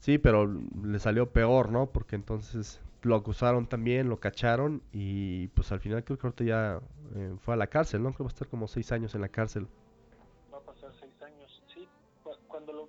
sí, 0.00 0.18
pero 0.18 0.46
le 0.84 0.98
salió 1.00 1.32
peor, 1.32 1.70
¿no? 1.72 1.92
Porque 1.92 2.16
entonces 2.16 2.80
lo 3.02 3.16
acusaron 3.16 3.68
también, 3.68 4.08
lo 4.10 4.20
cacharon 4.20 4.82
y 4.92 5.48
pues 5.48 5.72
al 5.72 5.80
final 5.80 6.04
creo 6.04 6.18
que 6.18 6.26
ahorita 6.28 6.44
ya 6.44 6.80
eh, 7.16 7.34
fue 7.40 7.54
a 7.54 7.56
la 7.58 7.68
cárcel, 7.68 8.02
¿no? 8.02 8.10
Creo 8.10 8.18
que 8.18 8.24
va 8.24 8.28
a 8.30 8.34
estar 8.34 8.48
como 8.48 8.68
seis 8.68 8.92
años 8.92 9.14
en 9.14 9.22
la 9.22 9.28
cárcel. 9.30 9.68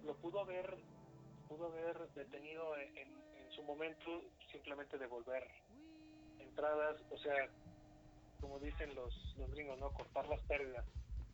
Lo, 0.08 0.16
pudo 0.18 0.40
haber 0.42 0.78
pudo 1.48 1.68
haber 1.68 1.98
detenido 2.14 2.76
en, 2.78 2.98
en- 2.98 3.28
su 3.52 3.64
momento, 3.64 4.22
simplemente 4.52 4.98
devolver 5.00 5.44
entradas, 6.40 7.02
o 7.10 7.18
sea, 7.18 7.50
como 8.40 8.60
dicen 8.60 8.94
los, 8.94 9.36
los 9.38 9.50
gringos, 9.52 9.80
¿no? 9.80 9.92
Cortar 9.94 10.28
las 10.28 10.42
pérdidas. 10.42 10.86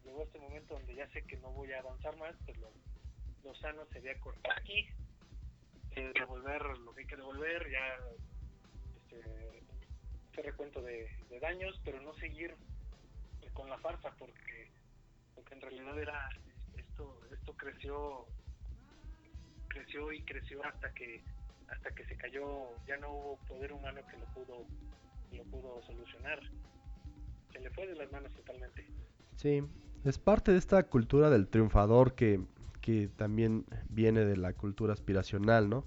Llegó 0.06 0.24
este 0.24 0.40
momento 0.40 0.76
donde 0.76 0.96
ya 0.96 1.08
sé 1.10 1.24
que 1.24 1.36
no 1.38 1.52
voy 1.52 1.74
a 1.74 1.80
avanzar 1.80 2.16
más, 2.18 2.34
pues 2.46 2.58
lo, 2.60 2.72
lo 3.44 3.54
sano 3.56 3.86
sería 3.88 4.18
cortar 4.22 4.58
aquí, 4.58 4.88
eh, 5.96 6.12
devolver 6.18 6.62
lo 6.78 6.94
que 6.94 7.02
hay 7.02 7.08
que 7.08 7.18
devolver, 7.18 7.70
ya 7.70 7.98
este, 8.96 9.64
hacer 10.32 10.46
recuento 10.46 10.82
de, 10.82 11.10
de 11.30 11.40
daños, 11.40 11.78
pero 11.84 12.00
no 12.02 12.14
seguir 12.16 12.56
con 13.54 13.70
la 13.70 13.78
farsa, 13.80 14.12
porque 14.18 14.72
porque 15.36 15.56
en 15.56 15.62
realidad 15.62 16.00
era 16.00 16.30
esto 16.78 17.20
esto 17.34 17.54
creció 17.58 18.28
creció 19.74 20.12
y 20.12 20.22
creció 20.22 20.64
hasta 20.66 20.94
que 20.94 21.22
hasta 21.68 21.92
que 21.92 22.06
se 22.06 22.16
cayó 22.16 22.46
ya 22.88 22.98
no 22.98 23.10
hubo 23.10 23.40
poder 23.48 23.74
humano 23.74 24.02
que 24.10 24.18
lo 24.18 24.26
pudo 24.28 24.66
lo 25.32 25.44
pudo 25.46 25.82
solucionar 25.88 26.40
se 27.52 27.60
le 27.60 27.70
fue 27.72 27.88
de 27.88 27.96
las 27.96 28.12
manos 28.12 28.34
totalmente 28.34 28.86
Sí, 29.36 29.64
es 30.04 30.18
parte 30.20 30.52
de 30.52 30.58
esta 30.58 30.82
cultura 30.84 31.30
del 31.30 31.48
triunfador 31.48 32.14
que, 32.14 32.42
que 32.82 33.10
también 33.16 33.66
viene 33.90 34.26
de 34.26 34.38
la 34.38 34.54
cultura 34.54 34.94
aspiracional, 34.94 35.70
¿no? 35.70 35.86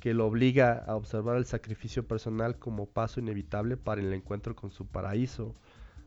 Que 0.00 0.14
lo 0.14 0.26
obliga 0.26 0.84
a 0.86 0.96
observar 0.96 1.36
el 1.36 1.46
sacrificio 1.46 2.06
personal 2.06 2.58
como 2.58 2.86
paso 2.86 3.20
inevitable 3.20 3.76
para 3.76 4.00
el 4.00 4.12
encuentro 4.12 4.56
con 4.56 4.70
su 4.70 4.86
paraíso. 4.86 5.54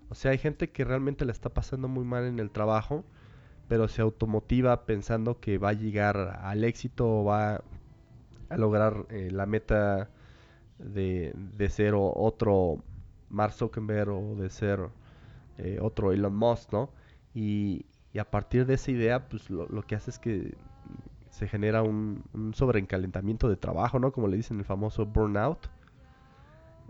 O 0.09 0.15
sea, 0.15 0.31
hay 0.31 0.37
gente 0.37 0.69
que 0.69 0.83
realmente 0.83 1.25
la 1.25 1.31
está 1.31 1.49
pasando 1.49 1.87
muy 1.87 2.03
mal 2.03 2.25
en 2.25 2.39
el 2.39 2.51
trabajo, 2.51 3.05
pero 3.67 3.87
se 3.87 4.01
automotiva 4.01 4.85
pensando 4.85 5.39
que 5.39 5.57
va 5.57 5.69
a 5.69 5.73
llegar 5.73 6.39
al 6.43 6.63
éxito 6.63 7.23
va 7.23 7.61
a 8.49 8.57
lograr 8.57 9.05
eh, 9.09 9.29
la 9.31 9.45
meta 9.45 10.09
de, 10.77 11.33
de 11.35 11.69
ser 11.69 11.93
otro 11.95 12.83
Mark 13.29 13.53
Zuckerberg 13.53 14.09
o 14.09 14.35
de 14.35 14.49
ser 14.49 14.89
eh, 15.57 15.79
otro 15.81 16.11
Elon 16.11 16.35
Musk, 16.35 16.71
¿no? 16.71 16.89
Y, 17.33 17.85
a 18.19 18.23
partir 18.23 18.65
de 18.65 18.75
esa 18.75 18.91
idea, 18.91 19.27
pues 19.27 19.49
lo, 19.49 19.81
que 19.81 19.95
hace 19.95 20.09
es 20.09 20.19
que 20.19 20.55
se 21.29 21.49
genera 21.49 21.83
un, 21.83 22.23
sobrecalentamiento 22.53 23.49
de 23.49 23.57
trabajo, 23.57 23.99
¿no? 23.99 24.13
Como 24.13 24.29
le 24.29 24.37
dicen 24.37 24.57
el 24.57 24.63
famoso 24.63 25.05
burnout. 25.05 25.67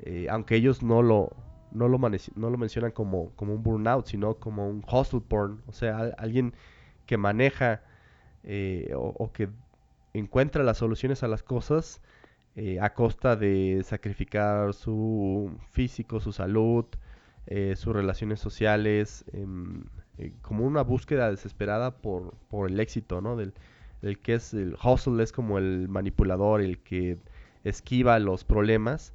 Eh, 0.03 0.28
aunque 0.30 0.55
ellos 0.55 0.84
no 0.84 1.01
lo, 1.01 1.32
no 1.76 1.88
lo, 1.88 1.99
no 1.99 2.49
lo 2.49 2.57
mencionan 2.57 2.91
como, 2.91 3.32
como 3.36 3.53
un 3.53 3.63
burnout, 3.63 4.07
sino 4.07 4.36
como 4.36 4.67
un 4.67 4.84
hustle 4.89 5.21
porn. 5.21 5.61
O 5.67 5.73
sea, 5.73 6.13
alguien 6.17 6.53
que 7.05 7.17
maneja 7.17 7.84
eh, 8.43 8.93
o, 8.95 9.32
que 9.32 9.49
encuentra 10.13 10.63
las 10.63 10.78
soluciones 10.78 11.23
a 11.23 11.28
las 11.28 11.43
cosas 11.43 12.01
eh, 12.55 12.80
a 12.80 12.93
costa 12.93 13.36
de 13.36 13.82
sacrificar 13.84 14.73
su 14.73 15.51
físico, 15.71 16.19
su 16.21 16.32
salud, 16.32 16.86
eh, 17.47 17.76
sus 17.76 17.93
relaciones 17.93 18.39
sociales, 18.39 19.26
em, 19.34 19.84
como 20.41 20.65
una 20.65 20.82
búsqueda 20.84 21.30
desesperada 21.30 21.97
por, 21.97 22.36
por 22.49 22.69
el 22.69 22.80
éxito, 22.80 23.19
¿no? 23.19 23.36
Del, 23.36 23.53
del, 24.01 24.19
que 24.19 24.36
es 24.36 24.53
el 24.53 24.78
hustle 24.82 25.21
es 25.21 25.34
como 25.34 25.57
el 25.57 25.89
manipulador, 25.89 26.61
el 26.61 26.80
que 26.80 27.17
esquiva 27.65 28.17
los 28.19 28.45
problemas 28.45 29.13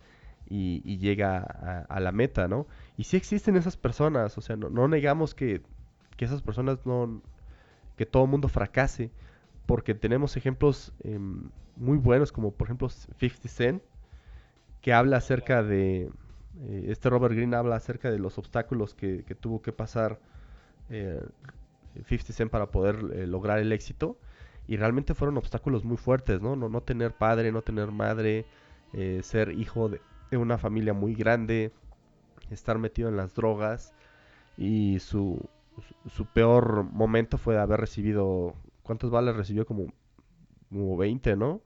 y, 0.50 0.98
llega 0.98 1.38
a, 1.88 2.00
la 2.00 2.10
meta, 2.10 2.48
¿no? 2.48 2.66
Y 2.96 3.04
sí 3.04 3.16
existen 3.16 3.56
esas 3.56 3.76
personas, 3.76 4.36
o 4.36 4.40
sea, 4.40 4.56
no, 4.56 4.88
negamos 4.88 5.34
que, 5.34 5.62
que, 6.16 6.24
esas 6.24 6.42
personas 6.42 6.84
no, 6.84 7.22
que 7.96 8.04
todo 8.04 8.24
el 8.24 8.30
mundo 8.30 8.48
fracase, 8.48 9.12
porque 9.66 9.94
tenemos 9.94 10.36
ejemplos 10.36 10.92
eh, 11.04 11.18
muy 11.76 11.98
buenos, 11.98 12.32
como 12.32 12.52
por 12.52 12.66
ejemplo 12.66 12.88
50 12.88 13.48
Cent, 13.48 13.82
que 14.80 14.92
habla 14.92 15.18
acerca 15.18 15.62
de, 15.62 16.10
eh, 16.62 16.84
este 16.88 17.08
Robert 17.10 17.34
Greene 17.34 17.56
habla 17.56 17.76
acerca 17.76 18.10
de 18.10 18.18
los 18.18 18.36
obstáculos 18.36 18.94
que, 18.94 19.22
que 19.24 19.36
tuvo 19.36 19.62
que 19.62 19.72
pasar 19.72 20.18
eh, 20.88 21.22
50 22.08 22.32
Cent 22.32 22.50
para 22.50 22.72
poder 22.72 22.96
eh, 23.14 23.26
lograr 23.28 23.60
el 23.60 23.70
éxito, 23.72 24.18
y 24.66 24.76
realmente 24.76 25.14
fueron 25.14 25.36
obstáculos 25.36 25.84
muy 25.84 25.96
fuertes, 25.96 26.40
¿no? 26.40 26.56
No, 26.56 26.68
no 26.68 26.80
tener 26.82 27.12
padre, 27.12 27.52
no 27.52 27.62
tener 27.62 27.92
madre, 27.92 28.46
eh, 28.92 29.20
ser 29.22 29.52
hijo 29.52 29.88
de, 29.88 30.00
de 30.30 30.36
una 30.36 30.58
familia 30.58 30.92
muy 30.92 31.14
grande, 31.14 31.72
estar 32.50 32.78
metido 32.78 33.08
en 33.08 33.16
las 33.16 33.34
drogas, 33.34 33.94
y 34.56 34.98
su, 35.00 35.48
su 36.08 36.26
peor 36.26 36.84
momento 36.84 37.38
fue 37.38 37.58
haber 37.58 37.80
recibido 37.80 38.54
¿Cuántas 38.90 39.10
balas 39.10 39.36
recibió? 39.36 39.66
Como, 39.66 39.92
como 40.68 40.96
20, 40.96 41.36
¿no? 41.36 41.62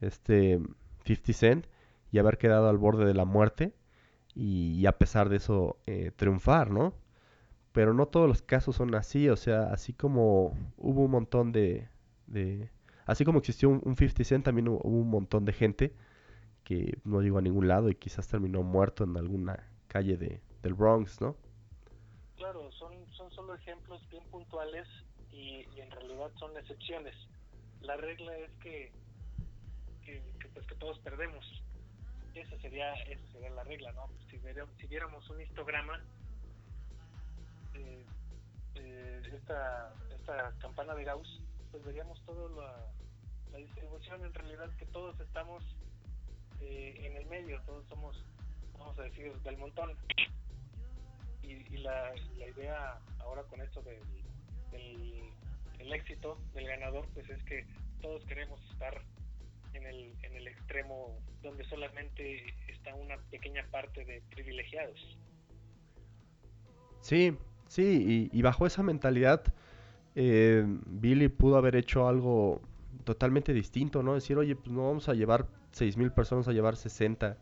Este 0.00 0.58
50 1.04 1.32
Cent 1.34 1.66
y 2.10 2.18
haber 2.18 2.38
quedado 2.38 2.70
al 2.70 2.78
borde 2.78 3.04
de 3.04 3.12
la 3.12 3.26
muerte 3.26 3.74
y, 4.34 4.72
y 4.72 4.86
a 4.86 4.96
pesar 4.96 5.28
de 5.28 5.36
eso 5.36 5.76
eh, 5.86 6.12
triunfar, 6.16 6.70
¿no? 6.70 6.94
Pero 7.72 7.92
no 7.92 8.06
todos 8.06 8.26
los 8.26 8.40
casos 8.40 8.76
son 8.76 8.94
así, 8.94 9.28
o 9.28 9.36
sea, 9.36 9.64
así 9.64 9.92
como 9.92 10.56
hubo 10.78 11.04
un 11.04 11.10
montón 11.10 11.52
de... 11.52 11.88
de 12.26 12.70
así 13.04 13.26
como 13.26 13.40
existió 13.40 13.68
un, 13.68 13.82
un 13.84 13.94
50 13.94 14.24
Cent, 14.24 14.44
también 14.46 14.68
hubo, 14.68 14.80
hubo 14.82 14.96
un 14.98 15.10
montón 15.10 15.44
de 15.44 15.52
gente 15.52 15.94
que 16.70 16.96
no 17.02 17.20
llegó 17.20 17.38
a 17.38 17.42
ningún 17.42 17.66
lado 17.66 17.90
y 17.90 17.96
quizás 17.96 18.28
terminó 18.28 18.62
muerto 18.62 19.02
en 19.02 19.16
alguna 19.16 19.68
calle 19.88 20.16
de, 20.16 20.40
del 20.62 20.74
Bronx, 20.74 21.20
¿no? 21.20 21.34
Claro, 22.36 22.70
son, 22.70 22.92
son 23.10 23.28
solo 23.32 23.56
ejemplos 23.56 24.08
bien 24.08 24.22
puntuales 24.30 24.86
y, 25.32 25.66
en 25.76 25.90
realidad 25.90 26.30
son 26.38 26.56
excepciones. 26.56 27.16
La 27.80 27.96
regla 27.96 28.36
es 28.38 28.52
que, 28.62 28.92
que, 30.04 30.22
que, 30.38 30.48
pues 30.54 30.64
que 30.68 30.76
todos 30.76 30.96
perdemos. 31.00 31.44
Esa 32.36 32.56
sería, 32.60 32.92
esa 33.02 33.32
sería 33.32 33.50
la 33.50 33.64
regla, 33.64 33.90
¿no? 33.90 34.08
Si, 34.30 34.36
viéramos, 34.36 34.72
si 34.78 34.86
viéramos 34.86 35.28
un 35.28 35.40
histograma, 35.40 36.00
eh, 37.74 38.06
eh, 38.76 39.22
esta, 39.34 39.92
esta 40.14 40.54
campana 40.60 40.94
de 40.94 41.02
Gauss, 41.02 41.42
pues 41.72 41.84
veríamos 41.84 42.24
toda 42.24 42.48
la, 42.50 42.86
la 43.50 43.58
distribución 43.58 44.24
en 44.24 44.32
realidad 44.32 44.70
que 44.76 44.86
todos 44.86 45.18
estamos 45.18 45.64
eh, 46.60 46.94
en 47.04 47.16
el 47.16 47.26
medio, 47.26 47.60
todos 47.66 47.86
somos, 47.88 48.24
vamos 48.78 48.98
a 48.98 49.02
decir, 49.02 49.32
del 49.42 49.56
montón. 49.58 49.92
Y, 51.42 51.78
la, 51.78 52.12
idea 52.36 52.98
ahora 53.20 53.42
con 53.44 53.60
esto 53.60 53.82
del 53.82 53.98
el, 54.72 55.22
el, 55.78 55.92
éxito 55.92 56.38
del 56.54 56.66
ganador, 56.66 57.06
pues 57.14 57.28
es 57.30 57.42
que 57.44 57.64
todos 58.02 58.24
queremos 58.26 58.60
estar 58.70 59.02
en 59.74 59.86
el, 59.86 60.12
en 60.22 60.36
el 60.36 60.48
extremo 60.48 61.18
donde 61.42 61.64
solamente 61.64 62.44
está 62.68 62.94
una 62.94 63.16
pequeña 63.30 63.66
parte 63.70 64.04
de 64.04 64.22
privilegiados. 64.30 65.18
Sí, 67.00 67.36
sí, 67.66 68.28
y, 68.32 68.38
y 68.38 68.42
bajo 68.42 68.66
esa 68.66 68.82
mentalidad, 68.82 69.42
eh, 70.14 70.64
Billy 70.86 71.28
pudo 71.28 71.56
haber 71.56 71.76
hecho 71.76 72.08
algo 72.08 72.60
totalmente 73.04 73.52
distinto, 73.52 74.02
¿no? 74.02 74.14
Decir, 74.14 74.36
oye, 74.36 74.56
pues 74.56 74.70
no 74.70 74.86
vamos 74.86 75.08
a 75.08 75.14
llevar 75.14 75.46
6.000 75.72 76.12
personas, 76.12 76.48
a 76.48 76.52
llevar 76.52 76.76
60, 76.76 77.36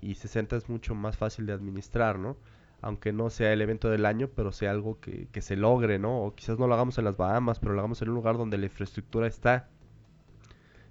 y 0.00 0.14
60 0.14 0.56
es 0.56 0.68
mucho 0.68 0.94
más 0.94 1.16
fácil 1.16 1.46
de 1.46 1.52
administrar, 1.52 2.18
¿no? 2.18 2.36
aunque 2.82 3.12
no 3.12 3.30
sea 3.30 3.52
el 3.52 3.62
evento 3.62 3.88
del 3.88 4.04
año, 4.04 4.28
pero 4.34 4.50
sea 4.50 4.72
algo 4.72 4.98
que, 5.00 5.28
que, 5.30 5.40
se 5.40 5.54
logre, 5.54 6.00
¿no? 6.00 6.24
O 6.24 6.34
quizás 6.34 6.58
no 6.58 6.66
lo 6.66 6.74
hagamos 6.74 6.98
en 6.98 7.04
las 7.04 7.16
Bahamas, 7.16 7.60
pero 7.60 7.74
lo 7.74 7.78
hagamos 7.78 8.02
en 8.02 8.08
un 8.08 8.16
lugar 8.16 8.36
donde 8.36 8.58
la 8.58 8.66
infraestructura 8.66 9.28
está, 9.28 9.68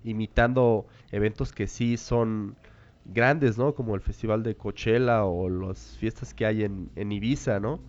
imitando 0.03 0.87
eventos 1.11 1.51
que 1.51 1.67
sí 1.67 1.97
son 1.97 2.55
grandes, 3.03 3.57
¿no? 3.57 3.75
Como 3.75 3.93
el 3.95 4.01
Festival 4.01 4.41
de 4.41 4.55
Coachella 4.55 5.25
o 5.25 5.49
las 5.49 5.97
fiestas 5.97 6.33
que 6.33 6.45
hay 6.45 6.63
en, 6.63 6.89
en 6.95 7.11
Ibiza, 7.11 7.59
¿no? 7.59 7.81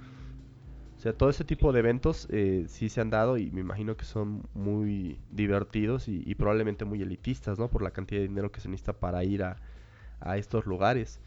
O 1.03 1.05
sea, 1.05 1.13
todo 1.15 1.31
ese 1.31 1.43
tipo 1.43 1.73
de 1.73 1.81
eventos 1.81 2.29
eh, 2.31 2.67
sí 2.69 2.89
se 2.89 3.01
han 3.01 3.11
dado 3.11 3.37
y 3.37 3.51
me 3.51 3.61
imagino 3.61 3.97
que 3.97 4.05
son 4.05 4.45
muy 4.55 5.19
divertidos 5.33 6.07
y, 6.07 6.33
probablemente 6.37 6.85
muy 6.85 7.03
elitistas, 7.03 7.59
¿no? 7.59 7.67
Por 7.67 7.83
la 7.83 7.91
cantidad 7.91 8.21
de 8.21 8.29
dinero 8.29 8.53
que 8.53 8.61
se 8.61 8.69
necesita 8.69 8.93
para 8.93 9.25
ir 9.25 9.43
a, 9.43 9.57
a 10.21 10.37
estos 10.37 10.65
lugares. 10.65 11.19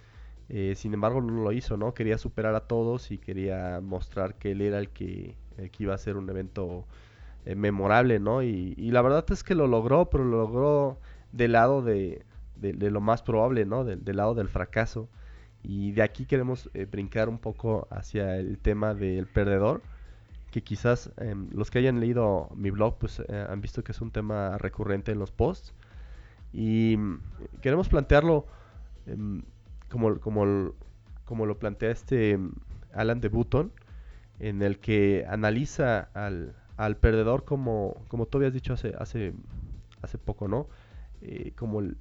Eh, 0.47 0.75
sin 0.77 0.93
embargo, 0.93 1.19
no 1.19 1.43
lo 1.43 1.51
hizo, 1.51 1.75
¿no? 1.75 1.93
Quería 1.93 2.17
superar 2.17 2.55
a 2.55 2.61
todos 2.61 3.11
y 3.11 3.17
quería 3.17 3.81
mostrar 3.81 4.35
que 4.35 4.51
él 4.51 4.61
era 4.61 4.79
el 4.79 4.91
que, 4.91 5.35
el 5.57 5.69
que 5.69 5.83
iba 5.83 5.93
a 5.93 5.97
ser 5.97 6.15
un 6.15 6.29
evento 6.29 6.85
eh, 7.45 7.55
memorable, 7.55 8.17
¿no? 8.21 8.43
Y, 8.43 8.75
la 8.77 9.01
verdad 9.01 9.25
es 9.29 9.43
que 9.43 9.55
lo 9.55 9.67
logró, 9.67 10.09
pero 10.09 10.23
lo 10.23 10.37
logró 10.37 10.99
del 11.33 11.51
lado 11.51 11.81
de, 11.81 12.23
de, 12.55 12.71
de 12.71 12.91
lo 12.91 13.01
más 13.01 13.23
probable, 13.23 13.65
¿no? 13.65 13.83
Del, 13.83 14.15
lado 14.15 14.35
del 14.35 14.47
fracaso. 14.47 15.09
Y 15.67 15.93
de 15.93 16.03
aquí 16.03 16.25
queremos 16.25 16.69
eh, 16.73 16.85
brincar 16.85 17.27
un 17.27 17.39
poco 17.39 17.87
hacia 17.89 18.37
el 18.37 18.59
tema 18.59 18.93
del 18.93 19.25
perdedor, 19.25 19.81
que 20.51 20.61
quizás 20.61 21.11
eh, 21.17 21.35
los 21.51 21.71
que 21.71 21.79
hayan 21.79 21.99
leído 21.99 22.49
mi 22.55 22.69
blog, 22.69 22.97
pues 22.99 23.19
eh, 23.19 23.45
han 23.49 23.61
visto 23.61 23.83
que 23.83 23.91
es 23.91 23.99
un 23.99 24.11
tema 24.11 24.57
recurrente 24.59 25.11
en 25.11 25.19
los 25.19 25.31
posts. 25.31 25.73
Y 26.53 26.95
mm, 26.97 27.19
queremos 27.61 27.89
plantearlo 27.89 28.45
em, 29.07 29.41
como, 29.89 30.19
como, 30.19 30.73
como 31.25 31.45
lo 31.45 31.57
plantea 31.57 31.91
este 31.91 32.39
Alan 32.93 33.19
de 33.19 33.29
Button, 33.29 33.71
en 34.39 34.61
el 34.61 34.79
que 34.79 35.25
analiza 35.27 36.09
al, 36.13 36.53
al 36.77 36.97
perdedor 36.97 37.43
como, 37.43 38.03
como 38.07 38.27
tú 38.27 38.37
habías 38.37 38.53
dicho 38.53 38.73
hace, 38.73 38.93
hace, 38.99 39.33
hace 40.01 40.17
poco, 40.17 40.47
¿no? 40.47 40.67
Eh, 41.21 41.53
como 41.55 41.79
el, 41.79 41.97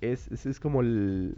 es, 0.00 0.28
es, 0.28 0.46
es, 0.46 0.60
como 0.60 0.80
el... 0.80 1.36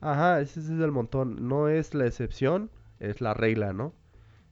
Ajá, 0.00 0.40
ese 0.40 0.60
es 0.60 0.68
el 0.70 0.92
montón. 0.92 1.48
No 1.48 1.68
es 1.68 1.94
la 1.94 2.06
excepción, 2.06 2.70
es 3.00 3.20
la 3.20 3.34
regla, 3.34 3.72
¿no? 3.72 3.94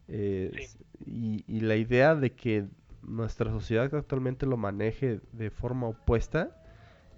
Eh, 0.09 0.53
sí. 0.57 0.79
y, 1.07 1.45
y 1.47 1.61
la 1.61 1.77
idea 1.77 2.15
de 2.15 2.35
que 2.35 2.67
nuestra 3.03 3.51
sociedad 3.51 3.95
actualmente 3.95 4.47
lo 4.47 4.57
maneje 4.57 5.21
de 5.33 5.51
forma 5.51 5.89
opuesta, 5.89 6.51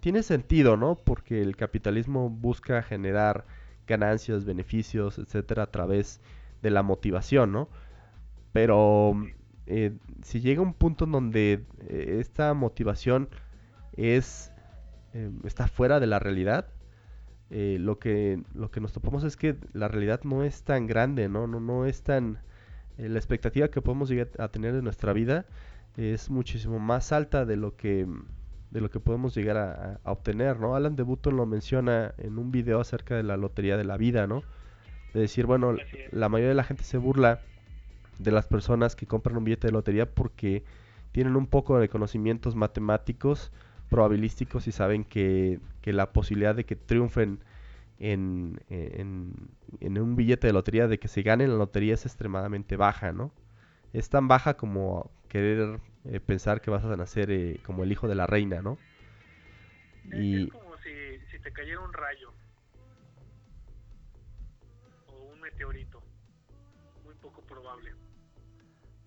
tiene 0.01 0.23
sentido, 0.23 0.77
¿no? 0.77 0.97
Porque 0.97 1.43
el 1.43 1.57
capitalismo 1.57 2.31
busca 2.31 2.83
generar 2.83 3.47
ganancias, 3.87 4.45
beneficios, 4.45 5.19
etcétera, 5.19 5.65
a 5.65 5.71
través 5.71 6.21
de 6.63 6.71
la 6.71 6.83
motivación, 6.83 7.53
¿no? 7.53 7.69
Pero 8.53 9.15
eh, 9.67 9.97
si 10.23 10.41
llega 10.41 10.63
un 10.63 10.75
punto 10.75 11.05
en 11.05 11.13
donde 11.13 11.65
eh, 11.89 12.19
esta 12.21 12.55
motivación 12.55 13.29
es 13.97 14.53
eh, 15.13 15.31
está 15.45 15.69
fuera 15.69 16.01
de 16.01 16.07
la 16.07 16.19
realidad, 16.19 16.69
eh, 17.51 17.79
lo 17.81 17.99
que 17.99 18.43
lo 18.55 18.71
que 18.71 18.81
nos 18.81 18.93
topamos 18.93 19.25
es 19.25 19.37
que 19.37 19.57
la 19.73 19.89
realidad 19.89 20.21
no 20.25 20.45
es 20.45 20.63
tan 20.63 20.87
grande, 20.87 21.29
¿no? 21.29 21.47
No, 21.47 21.61
no 21.61 21.87
es 21.87 22.03
tan 22.03 22.39
eh, 22.99 23.09
la 23.09 23.19
expectativa 23.19 23.69
que 23.69 23.83
podemos 23.83 24.09
llegar 24.09 24.29
a 24.39 24.49
tener 24.49 24.73
de 24.73 24.83
nuestra 24.83 25.13
vida 25.13 25.47
es 25.97 26.31
muchísimo 26.31 26.79
más 26.79 27.13
alta 27.13 27.45
de 27.45 27.57
lo 27.57 27.77
que 27.77 28.07
de 28.71 28.81
lo 28.81 28.89
que 28.91 29.01
podemos 29.01 29.35
llegar 29.35 29.57
a, 29.57 30.01
a, 30.05 30.13
obtener, 30.13 30.61
¿no? 30.61 30.77
Alan 30.77 30.95
de 30.95 31.03
Button 31.03 31.37
lo 31.37 31.45
menciona 31.45 32.15
en 32.19 32.39
un 32.39 32.53
video 32.53 32.81
acerca 32.81 33.17
de 33.17 33.25
la 33.25 33.37
lotería 33.37 33.77
de 33.77 33.85
la 33.85 33.97
vida, 33.97 34.29
¿no? 34.29 34.45
De 35.13 35.21
decir, 35.21 35.47
bueno, 35.47 35.75
la 36.13 36.29
mayoría 36.29 36.51
de 36.51 36.55
la 36.55 36.63
gente 36.63 36.85
se 36.85 36.99
burla 36.99 37.41
de 38.21 38.31
las 38.31 38.47
personas 38.47 38.95
que 38.95 39.07
compran 39.07 39.37
un 39.37 39.45
billete 39.45 39.67
de 39.67 39.73
lotería 39.73 40.09
porque 40.09 40.63
tienen 41.13 41.37
un 41.37 41.47
poco 41.47 41.79
de 41.79 41.89
conocimientos 41.89 42.55
matemáticos, 42.55 43.51
probabilísticos 43.91 44.67
y 44.67 44.73
saben 44.73 45.05
que, 45.05 45.61
que 45.83 45.93
la 45.93 46.13
posibilidad 46.13 46.55
de 46.55 46.65
que 46.65 46.77
triunfen 46.77 47.41
en, 47.99 48.61
en, 48.71 49.99
un 49.99 50.17
billete 50.17 50.47
de 50.47 50.55
lotería, 50.55 50.89
de 50.89 50.99
que 50.99 51.09
se 51.09 51.23
gane 51.23 51.47
la 51.47 51.57
lotería 51.57 51.95
es 51.95 52.07
extremadamente 52.07 52.77
baja, 52.77 53.13
¿no? 53.13 53.31
Es 53.93 54.09
tan 54.09 54.27
baja 54.27 54.55
como 54.57 55.11
querer 55.29 55.81
eh, 56.07 56.19
pensar 56.21 56.63
que 56.63 56.71
vas 56.71 56.85
a 56.85 56.97
nacer 56.97 57.31
eh, 57.31 57.61
como 57.65 57.85
el 57.85 57.93
hijo 57.93 58.09
de 58.09 58.15
la 58.15 58.27
reina, 58.27 58.63
¿no? 58.63 58.79
y... 60.13 60.45
Es 60.45 60.51
como 60.51 60.77
si, 60.79 61.19
si 61.31 61.39
te 61.41 61.53
cayera 61.53 61.81
un 61.81 61.93
rayo 61.93 62.33
o 65.09 65.33
un 65.33 65.41
meteorito, 65.41 66.01
muy 67.05 67.15
poco 67.17 67.43
probable. 67.43 67.93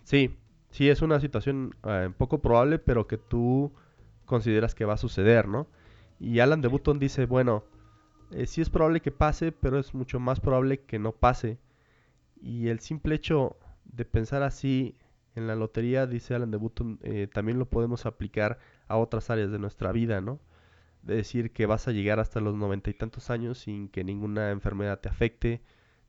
Sí, 0.03 0.37
sí, 0.69 0.89
es 0.89 1.01
una 1.01 1.19
situación 1.19 1.75
eh, 1.83 2.11
poco 2.15 2.41
probable, 2.41 2.77
pero 2.77 3.07
que 3.07 3.17
tú 3.17 3.73
consideras 4.25 4.75
que 4.75 4.85
va 4.85 4.93
a 4.93 4.97
suceder, 4.97 5.47
¿no? 5.47 5.67
Y 6.19 6.39
Alan 6.39 6.61
de 6.61 6.67
Button 6.67 6.99
dice, 6.99 7.25
bueno, 7.25 7.63
eh, 8.31 8.47
sí 8.47 8.61
es 8.61 8.69
probable 8.69 9.01
que 9.01 9.11
pase, 9.11 9.51
pero 9.51 9.79
es 9.79 9.93
mucho 9.93 10.19
más 10.19 10.39
probable 10.39 10.81
que 10.81 10.99
no 10.99 11.11
pase. 11.11 11.59
Y 12.41 12.69
el 12.69 12.79
simple 12.79 13.15
hecho 13.15 13.57
de 13.85 14.05
pensar 14.05 14.43
así 14.43 14.97
en 15.35 15.47
la 15.47 15.55
lotería, 15.55 16.07
dice 16.07 16.35
Alan 16.35 16.51
de 16.51 16.57
Button, 16.57 16.99
eh, 17.03 17.27
también 17.31 17.59
lo 17.59 17.65
podemos 17.69 18.05
aplicar 18.05 18.59
a 18.87 18.97
otras 18.97 19.29
áreas 19.29 19.51
de 19.51 19.59
nuestra 19.59 19.91
vida, 19.91 20.21
¿no? 20.21 20.39
De 21.01 21.15
decir 21.15 21.51
que 21.51 21.65
vas 21.65 21.87
a 21.87 21.91
llegar 21.91 22.19
hasta 22.19 22.39
los 22.39 22.55
noventa 22.55 22.89
y 22.89 22.93
tantos 22.93 23.29
años 23.29 23.59
sin 23.59 23.89
que 23.89 24.03
ninguna 24.03 24.51
enfermedad 24.51 24.99
te 24.99 25.09
afecte, 25.09 25.61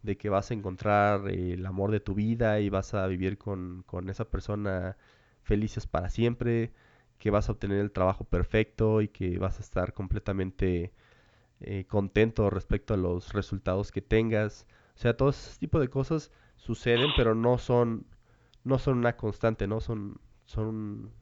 de 0.03 0.17
que 0.17 0.29
vas 0.29 0.51
a 0.51 0.55
encontrar 0.55 1.29
el 1.31 1.65
amor 1.67 1.91
de 1.91 2.01
tu 2.01 2.15
vida 2.15 2.61
y 2.61 2.69
vas 2.69 2.95
a 2.95 3.07
vivir 3.07 3.39
con, 3.39 3.83
con 3.87 4.11
esa 4.11 4.27
persona 4.27 4.97
felices 5.43 5.87
para 5.87 6.11
siempre, 6.11 6.73
que 7.25 7.31
vas 7.31 7.49
a 7.49 7.53
obtener 7.53 7.79
el 7.79 7.91
trabajo 7.91 8.25
perfecto 8.25 9.01
y 9.01 9.09
que 9.09 9.39
vas 9.39 9.57
a 9.57 9.63
estar 9.63 9.95
completamente 9.95 10.93
eh, 11.61 11.87
contento 11.87 12.51
respecto 12.51 12.93
a 12.93 12.99
los 12.99 13.33
resultados 13.33 13.91
que 13.93 14.03
tengas. 14.03 14.67
O 14.95 14.99
sea, 14.99 15.17
todo 15.17 15.31
ese 15.31 15.59
tipo 15.59 15.81
de 15.81 15.89
cosas 15.89 16.31
suceden, 16.57 17.13
pero 17.17 17.35
no 17.35 17.57
son, 17.57 18.07
no 18.63 18.79
son 18.79 18.99
una 18.99 19.17
constante, 19.17 19.67
¿no? 19.67 19.81
Son, 19.81 20.21
son, 20.45 21.15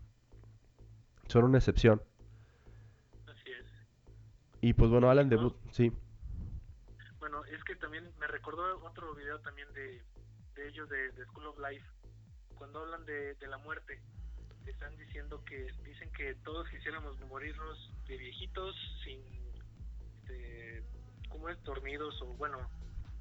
son 1.29 1.45
una 1.45 1.59
excepción. 1.59 2.03
Así 3.29 3.53
es. 3.53 3.71
Y 4.61 4.73
pues 4.73 4.91
bueno, 4.91 5.09
Alan 5.09 5.29
de 5.29 5.39
sí. 5.71 5.93
Bueno, 7.21 7.45
es 7.45 7.63
que 7.63 7.77
también 7.77 8.13
me 8.19 8.27
recordó 8.27 8.85
otro 8.85 9.15
video 9.15 9.39
también 9.39 9.73
de, 9.73 10.03
de 10.57 10.69
ellos 10.69 10.89
de, 10.89 11.13
School 11.27 11.47
of 11.47 11.59
Life, 11.61 11.87
cuando 12.57 12.81
hablan 12.81 13.07
de, 13.07 13.37
de 13.37 13.47
la 13.47 13.59
muerte 13.59 14.03
están 14.71 14.97
diciendo 14.97 15.45
que 15.45 15.73
dicen 15.85 16.11
que 16.13 16.35
todos 16.45 16.69
quisiéramos 16.69 17.19
morirnos 17.29 17.91
de 18.07 18.17
viejitos 18.17 18.77
sin 19.05 19.21
este, 20.07 20.83
como 21.29 21.49
es 21.49 21.63
dormidos 21.65 22.21
o 22.23 22.27
bueno 22.35 22.71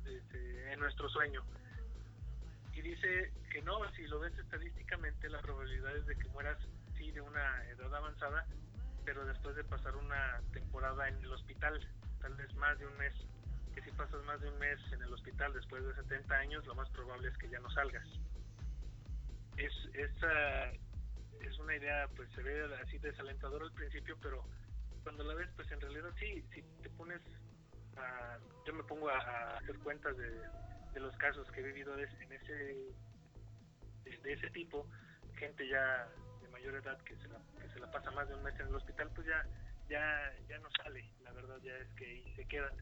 este, 0.06 0.74
en 0.74 0.80
nuestro 0.80 1.10
sueño. 1.10 1.44
Y 2.74 2.82
dice 2.82 3.34
que 3.52 3.62
no 3.62 3.80
si 3.96 4.08
lo 4.08 4.20
ves 4.20 4.38
estadísticamente 4.38 5.30
la 5.30 5.42
probabilidad 5.42 5.96
es 5.98 6.06
de 6.06 6.16
que 6.16 6.28
mueras 6.30 6.58
sí 6.98 7.12
de 7.12 7.22
una 7.22 7.66
edad 7.70 7.94
avanzada 7.94 8.46
pero 9.06 9.26
después 9.26 9.56
de 9.56 9.64
pasar 9.64 9.96
una 9.96 10.42
temporada 10.54 11.08
en 11.08 11.18
el 11.18 11.32
hospital 11.32 11.80
tal 12.22 12.34
vez 12.36 12.54
más 12.56 12.78
de 12.80 12.88
un 12.88 12.98
mes. 12.98 13.14
Que 13.74 13.82
si 13.82 13.92
pasas 13.92 14.24
más 14.26 14.40
de 14.42 14.50
un 14.50 14.60
mes 14.60 14.80
en 14.92 15.02
el 15.02 15.14
hospital 15.14 15.54
después 15.54 15.84
de 15.84 15.96
70 15.96 16.36
años 16.36 16.66
lo 16.66 16.76
más 16.76 16.90
probable 16.90 17.30
es 17.30 17.38
que 17.38 17.50
ya 17.50 17.60
no 17.60 17.70
salgas. 17.72 18.08
Es 19.58 19.74
esa 19.94 20.72
es 21.48 21.58
una 21.60 21.76
idea, 21.76 22.08
pues 22.16 22.30
se 22.32 22.42
ve 22.42 22.64
así 22.82 22.98
desalentadora 22.98 23.66
al 23.66 23.74
principio, 23.74 24.18
pero 24.22 24.44
cuando 25.04 25.24
la 25.24 25.34
ves, 25.34 25.50
pues 25.56 25.72
en 25.72 25.82
realidad 25.82 26.10
sí, 26.20 26.44
si 26.54 26.62
te 26.82 26.90
pones 26.92 27.22
a, 27.98 28.38
yo 28.66 28.74
me 28.74 28.84
pongo 28.84 29.10
a, 29.10 29.58
hacer 29.58 29.78
cuentas 29.80 30.16
de, 30.18 30.30
de, 30.94 31.00
los 31.00 31.16
casos 31.18 31.50
que 31.52 31.62
he 31.62 31.64
vivido 31.64 31.98
en 31.98 32.32
ese, 32.32 32.54
de, 34.04 34.34
ese 34.34 34.50
tipo, 34.52 34.88
gente 35.36 35.68
ya 35.68 36.08
de 36.42 36.50
mayor 36.50 36.76
edad 36.76 37.00
que 37.02 37.16
se, 37.18 37.28
la, 37.28 37.40
que 37.60 37.70
se 37.74 37.80
la 37.80 37.92
pasa 37.92 38.12
más 38.12 38.28
de 38.28 38.36
un 38.36 38.44
mes 38.44 38.60
en 38.60 38.68
el 38.68 38.76
hospital, 38.76 39.10
pues 39.16 39.28
ya, 39.28 39.46
ya, 39.90 40.34
ya 40.48 40.60
no 40.60 40.70
sale, 40.72 41.04
la 41.24 41.32
verdad 41.32 41.58
ya 41.64 41.76
es 41.78 41.94
que 41.96 42.06
ahí 42.06 42.34
se 42.36 42.46
quedan. 42.46 42.74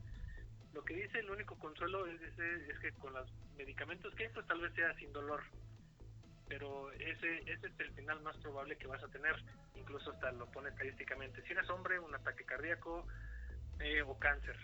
Lo 0.74 0.84
que 0.84 0.93
dice 0.95 1.20
el 1.20 1.32
único 1.32 1.57
consuelo 1.57 2.05
es, 2.05 2.22
es 2.22 2.80
que 2.80 2.91
con 2.93 3.14
los 3.14 3.32
medicamentos 3.57 4.14
que 4.16 4.24
hay, 4.24 4.30
pues 4.34 4.45
tal 4.45 4.62
vez 4.62 4.74
sea 4.76 4.93
sin 4.95 5.12
dolor, 5.12 5.43
pero 6.50 6.91
ese, 6.93 7.38
ese 7.43 7.68
es 7.68 7.80
el 7.80 7.91
final 7.93 8.22
más 8.22 8.36
probable 8.38 8.76
que 8.76 8.88
vas 8.88 9.02
a 9.04 9.08
tener, 9.08 9.36
incluso 9.76 10.12
hasta 10.12 10.32
lo 10.32 10.47
pone 10.47 10.70
estadísticamente. 10.70 11.43
Si 11.43 11.52
eres 11.52 11.70
hombre, 11.70 12.00
un 12.00 12.14
ataque 12.14 12.43
cardíaco 12.43 13.06
eh, 13.80 14.02
o 14.02 14.18
cáncer. 14.18 14.58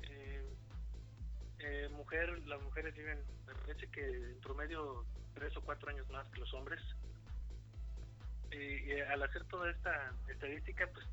Eh, 0.00 0.56
eh, 1.58 1.88
mujer, 1.92 2.38
las 2.46 2.60
mujeres 2.62 2.96
viven, 2.96 3.22
me 3.46 3.54
parece 3.54 3.88
que 3.90 4.04
en 4.04 4.40
promedio 4.40 5.04
tres 5.34 5.54
o 5.56 5.60
cuatro 5.60 5.90
años 5.90 6.08
más 6.08 6.26
que 6.30 6.40
los 6.40 6.52
hombres. 6.54 6.80
y 8.50 9.00
al 9.00 9.22
hacer 9.22 9.44
toda 9.44 9.70
esta 9.70 10.12
estadística, 10.28 10.86
pues 10.92 11.06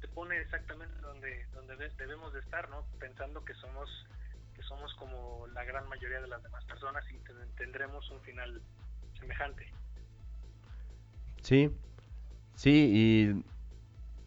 te 0.00 0.08
pone 0.08 0.36
exactamente 0.40 0.94
donde 1.00 1.46
donde 1.54 1.76
debemos 1.90 2.32
de 2.32 2.40
estar, 2.40 2.68
¿no? 2.70 2.84
Pensando 2.98 3.44
que 3.44 3.54
somos 3.54 3.88
que 4.54 4.62
somos 4.62 4.92
como 4.94 5.46
la 5.48 5.64
gran 5.64 5.88
mayoría 5.88 6.20
de 6.20 6.28
las 6.28 6.42
demás 6.42 6.64
personas 6.64 7.04
y 7.10 7.18
tendremos 7.56 8.10
un 8.10 8.20
final 8.22 8.60
semejante. 9.22 9.66
Sí, 11.40 11.70
sí, 12.54 13.42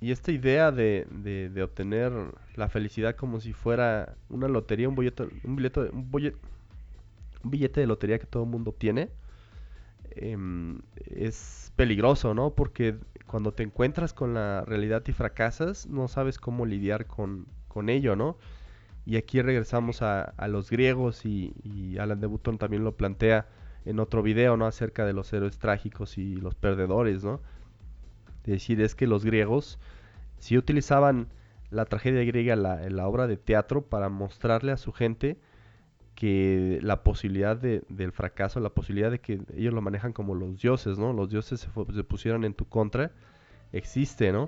y, 0.02 0.12
esta 0.12 0.32
idea 0.32 0.72
de, 0.72 1.62
obtener 1.64 2.12
la 2.56 2.70
felicidad 2.70 3.16
como 3.16 3.40
si 3.40 3.54
fuera 3.54 4.16
una 4.30 4.48
lotería, 4.48 4.88
un 4.88 4.94
un 4.94 5.56
billete, 5.56 5.90
un, 5.92 6.12
billete 7.44 7.80
de 7.80 7.88
lotería 7.88 8.20
que 8.20 8.28
todo 8.28 8.44
el 8.44 8.50
mundo 8.50 8.72
tiene, 8.72 9.10
em, 10.12 10.80
es 11.08 11.72
peligroso, 11.76 12.34
¿no? 12.36 12.54
Porque 12.54 12.96
cuando 13.26 13.54
te 13.54 13.64
encuentras 13.64 14.14
con 14.14 14.36
la 14.36 14.64
realidad 14.66 15.04
y 15.08 15.12
fracasas, 15.12 15.88
no 15.88 16.08
sabes 16.08 16.38
cómo 16.38 16.66
lidiar 16.66 17.08
con, 17.08 17.48
ello, 17.90 18.16
¿no? 18.16 18.38
Y 19.06 19.18
aquí 19.18 19.42
regresamos 19.42 20.02
a, 20.02 20.22
a 20.22 20.48
los 20.48 20.70
griegos 20.70 21.26
y, 21.26 21.54
y 21.64 21.98
Alan 21.98 22.22
de 22.22 22.28
Button 22.28 22.58
también 22.58 22.84
lo 22.84 22.96
plantea 22.96 23.48
en 23.86 24.00
otro 24.00 24.24
video, 24.24 24.58
¿no? 24.58 24.66
Acerca 24.66 25.06
de 25.06 25.14
los 25.14 25.32
héroes 25.34 25.60
trágicos 25.60 26.18
y 26.18 26.36
los 26.36 26.56
perdedores, 26.56 27.24
¿no? 27.24 27.40
Es 28.44 28.52
decir, 28.52 28.82
es 28.82 28.96
que 28.96 29.08
los 29.08 29.26
griegos 29.26 29.80
sí 30.38 30.58
utilizaban 30.58 31.28
la 31.72 31.86
tragedia 31.86 32.24
griega 32.24 32.54
en 32.54 32.96
la 32.96 33.08
obra 33.08 33.28
de 33.28 33.38
teatro 33.38 33.84
para 33.84 34.10
mostrarle 34.10 34.72
a 34.72 34.78
su 34.78 34.92
gente 34.92 35.38
que 36.16 36.80
la 36.82 37.04
posibilidad 37.04 37.58
de, 37.58 37.84
del 37.90 38.12
fracaso, 38.12 38.60
la 38.60 38.70
posibilidad 38.70 39.12
de 39.12 39.20
que 39.20 39.42
ellos 39.56 39.74
lo 39.74 39.82
manejan 39.82 40.14
como 40.14 40.34
los 40.34 40.62
dioses, 40.62 40.98
¿no? 40.98 41.14
Los 41.14 41.30
dioses 41.30 41.60
se, 41.60 41.94
se 41.94 42.04
pusieron 42.04 42.46
en 42.46 42.54
tu 42.54 42.66
contra, 42.66 43.12
existe, 43.74 44.32
¿no? 44.32 44.48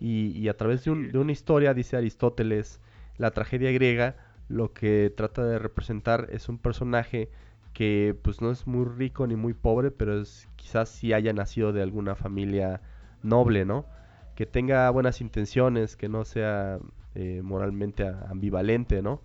Y, 0.00 0.36
y 0.36 0.48
a 0.48 0.56
través 0.56 0.84
de, 0.84 0.90
un, 0.90 1.12
de, 1.12 1.18
una 1.18 1.32
historia, 1.32 1.72
dice 1.72 1.96
Aristóteles, 1.96 2.80
la 3.16 3.30
tragedia 3.30 3.70
griega 3.70 4.16
lo 4.48 4.74
que 4.74 5.12
trata 5.16 5.44
de 5.44 5.58
representar 5.58 6.28
es 6.30 6.48
un 6.48 6.58
personaje 6.58 7.30
que 7.74 8.16
pues 8.22 8.40
no 8.40 8.50
es 8.50 8.66
muy 8.66 8.86
rico 8.86 9.26
ni 9.26 9.36
muy 9.36 9.52
pobre, 9.52 9.90
pero 9.90 10.20
es, 10.20 10.48
quizás 10.56 10.88
sí 10.88 11.12
haya 11.12 11.32
nacido 11.34 11.72
de 11.72 11.82
alguna 11.82 12.14
familia 12.14 12.80
noble, 13.22 13.64
¿no? 13.66 13.84
Que 14.36 14.46
tenga 14.46 14.88
buenas 14.90 15.20
intenciones, 15.20 15.96
que 15.96 16.08
no 16.08 16.24
sea 16.24 16.78
eh, 17.14 17.42
moralmente 17.42 18.06
ambivalente, 18.28 19.02
¿no? 19.02 19.22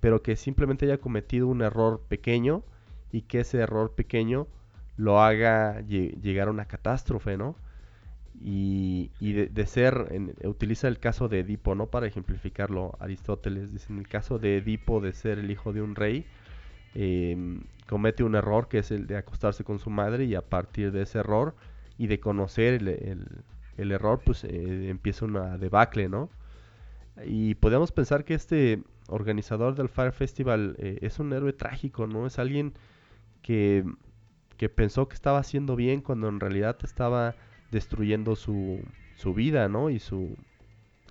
Pero 0.00 0.22
que 0.22 0.36
simplemente 0.36 0.86
haya 0.86 0.98
cometido 0.98 1.48
un 1.48 1.60
error 1.60 2.02
pequeño 2.08 2.62
y 3.10 3.22
que 3.22 3.40
ese 3.40 3.58
error 3.58 3.94
pequeño 3.94 4.46
lo 4.96 5.20
haga 5.20 5.80
llegar 5.80 6.48
a 6.48 6.50
una 6.52 6.66
catástrofe, 6.66 7.36
¿no? 7.36 7.56
Y, 8.40 9.10
y 9.18 9.32
de, 9.32 9.66
ser, 9.66 10.08
en, 10.12 10.34
utiliza 10.44 10.86
el 10.86 11.00
caso 11.00 11.28
de 11.28 11.40
Edipo, 11.40 11.74
¿no? 11.74 11.86
Para 11.86 12.06
ejemplificarlo, 12.06 12.96
Aristóteles 13.00 13.72
dice, 13.72 13.92
en 13.92 13.98
el 13.98 14.06
caso 14.06 14.38
de 14.38 14.58
Edipo 14.58 15.00
de 15.00 15.12
ser 15.12 15.40
el 15.40 15.50
hijo 15.50 15.72
de 15.72 15.82
un 15.82 15.96
rey, 15.96 16.26
eh, 16.94 17.60
comete 17.86 18.22
un 18.22 18.34
error 18.34 18.68
que 18.68 18.78
es 18.78 18.90
el 18.90 19.06
de 19.06 19.16
acostarse 19.16 19.64
con 19.64 19.78
su 19.78 19.90
madre 19.90 20.24
y 20.24 20.34
a 20.34 20.42
partir 20.42 20.92
de 20.92 21.02
ese 21.02 21.18
error 21.18 21.54
y 21.96 22.06
de 22.06 22.20
conocer 22.20 22.74
el, 22.74 22.88
el, 23.76 23.92
error, 23.92 24.20
pues 24.24 24.44
eh, 24.44 24.88
empieza 24.88 25.24
una 25.24 25.58
debacle, 25.58 26.08
¿no? 26.08 26.30
Y 27.24 27.54
podemos 27.56 27.90
pensar 27.90 28.24
que 28.24 28.34
este 28.34 28.82
organizador 29.08 29.74
del 29.74 29.88
Fire 29.88 30.12
Festival 30.12 30.76
eh, 30.78 30.98
es 31.02 31.18
un 31.18 31.32
héroe 31.32 31.52
trágico, 31.52 32.06
¿no? 32.06 32.26
Es 32.26 32.38
alguien 32.38 32.74
que, 33.42 33.84
que 34.56 34.68
pensó 34.68 35.08
que 35.08 35.14
estaba 35.14 35.38
haciendo 35.38 35.74
bien 35.74 36.02
cuando 36.02 36.28
en 36.28 36.38
realidad 36.40 36.76
estaba 36.82 37.34
destruyendo 37.72 38.36
su, 38.36 38.80
su 39.16 39.34
vida, 39.34 39.68
¿no? 39.68 39.90
Y 39.90 39.98
su, 39.98 40.36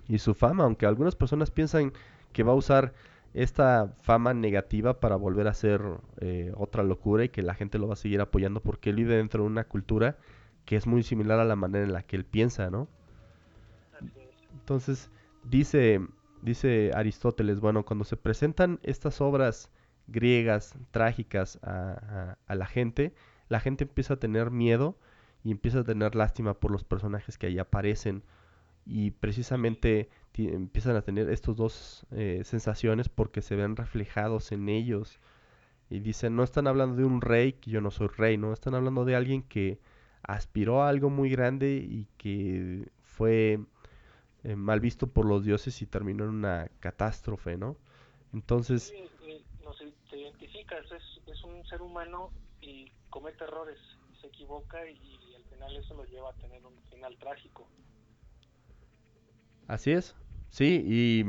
y 0.08 0.20
su 0.20 0.34
fama, 0.34 0.64
aunque 0.64 0.86
algunas 0.86 1.16
personas 1.16 1.52
piensan 1.52 1.92
que 2.32 2.44
va 2.44 2.54
a 2.54 2.56
usar 2.56 2.94
esta 3.38 3.94
fama 4.02 4.34
negativa 4.34 5.00
para 5.00 5.16
volver 5.16 5.46
a 5.46 5.52
hacer 5.52 5.80
eh, 6.22 6.52
otra 6.56 6.82
locura 6.82 7.24
y 7.24 7.30
que 7.30 7.44
la 7.44 7.54
gente 7.54 7.78
lo 7.78 7.88
va 7.88 7.94
a 7.94 7.98
seguir 7.98 8.20
apoyando 8.20 8.62
porque 8.62 8.90
él 8.90 8.96
vive 8.96 9.16
dentro 9.16 9.44
de 9.44 9.48
una 9.48 9.66
cultura 9.66 10.18
que 10.66 10.76
es 10.76 10.88
muy 10.88 11.04
similar 11.04 11.40
a 11.40 11.46
la 11.46 11.56
manera 11.56 11.86
en 11.86 11.94
la 11.94 12.02
que 12.02 12.16
él 12.16 12.26
piensa, 12.26 12.72
¿no? 12.72 12.88
Entonces, 14.54 15.12
dice, 15.44 16.02
dice 16.42 16.92
Aristóteles, 16.96 17.60
bueno, 17.60 17.86
cuando 17.86 18.06
se 18.06 18.18
presentan 18.18 18.80
estas 18.82 19.22
obras 19.22 19.72
griegas, 20.08 20.74
trágicas 20.90 21.60
a, 21.62 22.38
a, 22.48 22.56
la 22.56 22.66
gente, 22.66 23.14
la 23.50 23.60
gente 23.60 23.84
empieza 23.84 24.16
a 24.16 24.18
tener 24.18 24.50
miedo 24.50 24.98
y 25.44 25.52
empieza 25.52 25.82
a 25.82 25.84
tener 25.84 26.16
lástima 26.16 26.56
por 26.56 26.72
los 26.72 26.84
personajes 26.84 27.38
que 27.38 27.46
ahí 27.46 27.60
aparecen 27.60 28.24
y 28.84 29.12
precisamente 29.12 30.10
empiezan 30.38 30.96
a 30.96 31.02
tener 31.02 31.30
estos 31.30 31.56
dos 31.56 32.06
eh, 32.12 32.42
sensaciones 32.44 33.10
porque 33.10 33.42
se 33.42 33.56
ven 33.56 33.76
reflejados 33.76 34.52
en 34.52 34.70
ellos. 34.70 35.20
Y 35.90 36.00
dicen 36.00 36.36
no 36.36 36.44
están 36.44 36.68
hablando 36.68 36.98
de 36.98 37.06
un 37.06 37.22
rey 37.22 37.54
que 37.54 37.72
yo 37.72 37.82
no 37.82 37.92
soy 37.92 38.08
rey 38.08 38.38
no 38.38 38.52
están 38.52 38.76
hablando 38.76 39.06
de 39.06 39.16
alguien 39.16 39.42
que 39.42 39.80
aspiró 40.22 40.84
a 40.84 40.90
algo 40.90 41.10
muy 41.10 41.30
grande 41.30 41.78
y 41.78 42.08
que 42.18 42.90
fue 43.04 43.60
eh, 44.44 44.56
mal 44.58 44.82
visto 44.82 45.08
por 45.08 45.26
los 45.26 45.46
dioses 45.46 45.82
y 45.82 45.86
terminó 45.86 46.26
en 46.26 46.32
una 46.32 46.70
catástrofe 46.82 47.56
no 47.56 47.78
entonces 48.34 48.94
se 50.10 50.18
identifica 50.18 50.76
es, 50.78 50.92
es 51.26 51.44
un 51.46 51.66
ser 51.68 51.82
humano 51.82 52.32
y 52.60 52.92
comete 53.10 53.46
errores 53.46 53.80
se 54.20 54.28
equivoca 54.28 54.86
y 54.90 55.36
al 55.36 55.44
final 55.46 55.76
eso 55.76 55.94
lo 55.94 56.06
lleva 56.06 56.30
a 56.30 56.34
tener 56.34 56.66
un 56.66 56.78
final 56.90 57.18
trágico. 57.18 57.68
Así 59.68 59.92
es, 59.92 60.16
sí, 60.50 60.84
y, 60.86 61.26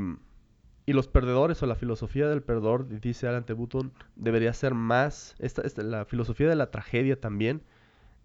y, 0.85 0.93
los 0.93 1.07
perdedores 1.07 1.61
o 1.63 1.65
la 1.65 1.75
filosofía 1.75 2.27
del 2.27 2.41
perdedor, 2.41 2.87
dice 2.99 3.27
Alan 3.27 3.45
Button, 3.47 3.91
debería 4.15 4.53
ser 4.53 4.73
más, 4.73 5.35
esta, 5.39 5.61
esta, 5.63 5.83
la 5.83 6.05
filosofía 6.05 6.49
de 6.49 6.55
la 6.55 6.71
tragedia 6.71 7.19
también, 7.19 7.61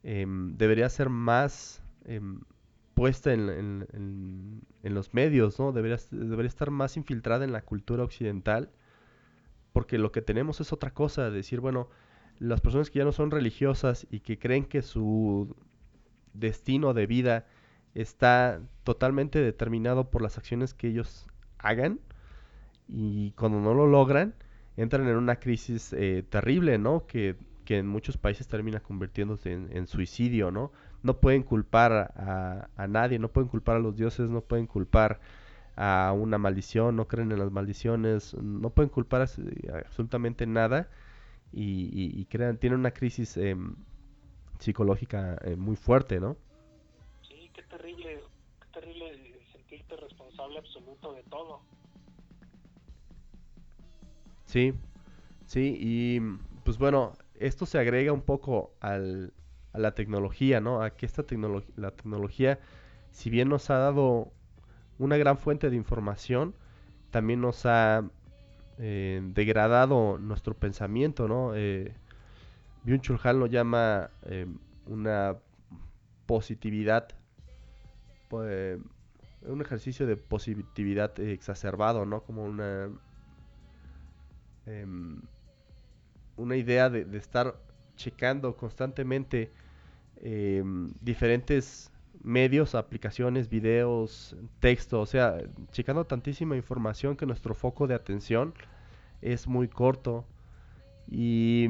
eh, 0.02 0.26
debería 0.28 0.88
ser 0.88 1.08
más 1.08 1.82
eh, 2.04 2.20
puesta 2.94 3.32
en, 3.32 3.48
en, 3.50 4.62
en, 4.82 4.94
los 4.94 5.14
medios, 5.14 5.58
¿no? 5.58 5.72
Debería, 5.72 5.98
debería 6.10 6.48
estar 6.48 6.70
más 6.70 6.96
infiltrada 6.96 7.44
en 7.44 7.52
la 7.52 7.62
cultura 7.62 8.04
occidental, 8.04 8.70
porque 9.72 9.98
lo 9.98 10.12
que 10.12 10.22
tenemos 10.22 10.60
es 10.60 10.72
otra 10.72 10.92
cosa, 10.92 11.30
decir, 11.30 11.60
bueno, 11.60 11.88
las 12.38 12.60
personas 12.60 12.90
que 12.90 12.98
ya 12.98 13.04
no 13.04 13.12
son 13.12 13.30
religiosas 13.30 14.06
y 14.10 14.20
que 14.20 14.38
creen 14.38 14.64
que 14.64 14.82
su 14.82 15.54
destino 16.32 16.94
de 16.94 17.06
vida 17.06 17.46
está 17.94 18.60
totalmente 18.82 19.40
determinado 19.40 20.10
por 20.10 20.22
las 20.22 20.38
acciones 20.38 20.74
que 20.74 20.88
ellos 20.88 21.26
hagan 21.58 22.00
y 22.88 23.32
cuando 23.32 23.60
no 23.60 23.74
lo 23.74 23.86
logran 23.86 24.34
entran 24.76 25.08
en 25.08 25.16
una 25.16 25.36
crisis 25.36 25.92
eh, 25.92 26.24
terrible, 26.28 26.78
¿no? 26.78 27.06
Que, 27.06 27.36
que, 27.64 27.78
en 27.78 27.86
muchos 27.86 28.16
países 28.16 28.48
termina 28.48 28.80
convirtiéndose 28.80 29.52
en, 29.52 29.86
suicidio, 29.86 30.50
¿no? 30.50 30.72
No 31.02 31.20
pueden 31.20 31.42
culpar 31.42 31.92
a, 31.92 32.68
a, 32.76 32.86
nadie, 32.88 33.18
no 33.18 33.28
pueden 33.28 33.48
culpar 33.48 33.76
a 33.76 33.78
los 33.78 33.96
dioses, 33.96 34.28
no 34.28 34.40
pueden 34.40 34.66
culpar 34.66 35.20
a 35.76 36.12
una 36.16 36.38
maldición, 36.38 36.96
no 36.96 37.06
creen 37.06 37.30
en 37.32 37.38
las 37.38 37.52
maldiciones, 37.52 38.34
no 38.34 38.70
pueden 38.70 38.90
culpar 38.90 39.22
a, 39.22 39.28
absolutamente 39.86 40.46
nada 40.46 40.88
y, 41.52 42.20
y, 42.20 42.24
crean, 42.26 42.58
tienen 42.58 42.80
una 42.80 42.90
crisis 42.90 43.36
eh, 43.36 43.56
psicológica 44.58 45.38
eh, 45.42 45.56
muy 45.56 45.76
fuerte, 45.76 46.20
¿no? 46.20 46.36
Terrible, 47.62 48.22
terrible 48.72 49.40
sentirte 49.52 49.96
responsable 49.96 50.58
absoluto 50.58 51.12
de 51.12 51.22
todo. 51.24 51.60
Sí, 54.46 54.74
sí, 55.46 55.76
y 55.80 56.20
pues 56.64 56.78
bueno, 56.78 57.12
esto 57.38 57.66
se 57.66 57.78
agrega 57.78 58.12
un 58.12 58.22
poco 58.22 58.72
al, 58.80 59.32
a 59.72 59.78
la 59.78 59.94
tecnología, 59.94 60.60
¿no? 60.60 60.82
A 60.82 60.90
que 60.90 61.06
esta 61.06 61.24
tecnología, 61.24 61.74
la 61.76 61.90
tecnología, 61.90 62.58
si 63.10 63.30
bien 63.30 63.48
nos 63.48 63.70
ha 63.70 63.78
dado 63.78 64.32
una 64.98 65.16
gran 65.16 65.38
fuente 65.38 65.70
de 65.70 65.76
información, 65.76 66.54
también 67.10 67.40
nos 67.40 67.66
ha 67.66 68.08
eh, 68.78 69.20
degradado 69.22 70.18
nuestro 70.18 70.54
pensamiento, 70.54 71.28
¿no? 71.28 71.54
Eh, 71.54 71.92
Byung-Chul 72.84 73.18
lo 73.38 73.46
llama 73.46 74.10
eh, 74.22 74.46
una 74.86 75.36
positividad 76.26 77.08
un 78.40 79.60
ejercicio 79.60 80.06
de 80.06 80.16
positividad 80.16 81.18
exacerbado, 81.20 82.06
¿no? 82.06 82.22
Como 82.22 82.44
una, 82.44 82.90
em, 84.66 85.20
una 86.36 86.56
idea 86.56 86.90
de, 86.90 87.16
estar 87.16 87.56
checando 87.96 88.56
constantemente 88.56 89.52
em, 90.22 90.92
diferentes 91.00 91.90
medios, 92.22 92.74
aplicaciones, 92.74 93.48
videos, 93.48 94.36
texto, 94.60 95.00
o 95.00 95.06
sea, 95.06 95.38
checando 95.72 96.06
tantísima 96.06 96.56
información 96.56 97.16
que 97.16 97.26
nuestro 97.26 97.54
foco 97.54 97.86
de 97.86 97.94
atención 97.94 98.54
es 99.20 99.46
muy 99.46 99.68
corto 99.68 100.24
y 101.10 101.68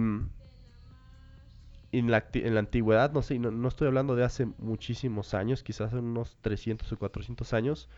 en 1.99 2.11
la, 2.11 2.25
en 2.33 2.55
la 2.55 2.61
antigüedad, 2.61 3.13
no 3.13 3.23
sé, 3.23 3.39
no, 3.39 3.69
estoy 3.69 3.89
hablando 3.89 4.17
de 4.17 4.25
hace 4.25 4.47
muchísimos 4.59 5.35
años, 5.35 5.63
quizás 5.63 5.93
unos 5.93 6.37
300 6.41 6.91
o 6.93 6.99
400 6.99 7.53
años, 7.53 7.89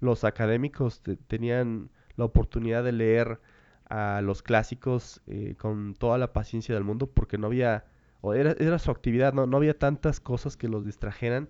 los 0.00 0.24
académicos 0.24 1.02
tenían 1.28 1.90
la 2.16 2.24
oportunidad 2.24 2.84
de 2.84 2.92
leer 2.92 3.40
a 3.88 4.20
los 4.22 4.42
clásicos 4.42 5.22
eh, 5.26 5.54
con 5.58 5.94
toda 5.94 6.18
la 6.18 6.32
paciencia 6.32 6.74
del 6.74 6.84
mundo 6.84 7.06
porque 7.06 7.38
no 7.38 7.46
había, 7.46 7.84
o 8.20 8.34
era, 8.34 8.52
era 8.58 8.78
su 8.78 8.90
actividad, 8.90 9.32
no, 9.32 9.46
no 9.46 9.56
había 9.56 9.78
tantas 9.78 10.20
cosas 10.20 10.56
que 10.56 10.68
los 10.68 10.84
distrajeran 10.84 11.48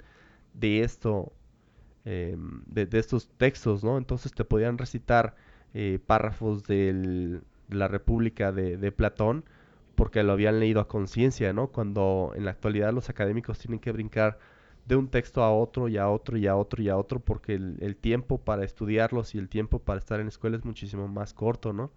de 0.54 0.82
esto, 0.82 1.32
em, 2.04 2.62
de, 2.66 2.88
estos 2.98 3.28
textos, 3.38 3.84
¿no? 3.84 3.98
Entonces 3.98 4.32
te 4.32 4.44
podían 4.44 4.78
recitar 4.78 5.34
eh, 5.74 5.98
párrafos 6.06 6.64
de 6.64 7.40
la 7.68 7.88
República 7.88 8.52
de 8.52 8.92
Platón 8.92 9.44
porque 9.96 10.22
lo 10.22 10.32
habían 10.32 10.60
leído 10.60 10.80
a 10.80 10.88
conciencia, 10.88 11.52
¿no? 11.52 11.68
Cuando 11.68 12.32
en 12.36 12.44
la 12.44 12.52
actualidad 12.52 12.92
los 12.92 13.08
académicos 13.08 13.58
tienen 13.58 13.80
que 13.80 13.90
brincar 13.92 14.38
de 14.86 14.94
un 14.94 15.08
texto 15.08 15.42
a 15.42 15.50
otro 15.50 15.88
y 15.88 15.96
a 15.96 16.08
otro 16.08 16.36
y 16.36 16.46
a 16.46 16.54
otro 16.54 16.82
y 16.82 16.88
a 16.88 16.96
otro 16.96 17.18
porque 17.18 17.54
el, 17.54 17.96
tiempo 17.96 18.38
para 18.38 18.64
estudiarlos 18.64 19.34
y 19.34 19.38
el 19.38 19.48
tiempo 19.48 19.80
para 19.80 19.98
estar 19.98 20.20
en 20.20 20.28
escuela 20.28 20.56
es 20.56 20.64
muchísimo 20.64 21.08
más 21.08 21.34
corto, 21.34 21.72
¿no? 21.72 21.90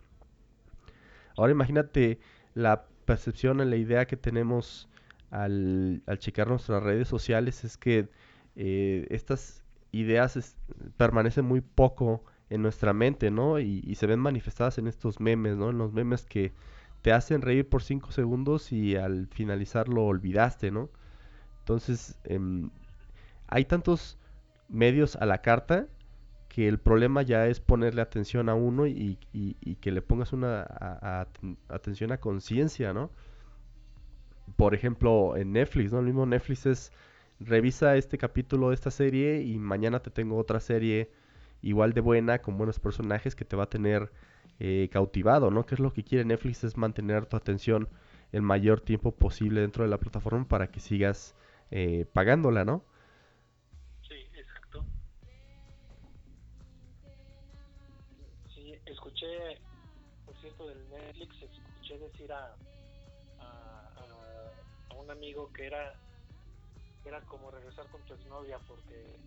Ahora 1.38 1.52
imagínate 1.52 2.20
la 2.56 2.86
percepción, 3.06 3.58
la 3.58 3.76
idea 3.76 4.06
que 4.08 4.18
tenemos 4.18 4.90
al, 5.30 6.02
checar 6.18 6.48
nuestras 6.48 6.82
redes 6.82 7.08
sociales 7.08 7.64
es 7.64 7.78
que 7.78 8.10
eh, 8.56 9.06
estas 9.12 9.64
ideas 9.92 10.58
permanecen 10.98 11.46
muy 11.46 11.62
poco 11.62 12.24
en 12.50 12.64
nuestra 12.64 12.94
mente, 12.94 13.30
¿no? 13.30 13.60
Y, 13.60 13.84
y, 13.86 13.96
se 13.96 14.08
ven 14.08 14.20
manifestadas 14.20 14.80
en 14.80 14.88
estos 14.88 15.20
memes, 15.20 15.56
¿no? 15.56 15.70
En 15.70 15.78
los 15.78 15.94
memes 15.94 16.26
que 16.26 16.52
te 17.02 17.14
hacen 17.14 17.42
reír 17.42 17.68
por 17.68 17.84
5 17.84 18.12
segundos 18.12 18.72
y 18.72 18.96
al 18.96 19.28
finalizar 19.28 19.88
lo 19.90 20.06
olvidaste, 20.06 20.72
¿no? 20.72 20.90
Entonces, 21.60 22.20
em, 22.24 22.70
hay 23.48 23.66
tantos 23.66 24.18
medios 24.70 25.16
a 25.16 25.26
la 25.26 25.42
carta 25.42 25.88
que 26.50 26.68
el 26.68 26.80
problema 26.80 27.22
ya 27.22 27.48
es 27.48 27.60
ponerle 27.60 28.02
atención 28.02 28.50
a 28.50 28.56
uno 28.56 28.88
y, 28.88 29.18
que 29.82 29.92
le 29.92 30.02
pongas 30.02 30.34
una 30.34 30.66
atención 31.70 32.12
a 32.12 32.20
conciencia, 32.20 32.94
¿no? 32.94 33.12
Por 34.58 34.74
ejemplo, 34.74 35.38
en 35.38 35.54
Netflix, 35.54 35.92
¿no? 35.92 36.00
El 36.00 36.06
mismo 36.06 36.26
Netflix 36.26 36.66
es, 36.66 36.92
revisa 37.40 37.96
este 37.96 38.18
capítulo 38.18 38.70
de 38.70 38.76
esta 38.76 38.92
serie 38.92 39.42
y 39.44 39.58
mañana 39.60 40.02
te 40.02 40.10
tengo 40.10 40.38
otra 40.38 40.60
serie 40.60 41.12
igual 41.62 41.94
de 41.94 42.02
buena, 42.02 42.40
con 42.40 42.58
buenos 42.58 42.80
personajes 42.80 43.36
que 43.36 43.46
te 43.46 43.56
va 43.56 43.64
a 43.64 43.70
tener 43.70 44.12
eh, 44.60 44.90
cautivado, 44.92 45.52
¿no? 45.52 45.66
Que 45.66 45.76
es 45.76 45.80
lo 45.80 45.94
que 45.94 46.04
quiere 46.04 46.26
Netflix, 46.26 46.64
es 46.64 46.78
mantener 46.78 47.26
tu 47.26 47.38
atención 47.38 47.88
el 48.32 48.42
mayor 48.42 48.82
tiempo 48.82 49.12
posible 49.12 49.62
dentro 49.62 49.84
de 49.84 49.90
la 49.90 49.98
plataforma 49.98 50.48
para 50.48 50.72
que 50.72 50.80
sigas 50.80 51.36
eh, 51.72 52.06
pagándola, 52.14 52.66
¿no? 52.66 52.84
Sí, 54.08 54.16
exacto. 54.36 54.86
Sí, 58.54 58.74
escuché, 58.86 59.62
por 60.26 60.36
cierto, 60.38 60.68
del 60.68 60.90
Netflix, 60.90 61.42
escuché 61.42 62.00
decir 62.00 62.32
a, 62.32 62.56
a, 63.40 64.96
un 64.96 65.10
amigo 65.10 65.52
que 65.54 65.66
era, 65.66 65.96
era 67.06 67.22
como 67.22 67.50
regresar 67.52 67.88
con 67.88 68.04
tu 68.04 68.14
exnovia 68.14 68.60
porque 68.68 69.20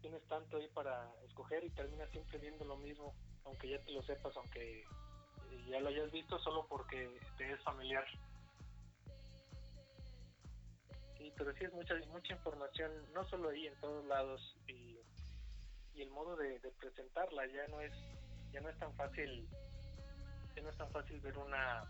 tienes 0.00 0.22
tanto 0.28 0.56
ahí 0.56 0.68
para 0.68 1.10
escoger 1.26 1.64
y 1.64 1.70
terminas 1.70 2.10
siempre 2.10 2.38
viendo 2.38 2.64
lo 2.64 2.76
mismo 2.76 3.14
aunque 3.44 3.68
ya 3.70 3.78
te 3.84 3.92
lo 3.92 4.02
sepas, 4.02 4.36
aunque 4.36 4.84
ya 5.68 5.80
lo 5.80 5.88
hayas 5.88 6.10
visto, 6.12 6.38
solo 6.38 6.66
porque 6.68 7.08
te 7.36 7.52
es 7.52 7.60
familiar. 7.62 8.04
Sí, 11.18 11.32
pero 11.36 11.52
sí 11.54 11.64
es 11.64 11.72
mucha 11.72 11.94
mucha 12.12 12.34
información, 12.34 12.92
no 13.12 13.24
solo 13.28 13.48
ahí, 13.48 13.66
en 13.66 13.80
todos 13.80 14.04
lados, 14.06 14.56
y, 14.66 14.98
y 15.94 16.02
el 16.02 16.10
modo 16.10 16.36
de, 16.36 16.60
presentarla 16.80 17.46
ya 17.46 17.66
no 17.68 17.80
es 17.80 17.92
ya 18.52 18.60
no 18.60 18.68
es 18.68 18.78
tan 18.78 18.92
fácil 18.94 19.48
ya 20.54 20.62
no 20.62 20.70
es 20.70 20.76
tan 20.76 20.90
fácil 20.90 21.20
ver 21.20 21.36
una, 21.38 21.84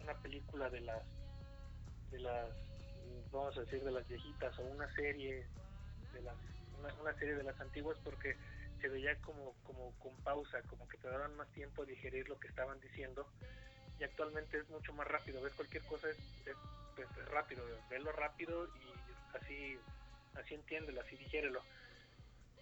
una 0.00 0.14
película 0.22 0.70
de 0.70 0.80
las, 0.82 1.02
de 2.10 2.20
las, 2.20 2.48
vamos 3.32 3.56
a 3.56 3.60
decir, 3.62 3.82
de 3.82 3.90
las 3.90 4.06
viejitas 4.06 4.56
o 4.58 4.62
una 4.62 4.92
serie 4.94 5.46
de 6.12 6.22
las, 6.22 6.36
una, 7.00 7.12
serie 7.18 7.34
de 7.34 7.42
las 7.42 7.60
antiguas 7.60 7.96
porque 8.04 8.36
se 8.82 8.88
veía 8.88 9.16
como, 9.22 9.54
como 9.62 9.96
con 10.00 10.14
pausa, 10.18 10.60
como 10.62 10.86
que 10.88 10.98
te 10.98 11.08
daban 11.08 11.34
más 11.36 11.50
tiempo 11.52 11.82
a 11.82 11.86
digerir 11.86 12.28
lo 12.28 12.38
que 12.38 12.48
estaban 12.48 12.78
diciendo 12.80 13.26
y 13.98 14.04
actualmente 14.04 14.58
es 14.58 14.68
mucho 14.68 14.92
más 14.92 15.06
rápido, 15.06 15.40
ver 15.40 15.52
cualquier 15.52 15.84
cosa 15.84 16.10
es, 16.10 16.16
pues, 16.96 17.08
rápido, 17.26 17.64
verlo 17.88 18.10
rápido 18.10 18.66
y 18.66 19.36
así, 19.36 19.78
así 20.34 20.54
entiéndelo, 20.54 21.00
así 21.00 21.16
digérelo. 21.16 21.62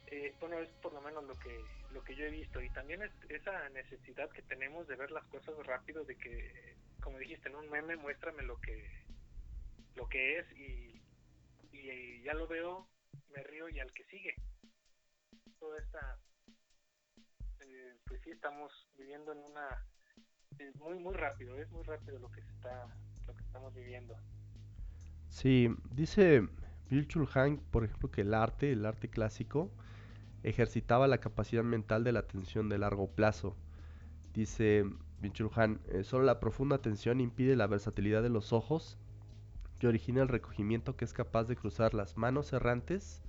Eh, 0.08 0.34
bueno, 0.40 0.58
es 0.58 0.68
por 0.82 0.92
lo 0.92 1.00
menos 1.00 1.24
lo 1.24 1.38
que 1.38 1.64
lo 1.92 2.04
que 2.04 2.14
yo 2.14 2.24
he 2.24 2.30
visto 2.30 2.60
y 2.60 2.68
también 2.70 3.02
es 3.02 3.10
esa 3.28 3.68
necesidad 3.70 4.30
que 4.30 4.42
tenemos 4.42 4.86
de 4.86 4.96
ver 4.96 5.10
las 5.10 5.24
cosas 5.26 5.54
rápido, 5.66 6.04
de 6.04 6.16
que, 6.16 6.76
como 7.00 7.18
dijiste, 7.18 7.48
en 7.48 7.56
un 7.56 7.70
meme 7.70 7.96
muéstrame 7.96 8.42
lo 8.42 8.60
que 8.60 8.86
lo 9.96 10.08
que 10.08 10.38
es 10.38 10.52
y, 10.52 11.00
y, 11.72 12.22
ya 12.22 12.34
lo 12.34 12.46
veo, 12.46 12.86
me 13.34 13.42
río 13.42 13.68
y 13.68 13.80
al 13.80 13.92
que 13.92 14.04
sigue. 14.04 14.34
Toda 15.60 15.78
esta, 15.78 16.18
eh, 17.60 17.96
pues 18.06 18.20
sí, 18.22 18.30
estamos 18.30 18.72
viviendo 18.98 19.32
en 19.32 19.38
una 19.38 19.86
es 20.58 20.74
muy 20.76 20.98
muy 20.98 21.14
rápido, 21.14 21.54
es 21.56 21.70
muy 21.70 21.84
rápido 21.84 22.18
lo 22.18 22.30
que 22.30 22.40
está 22.40 22.88
lo 23.26 23.34
que 23.34 23.44
estamos 23.44 23.72
viviendo. 23.74 24.16
Sí, 25.28 25.74
dice 25.92 26.48
Bill 26.90 27.06
Chulhan, 27.06 27.58
por 27.70 27.84
ejemplo, 27.84 28.10
que 28.10 28.22
el 28.22 28.34
arte, 28.34 28.72
el 28.72 28.84
arte 28.84 29.08
clásico, 29.08 29.70
ejercitaba 30.42 31.06
la 31.06 31.18
capacidad 31.18 31.62
mental 31.62 32.02
de 32.02 32.12
la 32.12 32.20
atención 32.20 32.68
de 32.68 32.78
largo 32.78 33.08
plazo. 33.10 33.56
Dice 34.34 34.84
Bill 35.20 35.32
Chulhan, 35.32 35.80
eh, 35.88 36.02
solo 36.02 36.24
la 36.24 36.40
profunda 36.40 36.76
atención 36.76 37.20
impide 37.20 37.54
la 37.54 37.66
versatilidad 37.66 38.22
de 38.22 38.30
los 38.30 38.52
ojos 38.52 38.98
que 39.78 39.86
origina 39.86 40.22
el 40.22 40.28
recogimiento 40.28 40.96
que 40.96 41.04
es 41.04 41.12
capaz 41.12 41.44
de 41.44 41.56
cruzar 41.56 41.94
las 41.94 42.16
manos 42.16 42.52
errantes 42.52 43.22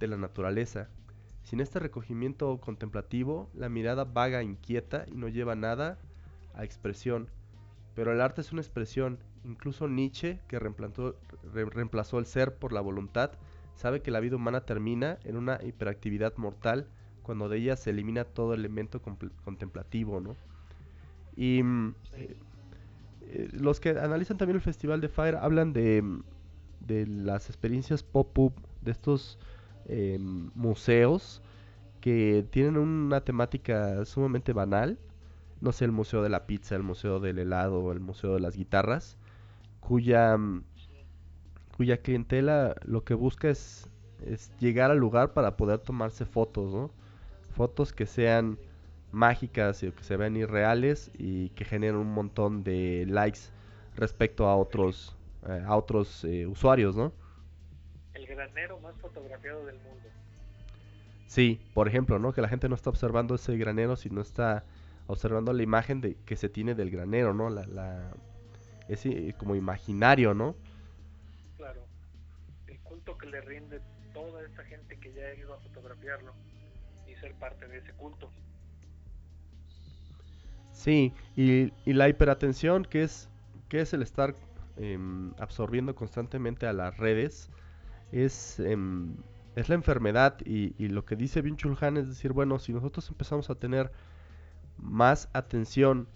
de 0.00 0.08
la 0.08 0.16
naturaleza. 0.16 0.88
Sin 1.48 1.60
este 1.60 1.78
recogimiento 1.78 2.58
contemplativo, 2.58 3.48
la 3.54 3.70
mirada 3.70 4.04
vaga, 4.04 4.42
inquieta 4.42 5.06
y 5.10 5.16
no 5.16 5.28
lleva 5.28 5.54
nada 5.54 5.98
a 6.52 6.62
expresión. 6.62 7.30
Pero 7.94 8.12
el 8.12 8.20
arte 8.20 8.42
es 8.42 8.52
una 8.52 8.60
expresión. 8.60 9.18
Incluso 9.46 9.88
Nietzsche, 9.88 10.40
que 10.46 10.58
reemplazó, 10.58 12.18
el 12.18 12.26
ser 12.26 12.56
por 12.56 12.74
la 12.74 12.82
voluntad, 12.82 13.30
sabe 13.76 14.02
que 14.02 14.10
la 14.10 14.20
vida 14.20 14.36
humana 14.36 14.66
termina 14.66 15.20
en 15.24 15.38
una 15.38 15.58
hiperactividad 15.64 16.36
mortal 16.36 16.86
cuando 17.22 17.48
de 17.48 17.56
ella 17.56 17.76
se 17.76 17.90
elimina 17.90 18.24
todo 18.24 18.52
elemento 18.52 19.00
contemplativo, 19.00 20.20
¿no? 20.20 20.36
Y 21.34 21.62
mm, 21.62 21.94
eh, 22.12 22.36
eh, 23.22 23.48
los 23.52 23.80
que 23.80 23.88
analizan 23.98 24.36
también 24.36 24.56
el 24.56 24.62
Festival 24.62 25.00
de 25.00 25.08
Fire 25.08 25.36
hablan 25.36 25.72
de 25.72 26.02
las 27.06 27.48
experiencias 27.48 28.02
pop-up, 28.02 28.52
de 28.82 28.90
estos 28.90 29.38
em, 29.88 30.50
museos 30.54 31.42
que 32.00 32.46
tienen 32.50 32.76
una 32.78 33.22
temática 33.22 34.04
sumamente 34.04 34.52
banal, 34.52 34.98
no 35.60 35.72
sé, 35.72 35.84
el 35.84 35.92
Museo 35.92 36.22
de 36.22 36.28
la 36.28 36.46
Pizza, 36.46 36.76
el 36.76 36.82
Museo 36.82 37.20
del 37.20 37.38
Helado, 37.38 37.92
el 37.92 38.00
Museo 38.00 38.34
de 38.34 38.40
las 38.40 38.56
Guitarras, 38.56 39.18
cuya, 39.80 40.36
mm, 40.36 40.64
cuya 41.76 41.98
clientela 42.02 42.76
lo 42.84 43.04
que 43.04 43.14
busca 43.14 43.50
es, 43.50 43.88
es 44.24 44.52
llegar 44.58 44.90
al 44.90 44.98
lugar 44.98 45.32
para 45.32 45.56
poder 45.56 45.80
tomarse 45.80 46.24
fotos, 46.26 46.72
¿no? 46.72 46.90
Fotos 47.50 47.92
que 47.92 48.06
sean 48.06 48.58
mágicas 49.12 49.82
y 49.82 49.90
que 49.92 50.04
se 50.04 50.16
vean 50.16 50.36
irreales 50.36 51.10
y 51.18 51.50
que 51.50 51.64
generen 51.64 51.96
un 51.96 52.12
montón 52.12 52.62
de 52.64 53.06
likes 53.08 53.40
respecto 53.96 54.46
a 54.46 54.56
otros 54.56 55.16
eh, 55.46 55.62
a 55.66 55.76
otros 55.76 56.24
eh, 56.24 56.46
usuarios, 56.46 56.96
¿no? 56.96 57.12
El 58.18 58.26
granero 58.26 58.80
más 58.80 58.96
fotografiado 58.96 59.64
del 59.64 59.76
mundo. 59.76 60.08
Sí, 61.28 61.60
por 61.72 61.86
ejemplo, 61.86 62.18
¿no? 62.18 62.32
Que 62.32 62.40
la 62.40 62.48
gente 62.48 62.68
no 62.68 62.74
está 62.74 62.90
observando 62.90 63.36
ese 63.36 63.56
granero, 63.56 63.96
sino 63.96 64.20
está 64.20 64.64
observando 65.06 65.52
la 65.52 65.62
imagen 65.62 66.00
de, 66.00 66.16
que 66.26 66.36
se 66.36 66.48
tiene 66.48 66.74
del 66.74 66.90
granero, 66.90 67.32
¿no? 67.32 67.48
La, 67.48 67.64
la, 67.66 68.10
es 68.88 69.06
eh, 69.06 69.34
como 69.38 69.54
imaginario, 69.54 70.34
¿no? 70.34 70.56
Claro, 71.56 71.86
el 72.66 72.78
culto 72.80 73.16
que 73.16 73.26
le 73.26 73.40
rinde 73.40 73.80
toda 74.12 74.42
esa 74.44 74.64
gente 74.64 74.98
que 74.98 75.12
ya 75.12 75.26
ha 75.26 75.34
ido 75.34 75.54
a 75.54 75.58
fotografiarlo 75.60 76.32
y 77.06 77.14
ser 77.20 77.34
parte 77.34 77.68
de 77.68 77.78
ese 77.78 77.92
culto. 77.92 78.30
Sí, 80.72 81.12
y, 81.36 81.72
y 81.84 81.92
la 81.92 82.08
hiperatención, 82.08 82.84
que 82.84 83.02
es, 83.02 83.28
que 83.68 83.80
es 83.80 83.92
el 83.92 84.02
estar 84.02 84.34
em, 84.76 85.32
absorbiendo 85.38 85.94
constantemente 85.94 86.66
a 86.66 86.72
las 86.72 86.96
redes, 86.96 87.50
es, 88.12 88.60
em, 88.60 89.16
es 89.56 89.68
la 89.68 89.74
enfermedad 89.74 90.38
y, 90.44 90.74
y, 90.82 90.88
lo 90.88 91.04
que 91.04 91.16
dice 91.16 91.42
Vinchul 91.42 91.76
Han 91.80 91.96
es 91.96 92.08
decir, 92.08 92.32
bueno, 92.32 92.58
si 92.58 92.72
nosotros 92.72 93.08
empezamos 93.08 93.50
a 93.50 93.54
tener 93.56 93.90
más 94.78 95.28
atención 95.32 96.08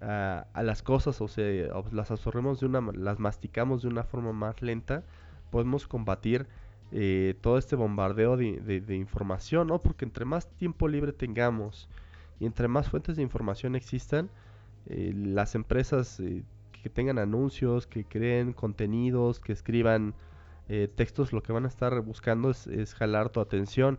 a, 0.00 0.62
las 0.62 0.82
cosas 0.82 1.20
o, 1.20 1.28
se, 1.28 1.68
las 1.92 2.10
absorbemos 2.10 2.60
de 2.60 2.66
una, 2.66 2.80
las 2.92 3.18
masticamos 3.18 3.82
de 3.82 3.88
una 3.88 4.04
forma 4.04 4.32
más 4.32 4.62
lenta, 4.62 5.02
podemos 5.50 5.86
combatir 5.86 6.46
eh, 6.92 7.34
todo 7.40 7.58
este 7.58 7.76
bombardeo 7.76 8.36
de, 8.36 8.80
de, 8.80 8.96
información, 8.96 9.68
¿no? 9.68 9.80
Porque 9.80 10.04
entre 10.04 10.24
más 10.24 10.48
tiempo 10.56 10.88
libre 10.88 11.12
tengamos 11.12 11.88
y 12.40 12.46
entre 12.46 12.68
más 12.68 12.88
fuentes 12.88 13.16
de 13.16 13.22
información 13.22 13.74
existan, 13.74 14.30
eh, 14.86 15.12
las 15.14 15.54
empresas 15.54 16.20
eh, 16.20 16.44
que 16.70 16.88
tengan 16.88 17.18
anuncios, 17.18 17.86
que 17.86 18.04
creen 18.04 18.52
contenidos, 18.52 19.40
que 19.40 19.52
escriban 19.52 20.14
textos, 20.94 21.32
lo 21.32 21.42
que 21.42 21.52
van 21.52 21.64
a 21.64 21.68
estar 21.68 21.98
buscando 22.02 22.50
es, 22.50 22.66
es, 22.66 22.94
jalar 22.94 23.30
tu 23.30 23.40
atención. 23.40 23.98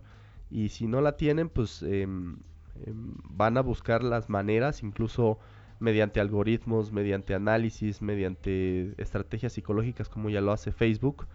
Y 0.52 0.70
si 0.70 0.88
no 0.88 1.02
la 1.02 1.18
tienen, 1.18 1.50
pues 1.50 1.84
em, 1.84 2.38
Em, 2.86 3.16
van 3.30 3.58
a 3.58 3.62
buscar 3.62 4.04
las 4.04 4.30
maneras, 4.30 4.84
incluso 4.84 5.40
mediante 5.80 6.20
algoritmos, 6.20 6.92
mediante 6.92 7.34
análisis, 7.34 8.02
mediante 8.02 8.94
estrategias 9.02 9.54
psicológicas 9.54 10.10
como 10.10 10.30
ya 10.30 10.42
lo 10.42 10.52
hace 10.52 10.72
Facebook, 10.72 11.28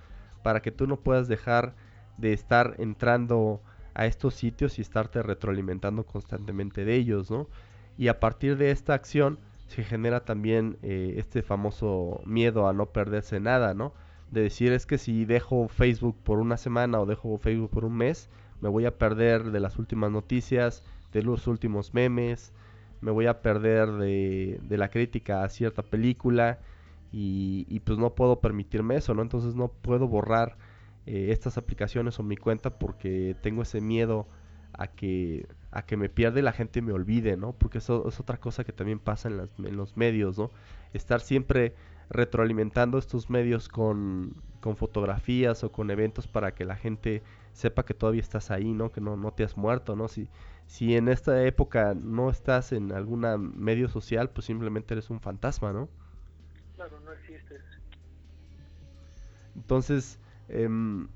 para 0.42 0.60
que 0.60 0.70
tú 0.70 0.86
no 0.86 1.00
puedas 1.00 1.28
dejar 1.28 1.74
de 2.18 2.32
estar 2.32 2.74
entrando 2.78 3.62
a 3.94 4.06
estos 4.06 4.34
sitios 4.34 4.78
y 4.78 4.82
estarte 4.82 5.22
retroalimentando 5.22 6.04
constantemente 6.04 6.84
de 6.84 6.96
ellos, 6.96 7.30
¿no? 7.30 7.48
Y 7.96 8.08
a 8.08 8.20
partir 8.20 8.56
de 8.56 8.70
esta 8.70 8.94
acción 8.94 9.38
se 9.66 9.84
genera 9.84 10.24
también 10.24 10.78
eh, 10.82 11.14
este 11.16 11.42
famoso 11.42 12.20
miedo 12.26 12.68
a 12.68 12.72
no 12.72 12.86
perderse 12.86 13.40
nada, 13.40 13.72
¿no? 13.74 13.94
De 14.30 14.42
decir 14.42 14.72
es 14.72 14.86
que 14.86 14.98
si 14.98 15.24
dejo 15.24 15.68
Facebook 15.68 16.16
por 16.22 16.38
una 16.38 16.56
semana 16.56 17.00
o 17.00 17.06
dejo 17.06 17.38
Facebook 17.38 17.70
por 17.70 17.84
un 17.84 17.96
mes, 17.96 18.28
me 18.60 18.68
voy 18.68 18.86
a 18.86 18.98
perder 18.98 19.50
de 19.50 19.60
las 19.60 19.78
últimas 19.78 20.10
noticias, 20.10 20.82
de 21.12 21.22
los 21.22 21.46
últimos 21.46 21.94
memes, 21.94 22.52
me 23.00 23.10
voy 23.10 23.26
a 23.26 23.42
perder 23.42 23.92
de, 23.92 24.58
la 24.70 24.88
crítica 24.88 25.44
a 25.44 25.48
cierta 25.48 25.82
película 25.82 26.58
y, 27.12 27.80
pues 27.80 27.98
no 27.98 28.14
puedo 28.14 28.40
permitirme 28.40 28.96
eso, 28.96 29.14
¿no? 29.14 29.22
Entonces 29.22 29.54
no 29.54 29.68
puedo 29.68 30.08
borrar 30.08 30.56
eh, 31.06 31.28
estas 31.30 31.58
aplicaciones 31.58 32.18
o 32.18 32.22
mi 32.22 32.36
cuenta 32.36 32.78
porque 32.78 33.36
tengo 33.40 33.62
ese 33.62 33.80
miedo 33.80 34.26
a 34.72 34.88
que, 34.88 35.46
a 35.70 35.84
que 35.84 35.96
me 35.96 36.08
pierda 36.08 36.40
y 36.40 36.42
la 36.42 36.52
gente 36.52 36.82
me 36.82 36.92
olvide, 36.92 37.36
¿no? 37.36 37.52
Porque 37.52 37.78
eso 37.78 38.08
es 38.08 38.18
otra 38.18 38.38
cosa 38.38 38.64
que 38.64 38.72
también 38.72 38.98
pasa 38.98 39.28
en, 39.28 39.48
en 39.64 39.76
los 39.76 39.96
medios, 39.96 40.38
¿no? 40.38 40.50
Estar 40.92 41.20
siempre 41.20 41.74
retroalimentando 42.10 42.98
estos 42.98 43.30
medios 43.30 43.68
con, 43.68 44.34
con 44.60 44.76
fotografías 44.76 45.64
o 45.64 45.72
con 45.72 45.90
eventos 45.90 46.26
para 46.26 46.54
que 46.54 46.64
la 46.64 46.76
gente 46.76 47.22
sepa 47.52 47.84
que 47.84 47.94
todavía 47.94 48.20
estás 48.20 48.50
ahí, 48.50 48.72
¿no? 48.72 48.92
Que 48.92 49.00
no, 49.00 49.16
no 49.16 49.32
te 49.32 49.44
has 49.44 49.56
muerto, 49.56 49.96
¿no? 49.96 50.08
Si, 50.08 50.28
si 50.66 50.96
en 50.96 51.08
esta 51.08 51.44
época 51.44 51.94
no 51.94 52.30
estás 52.30 52.72
en 52.72 52.92
algún 52.92 53.20
medio 53.56 53.88
social, 53.88 54.30
pues 54.30 54.46
simplemente 54.46 54.94
eres 54.94 55.10
un 55.10 55.20
fantasma, 55.20 55.72
¿no? 55.72 55.88
Claro, 56.74 56.98
no 57.00 57.12
existes. 57.12 57.62
Entonces, 59.54 60.18
em, 60.48 61.08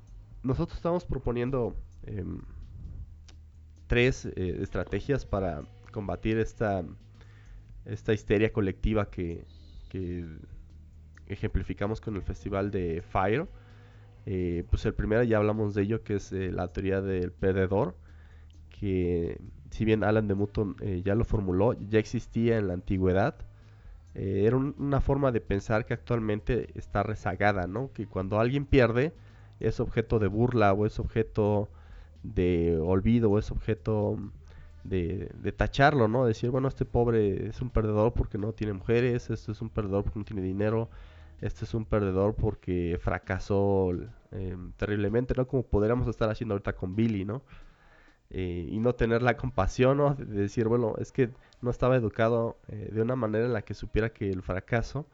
nosotros 0.42 0.76
estamos 0.76 1.04
proponiendo 1.04 1.74
em, 2.04 2.40
tres 3.88 4.26
eh, 4.26 4.58
estrategias 4.60 5.24
para 5.24 5.62
combatir 5.90 6.38
esta, 6.38 6.84
esta 7.84 8.12
histeria 8.12 8.52
colectiva 8.52 9.10
que, 9.10 9.44
que 9.88 10.24
ejemplificamos 11.28 12.00
con 12.00 12.16
el 12.16 12.22
festival 12.22 12.70
de 12.70 13.02
Fire. 13.02 13.46
Eh, 14.26 14.64
pues 14.70 14.84
el 14.86 14.94
primero 14.94 15.22
ya 15.22 15.38
hablamos 15.38 15.74
de 15.74 15.82
ello, 15.82 16.02
que 16.02 16.16
es 16.16 16.32
eh, 16.32 16.50
la 16.52 16.72
teoría 16.72 17.00
del 17.00 17.32
perdedor 17.32 17.94
que 18.78 19.40
si 19.70 19.84
bien 19.84 20.04
Alan 20.04 20.28
de 20.28 20.34
Mutton 20.34 20.76
eh, 20.80 21.02
ya 21.04 21.14
lo 21.14 21.24
formuló, 21.24 21.74
ya 21.74 21.98
existía 21.98 22.58
en 22.58 22.68
la 22.68 22.74
antigüedad. 22.74 23.34
Eh, 24.14 24.44
era 24.46 24.56
una 24.56 25.00
forma 25.00 25.32
de 25.32 25.40
pensar 25.40 25.86
que 25.86 25.94
actualmente 25.94 26.70
está 26.74 27.02
rezagada, 27.02 27.66
¿no? 27.66 27.92
Que 27.92 28.06
cuando 28.06 28.40
alguien 28.40 28.64
pierde 28.66 29.12
es 29.60 29.80
objeto 29.80 30.18
de 30.18 30.28
burla 30.28 30.72
o 30.72 30.86
es 30.86 30.98
objeto 30.98 31.68
de 32.22 32.78
olvido 32.80 33.30
o 33.30 33.38
es 33.38 33.50
objeto 33.50 34.18
de, 34.84 35.30
de, 35.42 35.52
tacharlo, 35.52 36.08
¿no? 36.08 36.24
Decir, 36.24 36.50
bueno, 36.50 36.68
este 36.68 36.84
pobre 36.84 37.48
es 37.48 37.60
un 37.60 37.70
perdedor 37.70 38.12
porque 38.14 38.38
no 38.38 38.52
tiene 38.52 38.72
mujeres, 38.72 39.30
este 39.30 39.52
es 39.52 39.60
un 39.60 39.68
perdedor 39.70 40.04
porque 40.04 40.18
no 40.20 40.24
tiene 40.24 40.42
dinero, 40.42 40.88
este 41.40 41.64
es 41.64 41.74
un 41.74 41.84
perdedor 41.84 42.34
porque 42.34 42.98
fracasó 43.00 43.92
eh, 44.32 44.56
terriblemente, 44.76 45.34
¿no? 45.36 45.46
Como 45.46 45.62
podríamos 45.62 46.08
estar 46.08 46.28
haciendo 46.30 46.54
ahorita 46.54 46.74
con 46.74 46.96
Billy, 46.96 47.24
¿no? 47.24 47.42
Eh, 48.30 48.68
y 48.70 48.78
no 48.80 48.94
tener 48.94 49.22
la 49.22 49.36
compasión, 49.36 49.98
¿no? 49.98 50.14
De 50.14 50.42
decir, 50.42 50.68
bueno, 50.68 50.94
es 50.98 51.12
que 51.12 51.30
no 51.62 51.70
estaba 51.70 51.96
educado 51.96 52.58
eh, 52.68 52.90
de 52.92 53.02
una 53.02 53.16
manera 53.16 53.46
en 53.46 53.52
la 53.52 53.62
que 53.62 53.74
supiera 53.74 54.12
que 54.12 54.28
el 54.30 54.42
fracaso 54.42 55.06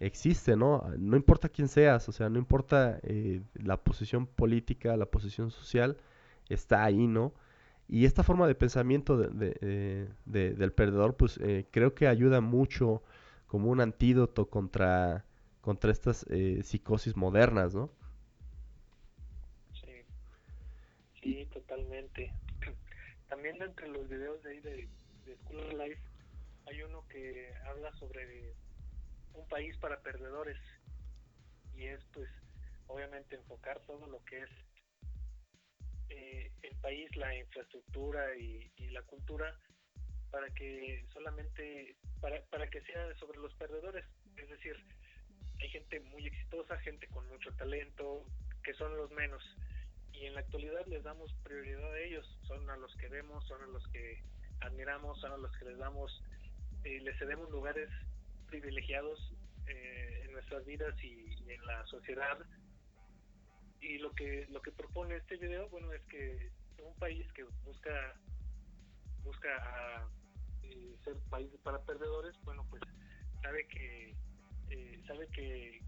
existe, 0.00 0.56
¿no? 0.56 0.84
No 0.98 1.16
importa 1.16 1.48
quién 1.48 1.68
seas, 1.68 2.08
o 2.08 2.12
sea, 2.12 2.28
no 2.28 2.38
importa 2.38 3.00
la 3.54 3.76
posición 3.76 4.26
política, 4.26 4.96
la 4.96 5.06
posición 5.06 5.50
social, 5.50 5.98
está 6.48 6.84
ahí, 6.84 7.06
¿no? 7.06 7.32
Y 7.88 8.06
esta 8.06 8.22
forma 8.22 8.46
de 8.46 8.54
pensamiento 8.54 9.18
de, 9.18 10.08
del 10.24 10.72
perdedor, 10.72 11.16
pues 11.16 11.38
creo 11.70 11.94
que 11.94 12.08
ayuda 12.08 12.40
mucho 12.40 13.02
como 13.46 13.70
un 13.70 13.80
antídoto 13.80 14.48
contra 14.48 15.24
contra 15.60 15.90
estas 15.90 16.26
eh, 16.30 16.62
psicosis 16.62 17.16
modernas, 17.16 17.74
¿no? 17.74 17.90
Sí, 19.74 20.04
sí, 21.22 21.46
totalmente. 21.52 22.32
También 23.28 23.60
entre 23.62 23.88
los 23.88 24.08
videos 24.08 24.42
de 24.42 24.50
ahí 24.50 24.60
de, 24.60 24.88
de 25.26 25.36
School 25.44 25.78
Life 25.78 26.00
hay 26.66 26.82
uno 26.82 27.06
que 27.08 27.52
habla 27.66 27.92
sobre 27.94 28.54
un 29.34 29.46
país 29.48 29.76
para 29.78 30.00
perdedores 30.00 30.58
y 31.74 31.86
es 31.86 32.00
pues 32.12 32.28
obviamente 32.86 33.36
enfocar 33.36 33.80
todo 33.86 34.06
lo 34.06 34.22
que 34.24 34.42
es 34.42 34.50
eh, 36.10 36.52
el 36.62 36.76
país, 36.76 37.14
la 37.16 37.36
infraestructura 37.36 38.36
y, 38.36 38.70
y, 38.76 38.88
la 38.90 39.02
cultura 39.02 39.56
para 40.30 40.48
que 40.50 41.04
solamente 41.12 41.96
para, 42.20 42.42
para 42.46 42.68
que 42.68 42.80
sea 42.82 43.14
sobre 43.18 43.38
los 43.38 43.54
perdedores, 43.54 44.04
es 44.36 44.48
decir, 44.48 44.76
hay 45.60 45.68
gente 45.68 46.00
muy 46.00 46.26
exitosa, 46.26 46.78
gente 46.78 47.06
con 47.08 47.28
mucho 47.28 47.52
talento, 47.52 48.24
que 48.62 48.74
son 48.74 48.96
los 48.96 49.10
menos. 49.10 49.42
Y 50.12 50.26
en 50.26 50.34
la 50.34 50.40
actualidad 50.40 50.86
les 50.86 51.02
damos 51.02 51.32
prioridad 51.44 51.92
a 51.92 52.00
ellos, 52.00 52.38
son 52.46 52.68
a 52.70 52.76
los 52.76 52.94
que 52.96 53.08
vemos, 53.08 53.46
son 53.46 53.62
a 53.62 53.66
los 53.66 53.86
que 53.88 54.22
admiramos, 54.60 55.20
son 55.20 55.32
a 55.32 55.36
los 55.36 55.50
que 55.56 55.66
les 55.66 55.78
damos, 55.78 56.22
eh, 56.84 57.00
les 57.00 57.18
cedemos 57.18 57.50
lugares 57.50 57.88
privilegiados 58.48 59.34
eh, 59.66 60.22
en 60.24 60.32
nuestras 60.32 60.64
vidas 60.64 60.94
y, 61.02 61.26
en 61.48 61.64
la 61.66 61.86
sociedad. 61.86 62.38
Y 63.80 63.98
lo 63.98 64.12
que 64.12 64.46
lo 64.50 64.60
que 64.60 64.72
propone 64.72 65.16
este 65.16 65.36
video, 65.36 65.68
bueno, 65.70 65.92
es 65.92 66.02
que 66.02 66.50
un 66.84 66.94
país 66.96 67.30
que 67.32 67.44
busca 67.64 68.14
busca 69.24 69.48
a, 69.48 70.08
eh, 70.62 70.96
ser 71.04 71.16
país 71.30 71.50
para 71.62 71.82
perdedores, 71.82 72.34
bueno, 72.42 72.66
pues 72.70 72.82
sabe 73.42 73.66
que 73.68 74.14
eh, 74.70 75.02
sabe 75.06 75.26
que, 75.28 75.82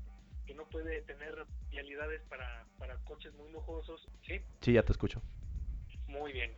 que, 0.46 0.54
no 0.54 0.64
puede 0.66 1.02
tener 1.02 1.46
vialidades 1.70 2.22
para, 2.28 2.66
para 2.78 2.96
coches 2.98 3.32
muy 3.34 3.50
lujosos, 3.52 4.06
¿sí? 4.26 4.40
Sí, 4.60 4.72
ya 4.74 4.82
te 4.82 4.92
escucho. 4.92 5.22
Muy 6.08 6.32
bien. 6.32 6.52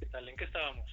¿Qué 0.00 0.06
tal? 0.06 0.28
¿En 0.28 0.36
qué 0.36 0.44
estábamos? 0.44 0.90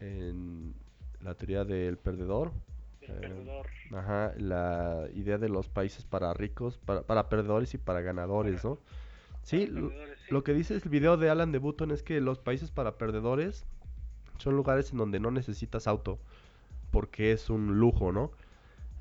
En 0.00 0.74
la 1.20 1.34
teoría 1.34 1.64
del 1.64 1.98
perdedor. 1.98 2.52
Eh, 3.00 3.06
perdedor. 3.20 3.66
Ajá, 3.92 4.34
la 4.36 5.08
idea 5.14 5.38
de 5.38 5.48
los 5.48 5.68
países 5.68 6.04
para 6.04 6.34
ricos, 6.34 6.78
para, 6.78 7.02
para 7.02 7.28
perdedores 7.28 7.72
y 7.74 7.78
para 7.78 8.00
ganadores, 8.00 8.64
¿no? 8.64 8.78
Sí, 9.42 9.66
lo, 9.66 9.90
lo, 10.28 10.44
que 10.44 10.52
dice 10.52 10.74
el 10.74 10.80
video 10.90 11.16
de 11.16 11.30
Alan 11.30 11.52
de 11.52 11.58
Button 11.58 11.90
es 11.90 12.02
que 12.02 12.20
los 12.20 12.38
países 12.38 12.70
para 12.70 12.98
perdedores 12.98 13.64
son 14.36 14.56
lugares 14.56 14.92
en 14.92 14.98
donde 14.98 15.20
no 15.20 15.30
necesitas 15.30 15.86
auto, 15.86 16.18
porque 16.90 17.32
es 17.32 17.48
un 17.48 17.78
lujo, 17.78 18.12
¿no? 18.12 18.32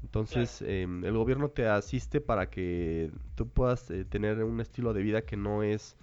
Entonces, 0.08 0.62
em, 0.62 1.04
el 1.04 1.18
gobierno 1.18 1.50
te 1.50 1.68
asiste 1.68 2.22
para 2.22 2.50
que 2.50 3.12
tú 3.36 3.50
puedas 3.50 3.92
eh, 3.92 4.06
tener 4.06 4.42
un 4.42 4.62
estilo 4.62 4.94
de 4.94 5.02
vida 5.02 5.24
que 5.24 5.36
no 5.36 5.64
es 5.64 5.98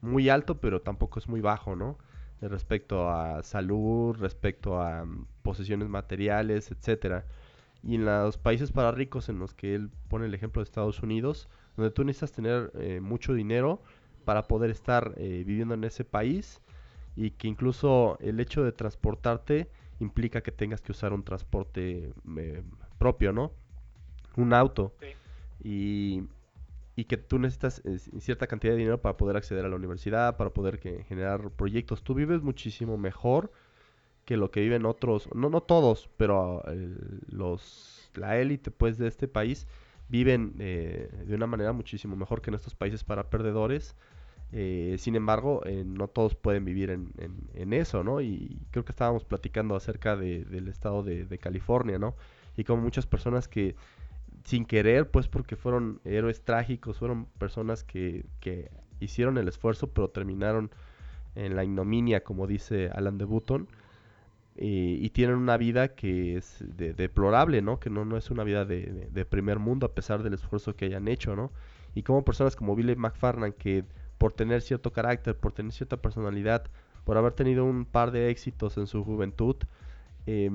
muy 0.00 0.30
alto, 0.30 0.60
pero 0.60 0.80
tampoco 0.80 1.18
es 1.18 1.28
muy 1.28 1.42
bajo, 1.42 1.76
¿no? 1.76 1.98
Respecto 2.40 3.10
a 3.10 3.42
salud, 3.42 4.16
respecto 4.18 4.80
a 4.80 5.04
mm, 5.04 5.26
posesiones 5.42 5.90
materiales, 5.90 6.70
etcétera. 6.70 7.26
Y 7.82 7.96
en 7.96 8.06
los 8.06 8.38
países 8.38 8.72
para 8.72 8.92
ricos, 8.92 9.28
en 9.28 9.38
los 9.38 9.52
que 9.52 9.74
él 9.74 9.90
pone 10.08 10.24
el 10.24 10.32
ejemplo 10.34 10.60
de 10.62 10.64
Estados 10.64 11.02
Unidos, 11.02 11.46
donde 11.76 11.90
tú 11.90 12.02
necesitas 12.02 12.32
tener 12.32 12.70
eh, 12.76 13.00
mucho 13.02 13.34
dinero 13.34 13.82
para 14.24 14.44
poder 14.44 14.70
estar 14.70 15.12
eh, 15.18 15.44
viviendo 15.46 15.74
en 15.74 15.84
ese 15.84 16.04
país 16.06 16.62
y 17.14 17.32
que 17.32 17.46
incluso 17.46 18.16
el 18.20 18.40
hecho 18.40 18.64
de 18.64 18.72
transportarte 18.72 19.70
implica 19.98 20.40
que 20.40 20.50
tengas 20.50 20.80
que 20.80 20.92
usar 20.92 21.12
un 21.12 21.24
transporte 21.24 22.14
propio, 23.00 23.32
¿no? 23.32 23.50
Un 24.36 24.52
auto. 24.52 24.94
Y, 25.64 26.22
y, 26.94 27.04
que 27.04 27.16
tú 27.16 27.38
necesitas 27.38 27.82
eh, 27.84 27.98
cierta 28.20 28.46
cantidad 28.46 28.74
de 28.74 28.78
dinero 28.78 29.00
para 29.00 29.16
poder 29.16 29.36
acceder 29.36 29.64
a 29.64 29.68
la 29.68 29.76
universidad, 29.76 30.36
para 30.36 30.50
poder 30.50 30.78
que, 30.78 31.02
generar 31.04 31.50
proyectos. 31.50 32.04
Tú 32.04 32.14
vives 32.14 32.42
muchísimo 32.42 32.98
mejor 32.98 33.50
que 34.24 34.36
lo 34.36 34.50
que 34.50 34.60
viven 34.60 34.86
otros, 34.86 35.28
no, 35.34 35.48
no 35.48 35.62
todos, 35.62 36.08
pero 36.16 36.62
los, 37.30 38.10
la 38.14 38.38
élite 38.38 38.70
pues 38.70 38.98
de 38.98 39.08
este 39.08 39.26
país 39.26 39.66
viven 40.08 40.54
eh, 40.58 41.10
de 41.26 41.34
una 41.34 41.46
manera 41.46 41.72
muchísimo 41.72 42.16
mejor 42.16 42.42
que 42.42 42.50
en 42.50 42.54
estos 42.54 42.74
países 42.74 43.02
para 43.02 43.30
perdedores. 43.30 43.96
Eh, 44.52 44.96
sin 44.98 45.16
embargo, 45.16 45.62
no 45.86 46.08
todos 46.08 46.34
pueden 46.34 46.64
vivir 46.64 46.90
en, 46.90 47.12
en, 47.54 47.72
eso, 47.72 48.04
¿no? 48.04 48.20
Y 48.20 48.58
creo 48.72 48.84
que 48.84 48.92
estábamos 48.92 49.24
platicando 49.24 49.74
acerca 49.74 50.16
de, 50.16 50.44
del 50.44 50.68
estado 50.68 51.02
de, 51.02 51.24
de 51.24 51.38
California, 51.38 51.98
¿no? 51.98 52.14
Y 52.60 52.64
como 52.64 52.82
muchas 52.82 53.06
personas 53.06 53.48
que 53.48 53.74
sin 54.44 54.66
querer, 54.66 55.10
pues 55.10 55.28
porque 55.28 55.56
fueron 55.56 56.00
héroes 56.04 56.42
trágicos, 56.42 56.98
fueron 56.98 57.24
personas 57.38 57.84
que, 57.84 58.26
que 58.38 58.70
hicieron 59.00 59.38
el 59.38 59.48
esfuerzo, 59.48 59.88
pero 59.88 60.10
terminaron 60.10 60.70
en 61.36 61.56
la 61.56 61.64
ignominia, 61.64 62.22
como 62.22 62.46
dice 62.46 62.90
Alan 62.94 63.16
de 63.16 63.24
Button, 63.24 63.66
y, 64.56 65.08
tienen 65.10 65.36
una 65.36 65.56
vida 65.56 65.94
que 65.94 66.36
es 66.36 66.62
deplorable, 66.76 67.62
¿no? 67.62 67.80
Que 67.80 67.88
no, 67.88 68.04
no 68.04 68.18
es 68.18 68.30
una 68.30 68.44
vida 68.44 68.66
de, 68.66 69.08
de, 69.10 69.24
primer 69.24 69.58
mundo 69.58 69.86
a 69.86 69.94
pesar 69.94 70.22
del 70.22 70.34
esfuerzo 70.34 70.76
que 70.76 70.84
hayan 70.84 71.08
hecho, 71.08 71.34
¿no? 71.34 71.50
Y 71.94 72.02
como 72.02 72.26
personas 72.26 72.56
como 72.56 72.76
Billy 72.76 72.94
McFarland, 72.94 73.54
que 73.54 73.84
por 74.18 74.34
tener 74.34 74.60
cierto 74.60 74.92
carácter, 74.92 75.34
por 75.34 75.52
tener 75.52 75.72
cierta 75.72 75.96
personalidad, 75.96 76.66
por 77.04 77.16
haber 77.16 77.32
tenido 77.32 77.64
un 77.64 77.86
par 77.86 78.10
de 78.10 78.28
éxitos 78.28 78.76
en 78.76 78.86
su 78.86 79.02
juventud, 79.02 79.56
eh, 80.26 80.50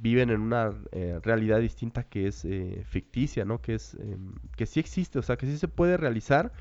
viven 0.00 0.30
en 0.30 0.40
una 0.40 0.72
eh, 0.92 1.20
realidad 1.22 1.60
distinta 1.60 2.04
que 2.04 2.26
es 2.26 2.44
eh, 2.44 2.82
ficticia, 2.86 3.44
¿no? 3.44 3.60
Que 3.60 3.74
es 3.74 3.94
em, 3.94 4.34
que 4.56 4.66
sí 4.66 4.80
existe, 4.80 5.18
o 5.18 5.22
sea, 5.22 5.36
que 5.36 5.46
sí 5.46 5.58
se 5.58 5.68
puede 5.68 5.96
realizar, 5.96 6.52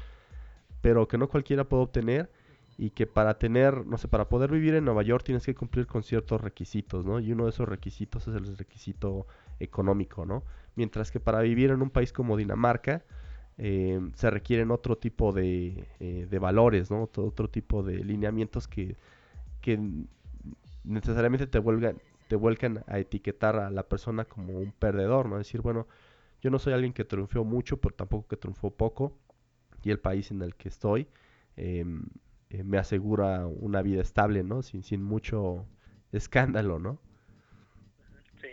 pero 0.81 1.07
que 1.07 1.17
no 1.17 1.29
cualquiera 1.29 1.63
puede 1.63 1.83
obtener 1.83 2.29
y 2.77 2.91
que 2.91 3.07
para 3.07 3.37
tener, 3.37 3.85
no 3.85 3.97
sé, 3.97 4.07
para 4.07 4.29
poder 4.29 4.51
vivir 4.51 4.75
en 4.75 4.85
Nueva 4.85 5.03
York 5.03 5.23
tienes 5.25 5.45
que 5.45 5.55
cumplir 5.55 5.87
con 5.87 6.03
ciertos 6.03 6.41
requisitos, 6.41 7.05
¿no? 7.05 7.19
Y 7.19 7.31
uno 7.31 7.45
de 7.45 7.51
esos 7.51 7.67
requisitos 7.67 8.27
es 8.27 8.35
el 8.35 8.57
requisito 8.57 9.25
económico, 9.59 10.25
¿no? 10.25 10.43
Mientras 10.75 11.11
que 11.11 11.19
para 11.19 11.41
vivir 11.41 11.71
en 11.71 11.81
un 11.81 11.89
país 11.89 12.13
como 12.13 12.37
Dinamarca 12.37 13.03
em, 13.57 14.11
se 14.15 14.29
requieren 14.29 14.71
otro 14.71 14.97
tipo 14.97 15.31
de, 15.31 15.87
eh, 15.99 16.39
valores, 16.39 16.91
¿no? 16.91 17.03
Otro, 17.03 17.25
otro, 17.25 17.49
tipo 17.49 17.83
de 17.83 18.03
lineamientos 18.03 18.67
que, 18.67 18.95
que 19.61 19.79
necesariamente 20.83 21.47
te 21.47 21.59
vuelvan, 21.59 21.97
te 22.29 22.35
vuelcan 22.35 22.83
a 22.85 22.99
etiquetar 22.99 23.55
a 23.55 23.71
la 23.71 23.89
persona 23.89 24.23
como 24.23 24.53
un 24.59 24.71
perdedor, 24.71 25.27
¿no? 25.27 25.39
Decir, 25.39 25.61
bueno, 25.61 25.87
yo 26.41 26.51
no 26.51 26.59
soy 26.59 26.73
alguien 26.73 26.93
que 26.93 27.03
triunfó 27.03 27.43
mucho, 27.43 27.81
pero 27.81 27.95
tampoco 27.95 28.27
que 28.27 28.37
triunfó 28.37 28.69
poco, 28.69 29.17
y 29.83 29.89
el 29.89 29.99
país 29.99 30.29
en 30.29 30.43
el 30.43 30.55
que 30.55 30.69
estoy 30.69 31.07
em, 31.57 32.03
eh, 32.51 32.63
me 32.63 32.77
asegura 32.77 33.47
una 33.47 33.81
vida 33.81 34.03
estable, 34.03 34.43
¿no? 34.43 34.61
Sin, 34.61 34.83
sin 34.83 35.01
mucho 35.01 35.65
escándalo, 36.11 36.77
¿no? 36.77 36.99
Sí. 38.39 38.49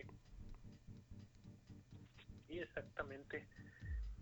Y 2.48 2.58
exactamente. 2.60 3.46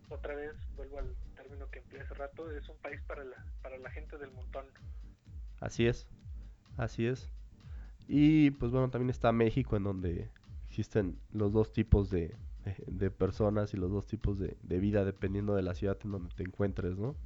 Otra 0.09 0.35
vez 0.35 0.53
vuelvo 0.75 0.99
al 0.99 1.15
término 1.37 1.71
que 1.71 1.79
empleé 1.79 2.03
hace 2.03 2.15
rato, 2.15 2.51
es 2.51 2.69
un 2.69 2.77
país 2.79 3.01
para 3.03 3.23
la, 3.23 3.37
para 3.63 3.79
la 3.79 3.91
gente 3.91 4.19
del 4.19 4.33
montón. 4.33 4.67
Así 5.61 5.87
es, 5.87 6.09
así 6.77 7.07
es. 7.07 7.31
Y 8.09 8.51
pues 8.53 8.73
bueno, 8.73 8.91
también 8.91 9.11
está 9.11 9.33
México 9.33 9.77
en 9.77 9.85
donde 9.85 10.31
existen 10.69 11.19
los 11.33 11.53
dos 11.53 11.73
tipos 11.73 12.11
de, 12.11 12.37
de, 12.87 13.11
personas 13.11 13.73
y 13.75 13.77
los 13.77 13.91
dos 13.91 14.07
tipos 14.07 14.39
de, 14.39 14.57
de, 14.63 14.79
vida 14.79 15.05
dependiendo 15.05 15.55
de 15.55 15.63
la 15.63 15.75
ciudad 15.75 15.99
en 16.05 16.13
donde 16.13 16.35
te 16.35 16.43
encuentres, 16.43 16.99
¿no? 16.99 17.17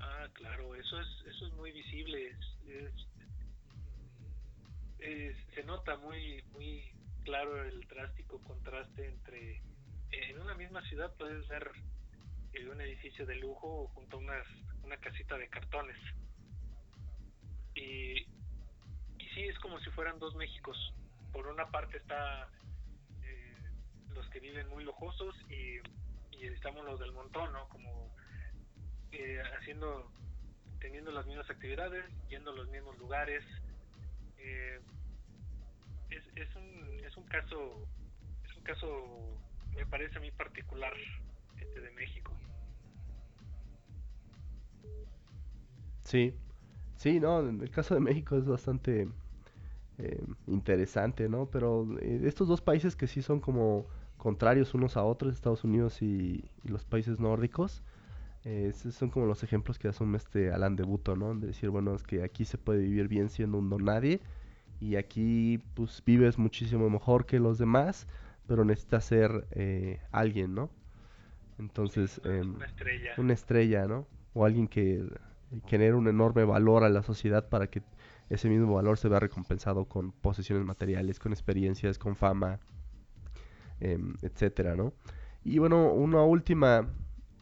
Ah, 0.00 0.26
claro, 0.32 0.74
eso 0.74 1.00
es, 1.00 1.08
eso 1.26 1.46
es 1.46 1.54
muy 1.54 1.72
visible. 1.72 2.36
se 5.54 5.64
nota 5.64 5.96
muy, 5.96 6.42
muy 6.52 6.82
claro 7.24 7.62
el 7.64 7.80
drástico 7.88 8.38
contraste 8.42 9.06
entre... 9.06 9.62
En 10.10 10.40
una 10.40 10.54
misma 10.54 10.80
ciudad 10.88 11.12
puedes 11.18 11.46
ver 11.48 11.70
un 12.72 12.80
edificio 12.80 13.26
de 13.26 13.36
lujo 13.36 13.88
junto 13.94 14.16
a 14.16 14.20
una 14.20 14.96
casita 14.96 15.36
de 15.36 15.48
cartones 15.48 15.96
Y, 17.78 18.26
sí, 19.34 19.42
es 19.44 19.58
como 19.60 19.78
si 19.80 19.90
fueran 19.90 20.18
dos 20.18 20.34
Méxicos. 20.34 20.76
Por 21.32 21.46
una 21.46 21.70
parte 21.70 21.98
está 21.98 22.48
eh, 23.22 23.56
los 24.14 24.28
que 24.30 24.40
viven 24.40 24.68
muy 24.68 24.84
lujosos 24.84 25.34
y, 25.48 25.78
y 26.36 26.46
estamos 26.46 26.84
los 26.84 26.98
del 26.98 27.12
montón, 27.12 27.52
¿no? 27.52 27.68
Como 27.68 28.12
eh, 29.12 29.40
haciendo, 29.58 30.10
teniendo 30.80 31.12
las 31.12 31.26
mismas 31.26 31.48
actividades, 31.48 32.04
yendo 32.28 32.50
a 32.50 32.54
los 32.54 32.68
mismos 32.68 32.98
lugares. 32.98 33.44
Eh, 34.38 34.80
es, 36.10 36.22
es, 36.36 36.56
un, 36.56 37.00
es 37.04 37.16
un 37.16 37.24
caso, 37.24 37.86
es 38.48 38.56
un 38.56 38.62
caso, 38.64 39.38
me 39.76 39.86
parece 39.86 40.16
a 40.16 40.20
mí 40.20 40.30
particular, 40.32 40.94
este 41.60 41.80
de 41.80 41.90
México. 41.92 42.32
Sí, 46.04 46.34
sí, 46.98 47.18
no, 47.20 47.40
en 47.40 47.62
el 47.62 47.70
caso 47.70 47.94
de 47.94 48.00
México 48.00 48.36
es 48.36 48.44
bastante 48.44 49.08
eh, 49.96 50.22
interesante, 50.46 51.28
¿no? 51.28 51.46
Pero 51.46 51.86
eh, 52.00 52.20
estos 52.24 52.46
dos 52.48 52.60
países 52.60 52.94
que 52.94 53.06
sí 53.06 53.22
son 53.22 53.40
como 53.40 53.86
contrarios 54.18 54.74
unos 54.74 54.96
a 54.98 55.04
otros, 55.04 55.32
Estados 55.32 55.64
Unidos 55.64 56.02
y, 56.02 56.44
y 56.64 56.68
los 56.68 56.84
países 56.84 57.18
nórdicos, 57.18 57.82
eh, 58.44 58.72
son 58.72 59.10
como 59.10 59.26
los 59.26 59.42
ejemplos 59.42 59.78
que 59.78 59.88
asume 59.88 60.16
este 60.16 60.52
Alan 60.52 60.76
de 60.76 60.84
Buto, 60.84 61.16
¿no? 61.16 61.34
De 61.34 61.48
decir, 61.48 61.70
bueno, 61.70 61.94
es 61.94 62.02
que 62.02 62.22
aquí 62.22 62.44
se 62.44 62.58
puede 62.58 62.80
vivir 62.80 63.08
bien 63.08 63.30
siendo 63.30 63.58
un 63.58 63.68
don 63.68 63.84
nadie 63.84 64.20
y 64.80 64.96
aquí 64.96 65.62
pues 65.74 66.02
vives 66.04 66.38
muchísimo 66.38 66.88
mejor 66.88 67.26
que 67.26 67.40
los 67.40 67.58
demás, 67.58 68.06
pero 68.46 68.64
necesitas 68.64 69.04
ser 69.04 69.46
eh, 69.50 70.00
alguien, 70.12 70.54
¿no? 70.54 70.70
Entonces, 71.58 72.20
em, 72.24 72.54
una 72.54 72.66
estrella. 72.66 73.10
una 73.18 73.32
estrella, 73.32 73.86
¿no? 73.86 74.06
O 74.34 74.44
alguien 74.44 74.68
que 74.68 75.04
genera 75.66 75.96
un 75.96 76.08
enorme 76.08 76.44
valor 76.44 76.84
a 76.84 76.88
la 76.88 77.02
sociedad 77.02 77.48
para 77.48 77.68
que 77.68 77.82
ese 78.30 78.48
mismo 78.48 78.74
valor 78.74 78.98
se 78.98 79.08
vea 79.08 79.20
recompensado 79.20 79.86
con 79.86 80.12
posesiones 80.12 80.64
materiales, 80.66 81.18
con 81.18 81.32
experiencias, 81.32 81.98
con 81.98 82.16
fama, 82.16 82.60
em, 83.80 84.14
etcétera, 84.22 84.76
¿no? 84.76 84.92
Y 85.44 85.58
bueno, 85.58 85.92
una 85.92 86.22
última 86.22 86.88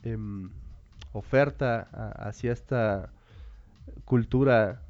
em, 0.03 0.51
oferta 1.13 1.89
hacia 2.17 2.53
esta 2.53 3.11
cultura, 4.05 4.83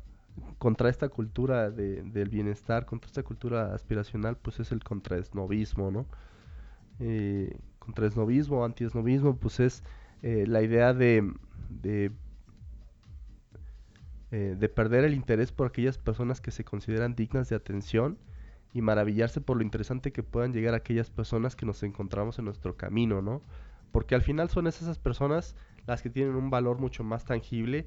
contra 0.59 0.91
esta 0.91 1.09
cultura 1.09 1.71
de- 1.71 2.03
del 2.03 2.29
bienestar, 2.29 2.85
contra 2.85 3.07
esta 3.07 3.23
cultura 3.23 3.75
aspiracional, 3.75 4.37
pues 4.37 4.61
es 4.61 4.73
el 4.73 4.83
contraesnovismo, 4.85 5.91
¿no? 5.91 6.07
Eh, 7.01 7.57
contraesnovismo, 7.79 8.65
antiesnovismo, 8.65 9.37
pues 9.37 9.61
es 9.61 9.83
eh, 10.23 10.45
la 10.47 10.63
idea 10.63 10.93
de, 10.95 11.33
de 11.71 12.11
eh, 14.33 14.57
de 14.59 14.69
perder 14.69 15.05
el 15.05 15.15
interés 15.15 15.53
por 15.53 15.69
aquellas 15.69 15.99
personas 15.99 16.41
que 16.41 16.51
se 16.51 16.65
consideran 16.65 17.15
dignas 17.15 17.49
de 17.49 17.57
atención 17.57 18.19
y 18.73 18.83
maravillarse 18.83 19.41
por 19.41 19.57
lo 19.57 19.63
interesante 19.63 20.13
que 20.13 20.23
puedan 20.23 20.53
llegar 20.53 20.75
aquellas 20.75 21.11
personas 21.11 21.57
que 21.57 21.65
nos 21.65 21.83
encontramos 21.83 22.39
en 22.39 22.45
nuestro 22.45 22.77
camino, 22.77 23.23
¿no? 23.23 23.43
Porque 23.93 24.15
al 24.15 24.23
final 24.23 24.51
son 24.51 24.67
esas 24.67 24.99
personas 24.99 25.55
las 25.87 26.03
que 26.03 26.11
tienen 26.11 26.35
un 26.35 26.51
valor 26.51 26.79
mucho 26.79 27.05
más 27.05 27.25
tangible 27.25 27.87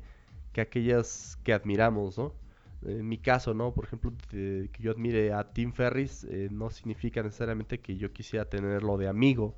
que 0.53 0.61
aquellas 0.61 1.37
que 1.43 1.53
admiramos, 1.53 2.17
¿no? 2.17 2.33
En 2.81 3.07
mi 3.07 3.17
caso, 3.17 3.53
¿no? 3.53 3.73
Por 3.73 3.85
ejemplo, 3.85 4.13
que 4.29 4.69
yo 4.79 4.91
admire 4.91 5.33
a 5.33 5.51
Tim 5.51 5.73
Ferris 5.73 6.23
eh, 6.23 6.47
no 6.49 6.69
significa 6.69 7.21
necesariamente 7.21 7.81
que 7.81 7.97
yo 7.97 8.13
quisiera 8.13 8.45
tenerlo 8.45 8.97
de 8.97 9.09
amigo, 9.09 9.57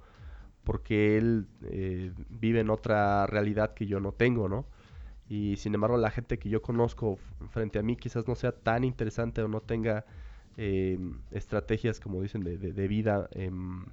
porque 0.64 1.18
él 1.18 1.48
eh, 1.64 2.12
vive 2.30 2.62
en 2.62 2.70
otra 2.70 3.28
realidad 3.28 3.74
que 3.74 3.86
yo 3.86 4.00
no 4.00 4.12
tengo, 4.12 4.50
¿no? 4.50 4.66
Y 5.32 5.56
sin 5.58 5.74
embargo, 5.76 5.98
la 5.98 6.12
gente 6.12 6.38
que 6.40 6.50
yo 6.50 6.62
conozco 6.62 7.18
frente 7.52 7.80
a 7.80 7.84
mí 7.84 7.96
quizás 7.96 8.28
no 8.28 8.36
sea 8.36 8.52
tan 8.52 8.84
interesante 8.84 9.42
o 9.42 9.48
no 9.48 9.62
tenga 9.62 10.06
eh, 10.58 11.00
estrategias, 11.32 12.00
como 12.02 12.22
dicen, 12.22 12.44
de, 12.44 12.58
de- 12.58 12.88
vida 12.90 13.30
em, 13.34 13.86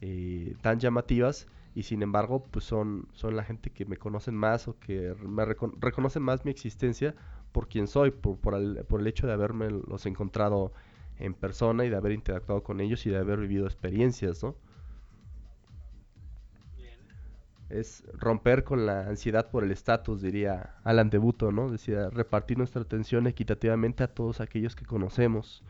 eh, 0.00 0.56
tan 0.60 0.78
llamativas. 0.80 1.46
Y 1.74 1.84
sin 1.84 2.02
embargo, 2.02 2.44
pues 2.50 2.64
son, 2.64 3.08
son 3.12 3.36
la 3.36 3.44
gente 3.44 3.70
que 3.70 3.84
me 3.86 3.96
conocen 3.96 4.34
más 4.34 4.68
o 4.68 4.78
que 4.78 5.14
me 5.22 5.44
recono- 5.44 5.74
reconocen 5.80 6.22
más 6.22 6.44
mi 6.44 6.50
existencia 6.50 7.14
por 7.52 7.68
quien 7.68 7.86
soy, 7.86 8.10
por, 8.10 8.38
por 8.38 8.54
el, 8.54 8.84
por 8.88 9.00
el 9.00 9.06
hecho 9.06 9.26
de 9.26 9.32
haberme 9.34 9.70
los 9.70 10.06
encontrado 10.06 10.72
en 11.18 11.34
persona 11.34 11.84
y 11.84 11.90
de 11.90 11.96
haber 11.96 12.12
interactuado 12.12 12.62
con 12.62 12.80
ellos 12.80 13.06
y 13.06 13.10
de 13.10 13.18
haber 13.18 13.38
vivido 13.40 13.66
experiencias, 13.66 14.42
¿no? 14.42 14.56
Es 17.70 18.04
romper 18.14 18.64
con 18.64 18.84
la 18.84 19.06
ansiedad 19.06 19.50
por 19.50 19.64
el 19.64 19.70
estatus, 19.70 20.20
diría 20.20 20.74
Alan 20.84 21.08
de 21.08 21.18
Buto, 21.18 21.52
¿no? 21.52 21.70
Decía, 21.70 22.10
repartir 22.10 22.58
nuestra 22.58 22.82
atención 22.82 23.26
equitativamente 23.26 24.02
a 24.02 24.08
todos 24.08 24.40
aquellos 24.40 24.74
que 24.74 24.84
conocemos, 24.84 25.62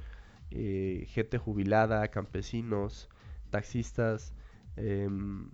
eh, 0.50 1.06
gente 1.08 1.38
jubilada, 1.38 2.08
campesinos, 2.08 3.08
taxistas, 3.50 4.34
em, 4.76 5.50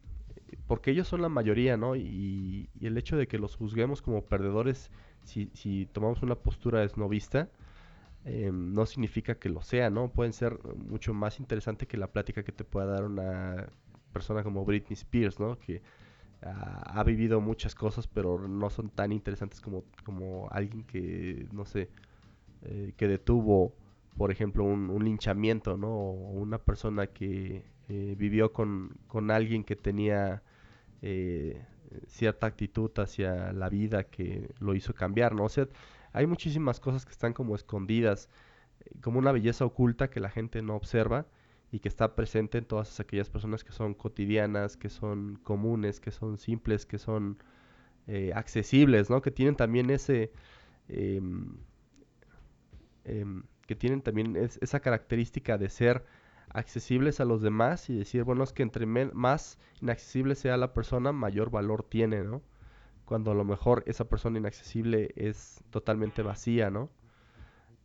porque 0.66 0.92
ellos 0.92 1.09
son 1.09 1.22
la 1.22 1.28
mayoría, 1.28 1.76
¿no? 1.76 1.97
Y, 1.97 2.70
el 2.80 2.97
hecho 2.99 3.16
de 3.16 3.26
que 3.26 3.38
los 3.38 3.57
juzguemos 3.57 4.03
como 4.03 4.24
perdedores 4.24 4.90
si, 5.24 5.51
si 5.55 5.86
tomamos 5.86 6.22
una 6.22 6.36
postura 6.36 6.84
esnovista, 6.84 7.51
em, 8.24 8.72
no 8.74 8.86
significa 8.86 9.36
que 9.36 9.49
lo 9.49 9.62
sea, 9.62 9.90
¿no? 9.90 10.11
Pueden 10.12 10.32
ser 10.32 10.59
mucho 10.76 11.14
más 11.14 11.40
interesante 11.40 11.86
que 11.86 11.97
la 11.97 12.12
plática 12.12 12.44
que 12.44 12.53
te 12.53 12.64
pueda 12.64 12.86
dar 12.86 13.05
una 13.05 13.68
persona 14.12 14.42
como 14.44 14.64
Britney 14.64 14.94
Spears, 14.94 15.40
¿no? 15.40 15.59
Que 15.59 15.82
ha, 16.43 17.01
ha 17.01 17.05
vivido 17.05 17.41
muchas 17.41 17.74
cosas, 17.74 18.07
pero 18.07 18.39
no 18.49 18.70
son 18.70 18.91
tan 18.91 19.12
interesantes 19.12 19.61
como, 19.61 19.84
como 20.05 20.49
alguien 20.51 20.84
que, 20.84 21.49
no 21.53 21.64
sé, 21.64 21.91
eh, 22.62 22.95
que 22.97 23.09
detuvo, 23.09 23.74
por 24.16 24.30
ejemplo, 24.30 24.64
un, 24.64 24.91
un 24.91 25.05
linchamiento, 25.05 25.76
¿no? 25.76 25.89
O 25.89 26.12
una 26.32 26.59
persona 26.59 27.09
que 27.09 27.64
eh, 27.89 28.14
vivió 28.18 28.53
con, 28.53 28.97
con 29.07 29.30
alguien 29.30 29.64
que 29.64 29.76
tenía 29.76 30.43
eh, 31.03 31.64
cierta 32.09 32.47
actitud 32.47 32.91
hacia 32.99 33.53
la 33.53 33.68
vida 33.68 34.05
que 34.05 34.51
lo 34.61 34.74
hizo 34.74 34.95
cambiar, 34.95 35.34
¿no? 35.34 35.45
O 35.45 35.49
sea, 35.49 35.68
hay 36.12 36.26
muchísimas 36.26 36.80
cosas 36.80 37.05
que 37.05 37.12
están 37.12 37.32
como 37.32 37.55
escondidas, 37.55 38.28
eh, 38.80 38.91
como 39.01 39.18
una 39.18 39.32
belleza 39.32 39.64
oculta 39.64 40.11
que 40.11 40.20
la 40.20 40.30
gente 40.30 40.62
no 40.62 40.74
observa 40.76 41.26
y 41.73 41.81
que 41.81 41.89
está 41.89 42.14
presente 42.17 42.59
en 42.59 42.64
todas 42.67 43.01
aquellas 43.01 43.31
personas 43.31 43.64
que 43.64 43.73
son 43.73 43.95
cotidianas, 43.95 44.77
que 44.77 44.89
son 44.89 45.37
comunes, 45.43 46.01
que 46.01 46.11
son 46.12 46.39
simples, 46.39 46.87
que 46.87 46.99
son 46.99 47.39
eh, 48.09 48.33
accesibles, 48.35 49.11
¿no? 49.11 49.23
Que 49.23 49.31
tienen 49.32 49.57
también 49.57 49.90
ese, 49.90 50.32
em, 50.89 51.57
em, 53.05 53.45
que 53.66 53.74
tienen 53.77 54.03
también 54.03 54.36
es- 54.36 54.59
esa 54.62 54.81
característica 54.81 55.59
de 55.59 55.69
ser 55.69 56.05
accesibles 56.51 57.20
a 57.20 57.24
los 57.24 57.43
demás 57.43 57.90
y 57.90 57.97
decir, 57.99 58.24
bueno, 58.24 58.45
es 58.45 58.53
que 58.53 58.62
entre 58.62 58.86
más 58.86 59.59
inaccesible 59.81 60.35
sea 60.35 60.57
la 60.57 60.73
persona, 60.73 61.12
mayor 61.12 61.51
valor 61.51 61.82
tiene, 61.82 62.23
¿no? 62.24 62.43
Cuando 63.07 63.32
a 63.32 63.35
lo 63.35 63.45
mejor 63.45 63.85
esa 63.86 64.09
persona 64.09 64.39
inaccesible 64.39 65.12
es 65.16 65.62
totalmente 65.70 66.23
vacía, 66.23 66.70
¿no? 66.70 66.90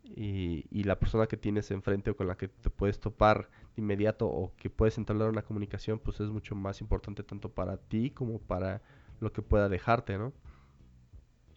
Y, 0.04 0.66
y 0.72 0.84
la 0.84 1.00
persona 1.00 1.28
que 1.28 1.38
tienes 1.38 1.72
enfrente 1.72 2.12
o 2.12 2.16
con 2.18 2.28
la 2.28 2.36
que 2.36 2.48
te 2.48 2.70
puedes 2.70 3.00
topar 3.00 3.50
inmediato 3.78 4.28
o 4.28 4.54
que 4.58 4.70
puedes 4.70 4.98
entablar 4.98 5.30
una 5.30 5.44
comunicación, 5.44 6.00
pues 6.00 6.20
es 6.20 6.30
mucho 6.30 6.56
más 6.56 6.82
importante 6.82 7.24
tanto 7.24 7.50
para 7.50 7.78
ti 7.78 8.12
como 8.12 8.40
para 8.40 8.82
lo 9.20 9.32
que 9.34 9.42
pueda 9.42 9.70
dejarte, 9.70 10.18
¿no? 10.18 10.34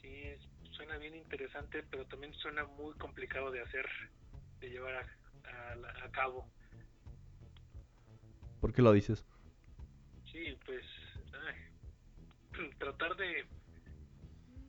Sí, 0.01 0.09
es- 0.27 0.49
suena 0.70 0.97
bien 0.99 1.15
interesante, 1.15 1.82
pero 1.91 2.05
también 2.07 2.32
suena 2.35 2.65
muy 2.65 2.95
complicado 2.95 3.51
de 3.51 3.62
hacer, 3.62 3.86
de 4.61 4.69
llevar 4.70 4.95
a, 4.95 5.01
a 5.01 6.07
a 6.07 6.11
cabo. 6.11 6.47
¿Por 8.61 8.73
qué 8.73 8.82
lo 8.82 8.93
dices? 8.93 9.24
Sí, 10.31 10.57
pues 10.66 10.85
ay, 11.32 12.70
tratar 12.78 13.16
de 13.16 13.45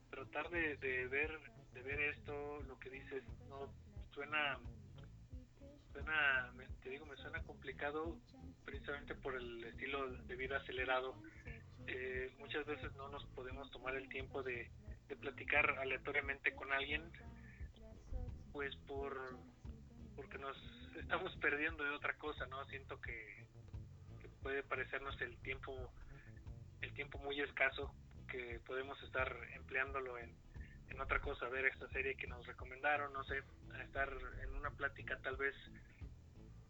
tratar 0.10 0.50
de, 0.50 0.78
de 0.78 1.08
ver 1.08 1.32
de 1.74 1.82
ver 1.82 2.00
esto, 2.02 2.62
lo 2.64 2.80
que 2.80 2.90
dices, 2.90 3.24
no 3.50 3.70
suena 4.14 4.58
suena, 5.96 6.52
te 6.84 6.90
digo, 6.90 7.06
me 7.06 7.16
suena 7.16 7.42
complicado 7.44 8.18
precisamente 8.66 9.16
por 9.16 9.36
el 9.36 9.64
estilo 9.64 10.12
de 10.12 10.36
vida 10.36 10.58
acelerado. 10.58 11.16
Eh, 11.88 12.34
muchas 12.38 12.66
veces 12.66 12.94
no 12.96 13.08
nos 13.10 13.24
podemos 13.28 13.72
tomar 13.72 13.96
el 13.96 14.10
tiempo 14.10 14.44
de, 14.44 14.70
de 15.08 15.16
platicar 15.16 15.70
aleatoriamente 15.80 16.54
con 16.54 16.74
alguien, 16.74 17.02
pues 18.52 18.76
por 18.88 19.38
porque 20.18 20.38
nos 20.38 20.58
estamos 20.98 21.34
perdiendo 21.38 21.84
de 21.84 21.92
otra 21.92 22.18
cosa, 22.18 22.46
¿no? 22.48 22.66
Siento 22.66 23.00
que, 23.02 23.46
que 24.22 24.30
puede 24.42 24.64
parecernos 24.64 25.20
el 25.22 25.38
tiempo 25.38 25.92
el 26.82 26.94
tiempo 26.94 27.20
muy 27.20 27.40
escaso 27.40 27.94
que 28.28 28.60
podemos 28.66 29.02
estar 29.04 29.34
empleándolo 29.54 30.18
en, 30.18 30.36
en 30.90 31.02
otra 31.02 31.20
cosa, 31.20 31.48
ver 31.49 31.66
esta 31.66 31.88
serie 31.90 32.16
que 32.16 32.28
nos 32.28 32.45
recomendaron, 32.45 33.12
no 33.14 33.24
sé, 33.24 33.41
a 33.74 33.84
estar 33.84 34.12
en 34.44 34.56
una 34.56 34.70
plática 34.72 35.18
tal 35.24 35.36
vez 35.38 35.56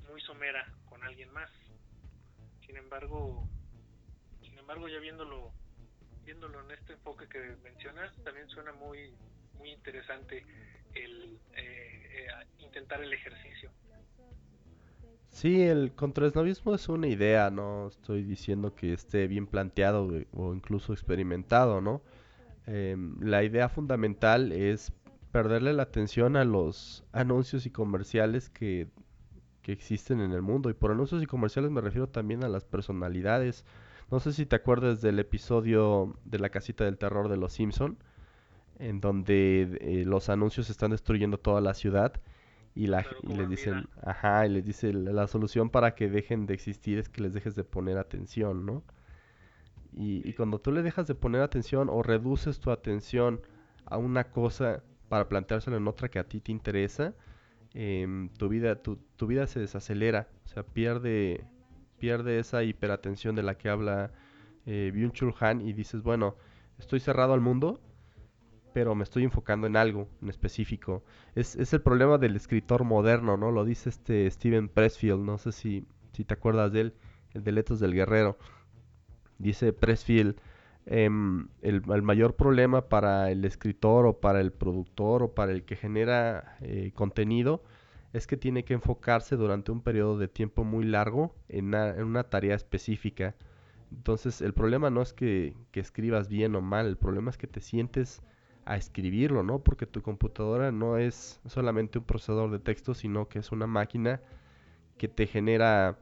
muy 0.10 0.22
somera 0.22 0.66
con 0.90 1.04
alguien 1.04 1.32
más. 1.32 1.50
Sin 2.66 2.78
embargo, 2.78 3.48
sin 4.42 4.58
embargo 4.58 4.88
ya 4.88 5.00
viéndolo 5.00 5.52
viéndolo 6.24 6.60
en 6.62 6.72
este 6.72 6.94
enfoque 6.94 7.28
que 7.28 7.56
mencionas, 7.64 8.12
también 8.24 8.50
suena 8.50 8.74
muy 8.74 9.14
muy 9.60 9.72
interesante 9.72 10.44
el 10.96 11.40
eh, 11.56 12.28
intentar 12.60 13.02
el 13.02 13.14
ejercicio. 13.14 13.72
Sí, 15.30 15.64
el 15.64 15.94
contraesnovismo 15.94 16.74
es 16.74 16.88
una 16.88 17.08
idea, 17.08 17.52
no 17.52 17.90
estoy 17.90 18.24
diciendo 18.24 18.74
que 18.74 18.94
esté 18.94 19.28
bien 19.28 19.48
planteado 19.48 20.10
o 20.32 20.54
incluso 20.54 20.94
experimentado, 20.94 21.82
¿no? 21.82 22.02
Em, 22.68 23.20
la 23.22 23.44
idea 23.44 23.70
fundamental 23.70 24.52
es 24.52 24.92
perderle 25.32 25.74
la 25.74 25.84
atención 25.84 26.36
a 26.36 26.46
los 26.46 27.04
anuncios 27.12 27.66
y 27.66 27.70
comerciales 27.70 28.50
que, 28.50 28.88
que 29.62 29.72
existen 29.72 30.22
en 30.22 30.32
el 30.32 30.42
mundo. 30.42 30.70
Y 30.70 30.74
por 30.74 30.92
anuncios 30.92 31.22
y 31.22 31.26
comerciales 31.26 31.72
me 31.72 31.82
refiero 31.82 32.08
también 32.08 32.44
a 32.44 32.50
las 32.50 32.66
personalidades. 32.66 33.66
No 34.12 34.20
sé 34.20 34.34
si 34.34 34.46
te 34.46 34.56
acuerdas 34.56 35.02
del 35.02 35.20
episodio 35.20 36.18
de 36.26 36.40
la 36.40 36.50
casita 36.50 36.86
del 36.86 36.98
terror 36.98 37.30
de 37.30 37.38
los 37.38 37.54
Simpson, 37.54 37.98
en 38.80 39.02
donde 39.02 39.78
eh, 39.82 40.04
los 40.06 40.30
anuncios 40.30 40.70
están 40.70 40.92
destruyendo 40.92 41.38
toda 41.38 41.62
la 41.62 41.74
ciudad 41.74 42.14
y, 42.76 42.88
la, 42.88 43.06
y 43.24 43.34
les 43.34 43.50
dicen, 43.50 43.88
ajá, 44.04 44.46
y 44.46 44.50
les 44.50 44.66
dice 44.66 44.94
la 44.94 45.28
solución 45.28 45.70
para 45.70 45.96
que 45.96 46.10
dejen 46.10 46.46
de 46.46 46.54
existir 46.54 47.00
es 47.00 47.10
que 47.10 47.22
les 47.22 47.34
dejes 47.34 47.56
de 47.56 47.64
poner 47.64 47.98
atención, 47.98 48.66
¿no? 48.66 48.84
Y, 49.98 50.28
y 50.28 50.34
cuando 50.34 50.60
tú 50.60 50.72
le 50.72 50.84
dejas 50.84 51.08
de 51.08 51.16
poner 51.16 51.42
atención 51.42 51.88
o 51.90 52.04
reduces 52.04 52.60
tu 52.60 52.72
atención 52.72 53.42
a 53.86 53.98
una 53.98 54.26
cosa 54.26 54.84
para 55.10 55.30
planteárselo 55.30 55.78
en 55.78 55.88
otra 55.88 56.10
que 56.10 56.20
a 56.20 56.26
ti 56.26 56.42
te 56.42 56.52
interesa, 56.52 57.14
em, 57.74 58.30
tu, 58.30 58.50
vida, 58.50 58.82
tu, 58.82 58.98
tu, 59.16 59.28
vida 59.28 59.48
se 59.48 59.60
desacelera, 59.60 60.28
o 60.46 60.48
sea, 60.48 60.64
pierde, 60.64 61.46
pierde 62.00 62.40
esa 62.40 62.64
hiperatención 62.64 63.36
de 63.36 63.44
la 63.44 63.58
que 63.58 63.70
habla 63.70 64.12
eh, 64.66 64.92
Byung-Chul 64.94 65.36
Han 65.40 65.62
y 65.62 65.74
dices, 65.74 66.02
bueno, 66.02 66.36
estoy 66.80 67.00
cerrado 67.00 67.34
al 67.34 67.42
mundo, 67.42 67.80
pero 68.74 68.96
me 68.96 69.04
estoy 69.04 69.24
enfocando 69.24 69.68
en 69.68 69.78
algo 69.78 70.10
en 70.22 70.30
específico. 70.30 71.04
Es, 71.36 71.56
es 71.56 71.72
el 71.74 71.82
problema 71.82 72.18
del 72.18 72.36
escritor 72.36 72.84
moderno, 72.84 73.38
¿no? 73.38 73.52
Lo 73.52 73.64
dice 73.64 73.90
este 73.90 74.30
Steven 74.30 74.68
Pressfield, 74.68 75.22
no 75.22 75.38
sé 75.38 75.52
si, 75.54 75.88
si 76.12 76.26
te 76.26 76.34
acuerdas 76.34 76.74
de 76.74 76.82
él, 76.82 76.94
el 77.34 77.44
de 77.44 77.52
Letos 77.54 77.80
del 77.80 77.94
Guerrero. 77.94 78.38
Dice 79.38 79.74
Pressfield, 79.74 80.36
em, 80.86 81.48
el, 81.62 81.82
mayor 81.84 82.36
problema 82.36 82.90
para 82.90 83.32
el 83.32 83.44
escritor 83.46 84.06
o 84.06 84.20
para 84.20 84.42
el 84.42 84.52
productor 84.52 85.24
o 85.24 85.34
para 85.34 85.52
el 85.52 85.64
que 85.64 85.76
genera 85.76 86.58
eh, 86.62 86.92
contenido 86.94 87.64
es 88.14 88.28
que 88.28 88.38
tiene 88.38 88.64
que 88.64 88.74
enfocarse 88.74 89.36
durante 89.36 89.72
un 89.72 89.82
periodo 89.82 90.18
de 90.18 90.30
tiempo 90.30 90.64
muy 90.64 90.86
largo 90.86 91.36
en 91.50 91.66
una, 91.66 91.90
en 91.90 92.04
una 92.04 92.24
tarea 92.24 92.56
específica. 92.56 93.36
Entonces 93.92 94.42
el 94.42 94.54
problema 94.54 94.90
no 94.90 95.02
es 95.02 95.14
que, 95.14 95.56
que 95.72 95.82
escribas 95.82 96.30
bien 96.30 96.56
o 96.56 96.62
mal, 96.62 96.88
el 96.88 96.98
problema 96.98 97.30
es 97.30 97.38
que 97.38 97.48
te 97.48 97.60
sientes 97.60 98.22
a 98.66 98.78
escribirlo, 98.78 99.44
¿no? 99.44 99.60
Porque 99.60 99.86
tu 99.86 100.02
computadora 100.02 100.72
no 100.72 100.98
es 100.98 101.40
solamente 101.46 102.00
un 102.00 102.06
procesador 102.06 102.52
de 102.52 102.60
texto, 102.60 102.94
sino 102.94 103.28
que 103.28 103.40
es 103.40 103.52
una 103.52 103.68
máquina 103.68 104.22
que 104.98 105.08
te 105.08 105.28
genera 105.28 106.00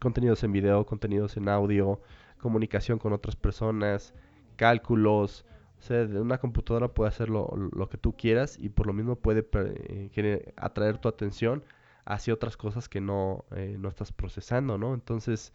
contenidos 0.00 0.44
en 0.44 0.52
video, 0.52 0.86
contenidos 0.86 1.36
en 1.36 1.48
audio, 1.48 2.00
comunicación 2.38 2.98
con 2.98 3.12
otras 3.12 3.36
personas, 3.36 4.14
cálculos. 4.56 5.44
O 5.78 5.82
sea, 5.82 6.04
una 6.04 6.38
computadora 6.38 6.88
puede 6.88 7.08
hacer 7.08 7.28
lo, 7.28 7.88
que 7.90 7.98
tú 7.98 8.16
quieras 8.16 8.58
y 8.58 8.70
por 8.70 8.86
lo 8.86 8.92
mismo 8.92 9.16
puede 9.16 9.46
eh, 9.54 10.52
atraer 10.56 10.98
tu 10.98 11.08
atención 11.08 11.64
hacia 12.04 12.32
otras 12.34 12.56
cosas 12.56 12.88
que 12.88 13.00
no, 13.00 13.44
eh, 13.54 13.76
no 13.78 13.88
estás 13.88 14.12
procesando, 14.12 14.78
¿no? 14.78 14.94
Entonces, 14.94 15.52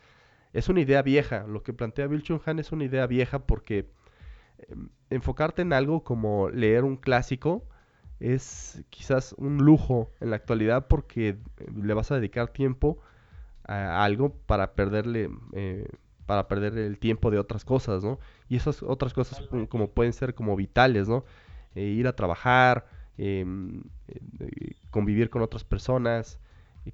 es 0.53 0.69
una 0.69 0.81
idea 0.81 1.01
vieja. 1.01 1.45
Lo 1.47 1.63
que 1.63 1.73
plantea 1.73 2.07
Bill 2.07 2.23
Chung 2.23 2.41
Han 2.45 2.59
es 2.59 2.71
una 2.71 2.83
idea 2.83 3.07
vieja 3.07 3.39
porque 3.39 3.89
Em, 4.67 4.89
enfocarte 5.09 5.61
en 5.61 5.73
algo 5.73 6.03
como 6.03 6.49
leer 6.49 6.83
un 6.83 6.97
clásico 6.97 7.67
es 8.19 8.83
quizás 8.89 9.33
un 9.37 9.57
lujo 9.57 10.11
en 10.19 10.29
la 10.29 10.35
actualidad 10.37 10.87
porque 10.87 11.29
eh, 11.29 11.37
le 11.75 11.93
vas 11.93 12.11
a 12.11 12.15
dedicar 12.15 12.49
tiempo 12.49 12.99
a 13.63 14.03
algo 14.03 14.33
para 14.45 14.73
perderle 14.73 15.29
eh, 15.53 15.87
para 16.31 16.47
perder 16.47 16.77
el 16.77 16.97
tiempo 16.97 17.29
de 17.29 17.37
otras 17.39 17.65
cosas, 17.65 18.05
¿no? 18.05 18.17
Y 18.47 18.55
esas 18.55 18.83
otras 18.83 19.13
cosas 19.13 19.49
como 19.67 19.89
pueden 19.89 20.13
ser 20.13 20.33
como 20.33 20.55
vitales, 20.55 21.09
¿no? 21.09 21.25
Eh, 21.75 21.83
ir 21.83 22.07
a 22.07 22.15
trabajar, 22.15 22.87
em, 23.17 23.83
convivir 24.91 25.29
con 25.29 25.41
otras 25.41 25.65
personas, 25.65 26.39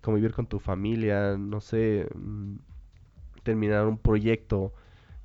convivir 0.01 0.33
con 0.33 0.47
tu 0.47 0.59
familia, 0.59 1.37
no 1.37 1.61
sé, 1.61 2.09
mm, 2.15 2.55
terminar 3.43 3.85
un 3.85 3.99
proyecto, 3.99 4.73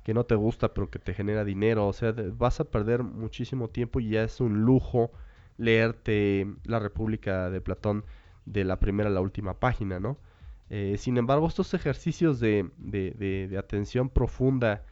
que 0.03 0.13
no 0.13 0.25
te 0.25 0.35
gusta 0.35 0.75
pero 0.75 0.91
que 0.91 0.99
te 0.99 1.15
genera 1.15 1.43
dinero. 1.43 1.87
O 1.87 1.93
sea, 1.93 2.13
vas 2.37 2.59
a 2.59 2.65
perder 2.65 3.01
muchísimo 3.01 3.69
tiempo 3.69 3.99
y 3.99 4.09
ya 4.09 4.23
es 4.23 4.39
un 4.41 4.61
lujo 4.61 5.11
leerte 5.57 6.45
La 6.65 6.77
República 6.77 7.49
de 7.49 7.61
Platón 7.61 8.05
de 8.45 8.63
la 8.63 8.79
primera 8.79 9.09
a 9.09 9.13
la 9.13 9.21
última 9.21 9.59
página, 9.59 9.99
¿no? 9.99 10.19
Eh, 10.69 10.95
sin 10.97 11.17
embargo, 11.17 11.47
estos 11.47 11.73
ejercicios 11.73 12.39
de, 12.39 12.69
de, 12.77 13.55
atención 13.57 14.09
profunda 14.09 14.83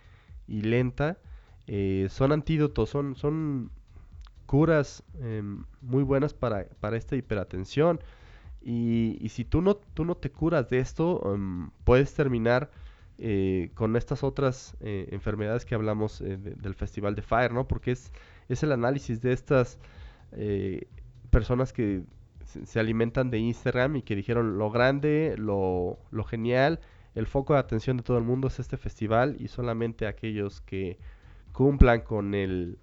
y 0.47 0.61
lenta 0.61 1.17
eh, 1.67 2.07
son 2.09 2.31
antídotos, 2.31 2.89
son, 2.89 3.15
son 3.15 3.71
curas 4.45 5.03
em, 5.19 5.63
muy 5.81 6.03
buenas 6.03 6.33
para, 6.33 6.65
para, 6.79 6.97
esta 6.97 7.15
hiperatención. 7.15 7.99
Y, 8.61 9.17
y, 9.21 9.29
si 9.29 9.45
tú 9.45 9.61
no, 9.61 9.75
tú 9.75 10.05
no 10.05 10.15
te 10.15 10.29
curas 10.29 10.69
de 10.69 10.79
esto, 10.79 11.33
em, 11.33 11.71
puedes 11.83 12.13
terminar 12.13 12.69
eh, 13.17 13.71
con 13.73 13.95
estas 13.95 14.23
otras 14.23 14.75
enfermedades 14.81 15.65
que 15.65 15.75
hablamos 15.75 16.19
del 16.19 16.73
Festival 16.75 17.15
de 17.15 17.21
Fire, 17.21 17.53
¿no? 17.53 17.67
Porque 17.67 17.91
es, 17.91 18.11
es 18.49 18.63
el 18.63 18.71
análisis 18.71 19.21
de 19.21 19.33
estas 19.33 19.79
personas 21.29 21.71
que 21.73 22.03
se, 22.65 22.79
alimentan 22.79 23.29
de 23.29 23.39
Instagram 23.39 23.97
y 23.97 24.01
que 24.01 24.15
dijeron 24.15 24.57
lo 24.57 24.71
grande, 24.71 25.35
lo, 25.37 25.99
lo 26.11 26.23
genial, 26.23 26.79
el 27.15 27.27
foco 27.27 27.53
de 27.53 27.59
atención 27.59 27.97
de 27.97 28.03
todo 28.03 28.17
el 28.17 28.23
mundo 28.23 28.47
es 28.47 28.59
este 28.59 28.77
festival 28.77 29.35
y 29.39 29.47
solamente 29.47 30.07
aquellos 30.07 30.61
que 30.61 30.97
cumplan 31.51 32.01
con 32.01 32.33
el, 32.33 32.77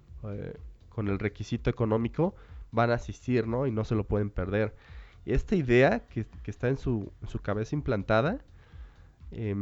con 0.89 1.07
el 1.07 1.19
requisito 1.19 1.69
económico 1.69 2.35
van 2.71 2.91
a 2.91 2.95
asistir, 2.95 3.47
¿no? 3.47 3.65
Y 3.65 3.71
no 3.71 3.83
se 3.83 3.95
lo 3.95 4.03
pueden 4.03 4.29
perder. 4.29 4.75
Esta 5.25 5.55
idea 5.55 6.07
que, 6.07 6.25
que 6.43 6.51
está 6.51 6.69
en 6.69 6.77
su, 6.77 7.11
en 7.21 7.27
su 7.27 7.39
cabeza 7.39 7.75
implantada, 7.75 8.39
eh, 9.31 9.55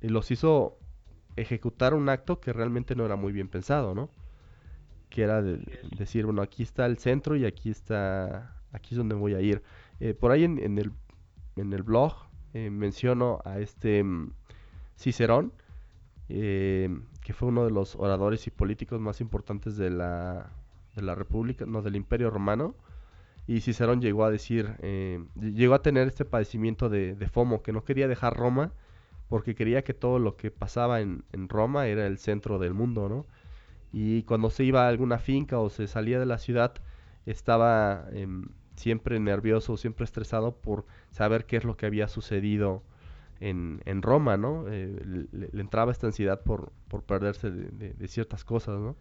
los 0.00 0.30
hizo 0.30 0.78
ejecutar 1.36 1.94
un 1.94 2.08
acto 2.08 2.40
que 2.40 2.52
realmente 2.52 2.94
no 2.94 3.04
era 3.04 3.16
muy 3.16 3.32
bien 3.32 3.48
pensado, 3.48 3.94
¿no? 3.94 4.10
Que 5.08 5.22
era 5.22 5.42
de, 5.42 5.58
decir, 5.96 6.24
bueno, 6.26 6.42
aquí 6.42 6.62
está 6.62 6.86
el 6.86 6.98
centro 6.98 7.36
y 7.36 7.44
aquí 7.44 7.70
está, 7.70 8.59
aquí 8.72 8.94
es 8.94 8.98
donde 8.98 9.14
voy 9.14 9.34
a 9.34 9.40
ir. 9.40 9.62
Eh, 10.00 10.14
por 10.14 10.30
ahí 10.30 10.44
en, 10.44 10.58
en, 10.58 10.78
el, 10.78 10.92
en 11.56 11.72
el 11.72 11.82
blog 11.82 12.14
eh, 12.54 12.70
menciono 12.70 13.40
a 13.44 13.58
este 13.58 14.02
mm, 14.02 14.32
Cicerón, 14.98 15.52
eh, 16.28 16.88
que 17.22 17.32
fue 17.32 17.48
uno 17.48 17.64
de 17.64 17.70
los 17.70 17.96
oradores 17.96 18.46
y 18.46 18.50
políticos 18.50 19.00
más 19.00 19.20
importantes 19.20 19.76
de 19.76 19.90
la, 19.90 20.50
de 20.94 21.02
la 21.02 21.14
República, 21.14 21.66
no, 21.66 21.82
del 21.82 21.96
Imperio 21.96 22.30
Romano. 22.30 22.74
Y 23.46 23.62
Cicerón 23.62 24.00
llegó 24.00 24.24
a 24.24 24.30
decir, 24.30 24.76
llegó 25.34 25.74
a 25.74 25.82
tener 25.82 26.06
este 26.06 26.24
padecimiento 26.24 26.88
de, 26.88 27.16
de 27.16 27.28
FOMO, 27.28 27.62
que 27.62 27.72
no 27.72 27.82
quería 27.82 28.06
dejar 28.06 28.36
Roma 28.36 28.72
porque 29.30 29.54
creía 29.54 29.82
que 29.82 29.94
todo 29.94 30.18
lo 30.18 30.36
que 30.36 30.50
pasaba 30.50 31.00
en, 31.00 31.22
Roma 31.48 31.86
era 31.86 32.06
el 32.06 32.18
centro 32.18 32.58
del 32.58 32.74
mundo, 32.74 33.08
¿no? 33.08 33.26
Y 33.92 34.24
cuando 34.24 34.50
se 34.50 34.64
iba 34.64 34.86
a 34.86 34.88
alguna 34.88 35.18
finca 35.18 35.60
o 35.60 35.70
se 35.70 35.86
salía 35.86 36.18
de 36.18 36.26
la 36.26 36.38
ciudad, 36.38 36.74
estaba 37.26 38.06
em, 38.12 38.48
siempre 38.80 39.20
nervioso, 39.20 39.76
siempre 39.76 40.04
estresado 40.04 40.56
por 40.56 40.86
saber 41.10 41.44
qué 41.44 41.58
es 41.58 41.64
lo 41.64 41.76
que 41.76 41.84
había 41.84 42.08
sucedido 42.08 42.82
en, 43.38 43.82
en 43.84 44.00
Roma, 44.00 44.38
¿no? 44.38 44.64
Eh, 44.68 45.26
le, 45.30 45.60
entraba 45.60 45.92
esta 45.92 46.06
ansiedad 46.06 46.42
por, 46.42 46.72
por 46.88 47.02
perderse 47.02 47.50
de, 47.50 47.92
de, 47.92 48.08
ciertas 48.08 48.42
cosas, 48.42 48.80
¿no? 48.80 48.96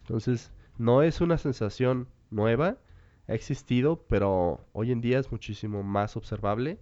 Entonces, 0.00 0.52
no 0.78 1.02
es 1.02 1.20
una 1.20 1.38
sensación 1.38 2.08
nueva, 2.30 2.76
ha 3.28 3.34
existido, 3.34 4.04
pero 4.08 4.66
hoy 4.72 4.90
en 4.90 5.00
día 5.00 5.20
es 5.20 5.30
muchísimo 5.30 5.84
más 5.84 6.16
observable 6.16 6.78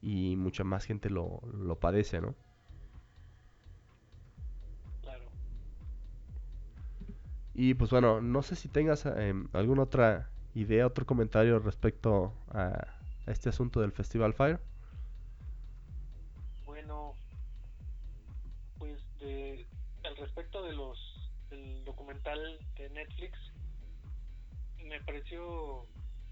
y 0.00 0.36
mucha 0.36 0.62
más 0.62 0.84
gente 0.84 1.10
lo, 1.10 1.40
lo 1.52 1.78
padece, 1.80 2.20
¿no? 2.20 2.36
Claro. 5.02 5.24
Y 7.52 7.74
pues 7.74 7.90
bueno, 7.90 8.20
no 8.20 8.42
sé 8.42 8.54
si 8.54 8.68
tengas 8.68 9.06
eh, 9.06 9.34
alguna 9.52 9.82
otra 9.82 10.30
idea, 10.54 10.86
otro 10.86 11.06
comentario 11.06 11.58
respecto 11.58 12.32
a, 12.50 12.88
este 13.26 13.48
asunto 13.48 13.80
del 13.80 13.92
Festival 13.92 14.34
Fire. 14.34 14.60
Bueno, 16.66 17.14
pues 18.78 19.00
de, 19.18 19.66
al 20.04 20.16
respecto 20.16 20.62
de 20.62 20.74
los 20.74 20.98
del 21.50 21.84
documental 21.84 22.58
de 22.76 22.90
Netflix, 22.90 23.38
me 24.82 25.00
pareció, 25.00 25.86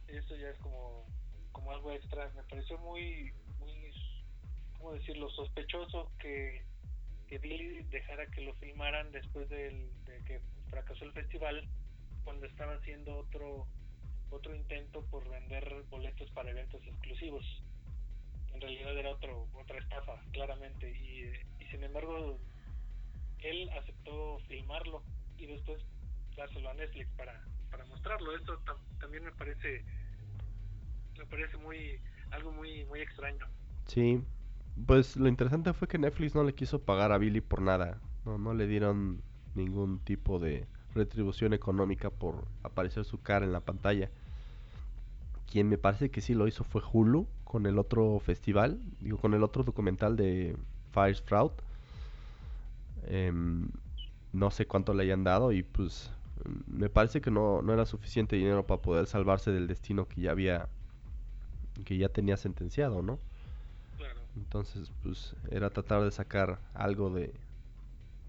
eso 0.08 0.36
ya 0.36 0.50
es 0.50 0.58
como, 0.58 1.06
como 1.52 1.70
algo 1.72 1.92
extra, 1.92 2.30
me 2.36 2.42
pareció 2.42 2.76
muy 2.78 3.32
¿cómo 4.82 4.94
decirlo?, 4.94 5.30
sospechoso 5.30 6.10
que, 6.18 6.62
que 7.28 7.38
Billy 7.38 7.84
dejara 7.84 8.26
que 8.26 8.40
lo 8.40 8.52
filmaran 8.54 9.12
después 9.12 9.48
de 9.48 9.88
que 10.26 10.40
fracasó 10.70 11.04
el 11.04 11.12
festival, 11.12 11.68
cuando 12.24 12.46
estaba 12.46 12.74
haciendo 12.74 13.16
otro 13.16 13.66
otro 14.32 14.54
intento 14.54 15.02
por 15.10 15.28
vender 15.28 15.84
boletos 15.90 16.30
para 16.30 16.50
eventos 16.50 16.80
exclusivos. 16.86 17.44
En 18.54 18.60
realidad 18.60 18.96
era 18.96 19.10
otro 19.10 19.48
otra 19.54 19.78
estafa, 19.78 20.20
claramente. 20.32 20.90
Y, 20.90 21.66
sin 21.70 21.82
embargo, 21.84 22.38
él 23.40 23.70
aceptó 23.70 24.38
filmarlo 24.48 25.02
y 25.36 25.46
después 25.46 25.82
dárselo 26.36 26.70
a 26.70 26.74
Netflix 26.74 27.08
para, 27.16 27.44
para 27.70 27.84
mostrarlo. 27.86 28.36
Esto 28.36 28.58
también 29.00 29.24
me 29.24 29.32
parece 29.32 29.84
me 31.18 31.26
parece 31.26 31.56
muy 31.58 32.00
algo 32.30 32.52
muy 32.52 32.84
muy 32.86 33.00
extraño. 33.00 33.46
Sí, 33.86 34.22
pues 34.86 35.16
lo 35.16 35.28
interesante 35.28 35.72
fue 35.72 35.88
que 35.88 35.98
Netflix 35.98 36.34
no 36.34 36.44
le 36.44 36.54
quiso 36.54 36.82
pagar 36.82 37.12
a 37.12 37.18
Billy 37.18 37.40
por 37.40 37.60
nada. 37.60 38.00
No, 38.24 38.38
no 38.38 38.54
le 38.54 38.66
dieron 38.66 39.22
ningún 39.54 39.98
tipo 40.00 40.38
de 40.38 40.66
retribución 40.94 41.52
económica 41.52 42.10
por 42.10 42.46
aparecer 42.62 43.04
su 43.04 43.20
cara 43.22 43.44
en 43.44 43.52
la 43.52 43.60
pantalla. 43.60 44.10
Quien 45.50 45.68
me 45.68 45.78
parece 45.78 46.10
que 46.10 46.20
sí 46.20 46.34
lo 46.34 46.48
hizo 46.48 46.64
fue 46.64 46.82
Hulu 46.90 47.26
con 47.44 47.66
el 47.66 47.78
otro 47.78 48.18
festival, 48.20 48.80
digo, 49.00 49.18
con 49.18 49.34
el 49.34 49.42
otro 49.42 49.62
documental 49.62 50.16
de 50.16 50.56
Fire 50.92 51.16
Fraud. 51.16 51.52
Em, 53.06 53.68
no 54.32 54.50
sé 54.50 54.66
cuánto 54.66 54.94
le 54.94 55.02
hayan 55.02 55.24
dado 55.24 55.52
y 55.52 55.62
pues 55.62 56.10
me 56.66 56.88
parece 56.88 57.20
que 57.20 57.30
no, 57.30 57.62
no 57.62 57.72
era 57.72 57.84
suficiente 57.84 58.36
dinero 58.36 58.66
para 58.66 58.80
poder 58.80 59.06
salvarse 59.06 59.50
del 59.50 59.66
destino 59.66 60.06
que 60.08 60.22
ya 60.22 60.30
había, 60.30 60.68
que 61.84 61.98
ya 61.98 62.08
tenía 62.08 62.36
sentenciado, 62.36 63.02
¿no? 63.02 63.18
Entonces, 64.36 64.90
pues 65.02 65.36
era 65.50 65.68
tratar 65.70 66.02
de 66.02 66.10
sacar 66.10 66.58
algo 66.74 67.10
de 67.10 67.34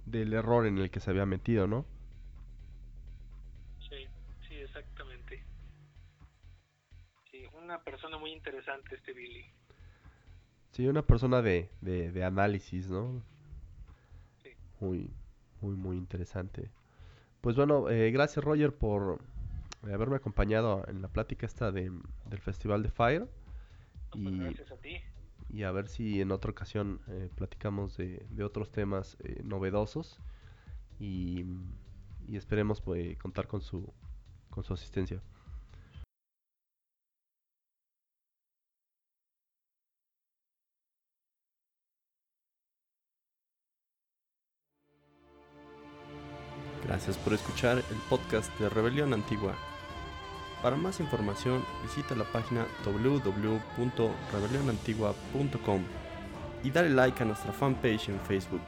del 0.06 0.34
error 0.34 0.68
en 0.68 0.77
el 0.77 0.90
que 0.90 0.99
se 0.99 1.10
había 1.10 1.26
metido, 1.26 1.65
¿no? 1.65 1.85
Una 7.74 7.84
persona 7.84 8.20
muy 8.20 8.32
interesante 8.32 8.95
este 8.95 9.14
Billy. 9.14 9.45
Sí, 10.72 10.88
una 10.88 11.02
persona 11.02 11.41
de, 11.41 11.72
de, 11.82 12.24
análisis, 12.24 12.88
¿no? 12.88 13.24
Sí. 14.44 14.50
Muy, 14.80 15.10
muy, 15.60 15.76
muy 15.76 15.98
interesante. 15.98 16.70
Pues 17.41 17.56
bueno, 17.56 17.90
eh, 17.90 18.12
gracias 18.12 18.45
Roger 18.45 18.76
por 18.76 19.20
haberme 19.82 20.18
acompañado 20.18 20.86
en 20.88 21.02
la 21.02 21.08
plática 21.08 21.48
esta 21.48 21.72
de, 21.72 21.91
del 22.26 22.40
Festival 22.40 22.84
de 22.84 22.90
Fire. 22.90 23.28
Pues 24.12 24.24
y... 24.24 24.40
gracias 24.40 24.72
a 24.72 24.78
ti 24.78 25.02
y 25.50 25.64
a 25.64 25.72
ver 25.72 25.88
si 25.88 26.22
en 26.22 26.32
otra 26.32 26.52
ocasión 26.52 27.02
eh, 27.08 27.30
platicamos 27.36 27.98
de, 27.98 28.44
otros 28.44 28.72
temas 28.72 29.18
eh, 29.24 29.41
novedosos 29.44 30.20
y, 31.00 31.45
y 32.28 32.38
esperemos 32.38 32.82
pues, 32.82 33.18
contar 33.18 33.48
con 33.48 33.62
su, 33.62 33.91
con 34.50 34.64
su 34.64 34.74
asistencia. 34.74 35.22
Gracias 46.86 47.18
por 47.18 47.34
escuchar 47.34 47.78
el 47.78 47.98
podcast 48.10 48.52
de 48.60 48.68
Rebelión 48.68 49.14
Antigua. 49.14 49.54
Para 50.62 50.76
más 50.76 51.00
información 51.00 51.64
visita 51.82 52.14
la 52.16 52.26
página 52.26 52.68
www.rebelionantigua.com 52.86 55.82
y 56.64 56.72
dale 56.72 56.90
like 56.90 57.24
a 57.24 57.26
nuestra 57.26 57.54
fanpage 57.54 58.10
en 58.10 58.20
Facebook. 58.22 58.62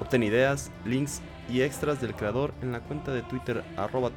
Obtén 0.00 0.22
ideas, 0.22 0.70
links 0.84 1.20
y 1.48 1.62
extras 1.62 2.00
del 2.00 2.14
creador 2.14 2.54
en 2.62 2.70
la 2.72 2.80
cuenta 2.80 3.12
de 3.12 3.22
Twitter 3.22 3.64
arroba. 3.76 4.10